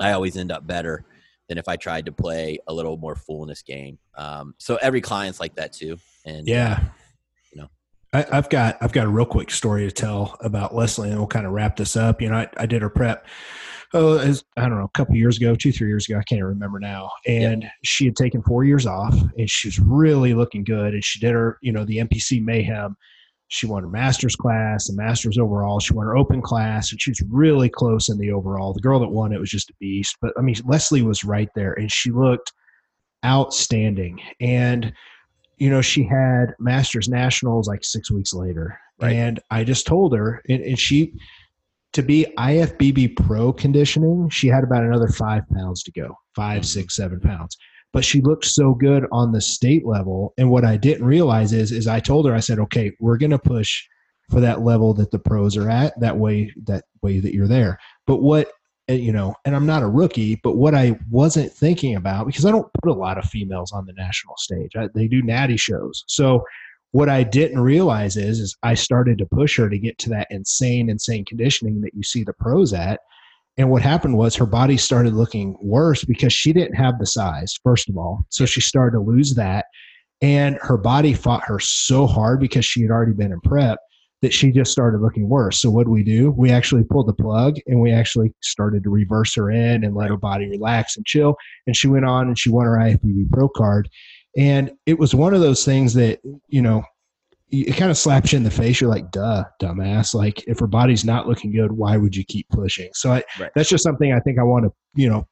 [0.00, 1.04] I always end up better
[1.50, 3.98] than if I tried to play a little more fullness game.
[4.14, 5.98] Um, so every client's like that too.
[6.24, 6.84] And yeah,
[8.12, 11.26] I, have got I've got a real quick story to tell about Leslie, and we'll
[11.26, 12.22] kind of wrap this up.
[12.22, 13.26] You know, I, I did her prep.
[13.94, 16.78] Oh, I don't know, a couple years ago, two three years ago, I can't remember
[16.78, 17.10] now.
[17.26, 17.70] And yeah.
[17.84, 20.92] she had taken four years off, and she was really looking good.
[20.92, 22.96] And she did her, you know, the NPC Mayhem.
[23.50, 25.80] She won her master's class, the master's overall.
[25.80, 28.74] She won her open class, and she was really close in the overall.
[28.74, 30.16] The girl that won it was just a beast.
[30.20, 32.52] But I mean, Leslie was right there, and she looked
[33.24, 34.20] outstanding.
[34.40, 34.92] And
[35.58, 38.78] you know, she had Masters Nationals like six weeks later.
[39.00, 39.14] Right.
[39.14, 41.12] And I just told her, and, and, she,
[41.92, 46.64] to be IFBB pro conditioning, she had about another five pounds to go five, mm-hmm.
[46.64, 47.56] six, seven pounds.
[47.92, 50.34] But she looked so good on the state level.
[50.36, 53.30] And what I didn't realize is, is I told her, I said, okay, we're going
[53.30, 53.82] to push
[54.30, 57.78] for that level that the pros are at that way, that way that you're there.
[58.06, 58.50] But what
[58.88, 62.46] Eh, you know, and I'm not a rookie, but what I wasn't thinking about because
[62.46, 64.72] I don't put a lot of females on the national stage.
[64.76, 66.04] I, they do natty shows.
[66.08, 66.42] So
[66.92, 70.28] what I didn't realize is is I started to push her to get to that
[70.30, 73.00] insane insane conditioning that you see the pros at.
[73.58, 77.58] And what happened was her body started looking worse because she didn't have the size,
[77.62, 78.24] first of all.
[78.30, 79.66] So she started to lose that.
[80.22, 83.78] And her body fought her so hard because she had already been in prep
[84.22, 85.60] that she just started looking worse.
[85.60, 86.30] So what do we do?
[86.30, 90.10] We actually pulled the plug and we actually started to reverse her in and let
[90.10, 91.36] her body relax and chill.
[91.66, 93.88] And she went on and she won her IFBB Pro card.
[94.36, 96.82] And it was one of those things that, you know,
[97.50, 98.80] it kind of slaps you in the face.
[98.80, 100.14] You're like, duh, dumbass.
[100.14, 102.90] Like, if her body's not looking good, why would you keep pushing?
[102.92, 103.50] So I, right.
[103.54, 105.26] that's just something I think I want to, you know,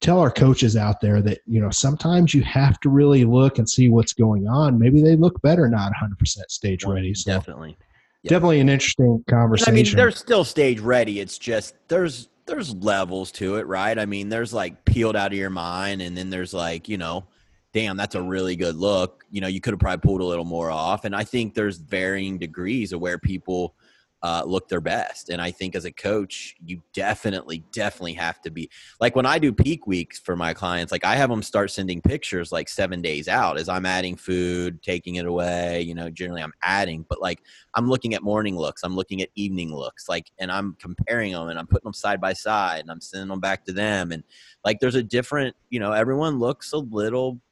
[0.00, 3.68] tell our coaches out there that you know sometimes you have to really look and
[3.68, 6.12] see what's going on maybe they look better not 100%
[6.48, 7.76] stage ready so definitely
[8.28, 9.72] definitely an interesting conversation.
[9.72, 11.20] I mean, they're still stage ready.
[11.20, 13.98] It's just there's there's levels to it, right?
[13.98, 17.24] I mean, there's like peeled out of your mind, and then there's like you know,
[17.72, 19.24] damn, that's a really good look.
[19.30, 21.78] You know, you could have probably pulled a little more off, and I think there's
[21.78, 23.74] varying degrees of where people
[24.24, 25.28] uh, look their best.
[25.28, 29.38] And I think as a coach, you definitely, definitely have to be like when I
[29.38, 33.02] do peak weeks for my clients, like I have them start sending pictures like seven
[33.02, 35.82] days out as I'm adding food, taking it away.
[35.82, 37.40] You know, generally I'm adding, but like
[37.74, 41.50] I'm looking at morning looks, I'm looking at evening looks, like, and I'm comparing them
[41.50, 44.10] and I'm putting them side by side and I'm sending them back to them.
[44.10, 44.24] And
[44.64, 47.42] like there's a different, you know, everyone looks a little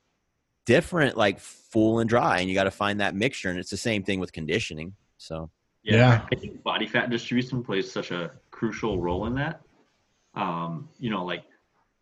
[0.65, 3.51] different, like full and dry, and you got to find that mixture.
[3.51, 4.95] And it's the same thing with conditioning.
[5.19, 5.51] So,
[5.83, 6.27] Yeah, Yeah.
[6.31, 9.63] I think body fat distribution plays such a crucial role in that.
[10.35, 11.45] Um, you know, like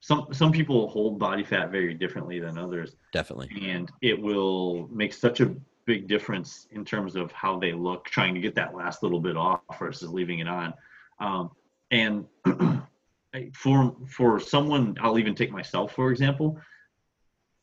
[0.01, 3.51] some some people hold body fat very differently than others, definitely.
[3.69, 5.55] and it will make such a
[5.85, 9.37] big difference in terms of how they look, trying to get that last little bit
[9.37, 10.73] off versus leaving it on.
[11.19, 11.51] Um,
[11.91, 12.27] and
[13.55, 16.59] for for someone, I'll even take myself for example.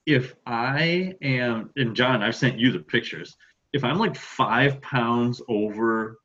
[0.05, 3.35] If I am, and John, I've sent you the pictures.
[3.73, 6.17] If I'm like five pounds over,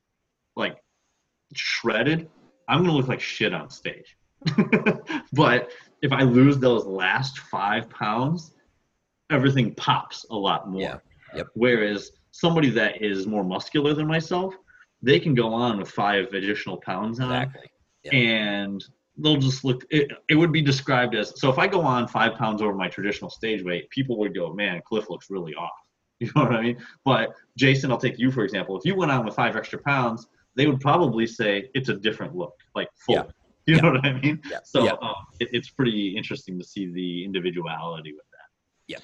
[0.55, 0.77] like
[1.53, 2.29] shredded,
[2.67, 4.17] I'm gonna look like shit on stage.
[5.33, 5.71] but
[6.01, 8.53] if I lose those last five pounds,
[9.29, 10.81] everything pops a lot more.
[10.81, 10.97] Yeah.
[11.35, 11.47] Yep.
[11.55, 14.53] Whereas somebody that is more muscular than myself,
[15.01, 17.69] they can go on with five additional pounds on Exactly.
[18.03, 18.15] Yeah.
[18.15, 18.83] and
[19.17, 22.35] they'll just look it, it would be described as so if I go on five
[22.35, 25.71] pounds over my traditional stage weight, people would go, Man, Cliff looks really off.
[26.25, 26.77] You know what I mean?
[27.05, 28.77] But Jason, I'll take you for example.
[28.77, 32.35] If you went on with five extra pounds, they would probably say it's a different
[32.35, 33.15] look, like full.
[33.15, 33.23] Yeah.
[33.65, 33.81] You Yeah.
[33.81, 34.41] know what I mean?
[34.51, 34.57] Yeah.
[34.65, 34.91] So yeah.
[35.01, 38.49] um, it, it's pretty interesting to see the individuality with that.
[38.87, 38.97] Yeah.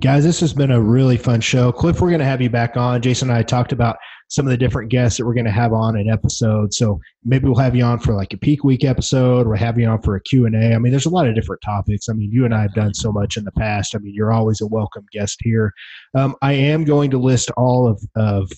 [0.00, 1.70] Guys, this has been a really fun show.
[1.70, 3.02] Cliff, we're going to have you back on.
[3.02, 3.98] Jason and I talked about
[4.30, 6.72] some of the different guests that we're going to have on an episode.
[6.72, 9.86] So maybe we'll have you on for like a peak week episode or have you
[9.86, 10.72] on for a Q&A.
[10.72, 12.08] I mean, there's a lot of different topics.
[12.08, 13.94] I mean, you and I have done so much in the past.
[13.94, 15.72] I mean, you're always a welcome guest here.
[16.16, 18.50] Um, I am going to list all of, of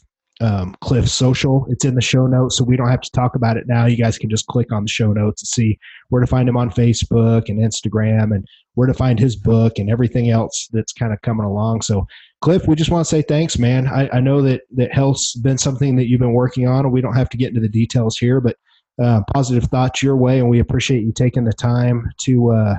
[0.42, 1.66] um, Cliff's social.
[1.68, 3.86] It's in the show notes, so we don't have to talk about it now.
[3.86, 5.78] You guys can just click on the show notes and see
[6.08, 9.88] where to find him on Facebook and Instagram and where to find his book and
[9.88, 11.82] everything else that's kind of coming along.
[11.82, 12.06] So,
[12.40, 13.86] Cliff, we just want to say thanks, man.
[13.86, 17.00] I, I know that that health's been something that you've been working on, and we
[17.00, 18.56] don't have to get into the details here, but
[19.00, 22.74] uh, positive thoughts your way, and we appreciate you taking the time to uh,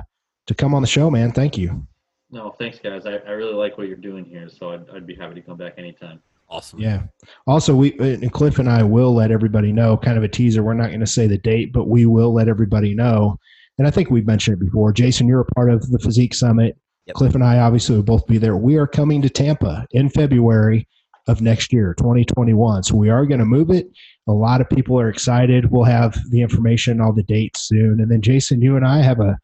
[0.48, 1.32] to come on the show, man.
[1.32, 1.86] Thank you.
[2.30, 3.06] No, thanks guys.
[3.06, 5.56] I, I really like what you're doing here, so I'd, I'd be happy to come
[5.56, 6.20] back anytime.
[6.48, 6.78] Awesome.
[6.78, 7.02] Yeah.
[7.46, 9.96] Also, we and Cliff and I will let everybody know.
[9.96, 10.62] Kind of a teaser.
[10.62, 13.38] We're not going to say the date, but we will let everybody know.
[13.78, 14.92] And I think we've mentioned it before.
[14.92, 16.76] Jason, you're a part of the Physique Summit.
[17.06, 17.16] Yep.
[17.16, 18.56] Cliff and I obviously will both be there.
[18.56, 20.88] We are coming to Tampa in February
[21.26, 22.82] of next year, 2021.
[22.82, 23.88] So we are going to move it.
[24.28, 25.70] A lot of people are excited.
[25.70, 28.00] We'll have the information, all the dates soon.
[28.00, 29.38] And then Jason, you and I have a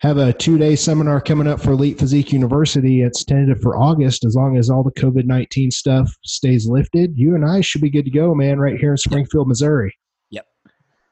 [0.00, 3.02] have a two day seminar coming up for Elite Physique University.
[3.02, 4.24] It's tentative for August.
[4.24, 7.90] As long as all the COVID 19 stuff stays lifted, you and I should be
[7.90, 9.94] good to go, man, right here in Springfield, Missouri.
[10.30, 10.46] Yep.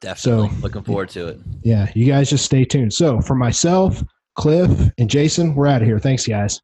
[0.01, 0.48] Definitely.
[0.48, 1.39] So- Looking forward to it.
[1.62, 2.93] Yeah, you guys just stay tuned.
[2.94, 4.02] So for myself,
[4.36, 5.98] Cliff, and Jason, we're out of here.
[5.98, 6.60] Thanks, guys.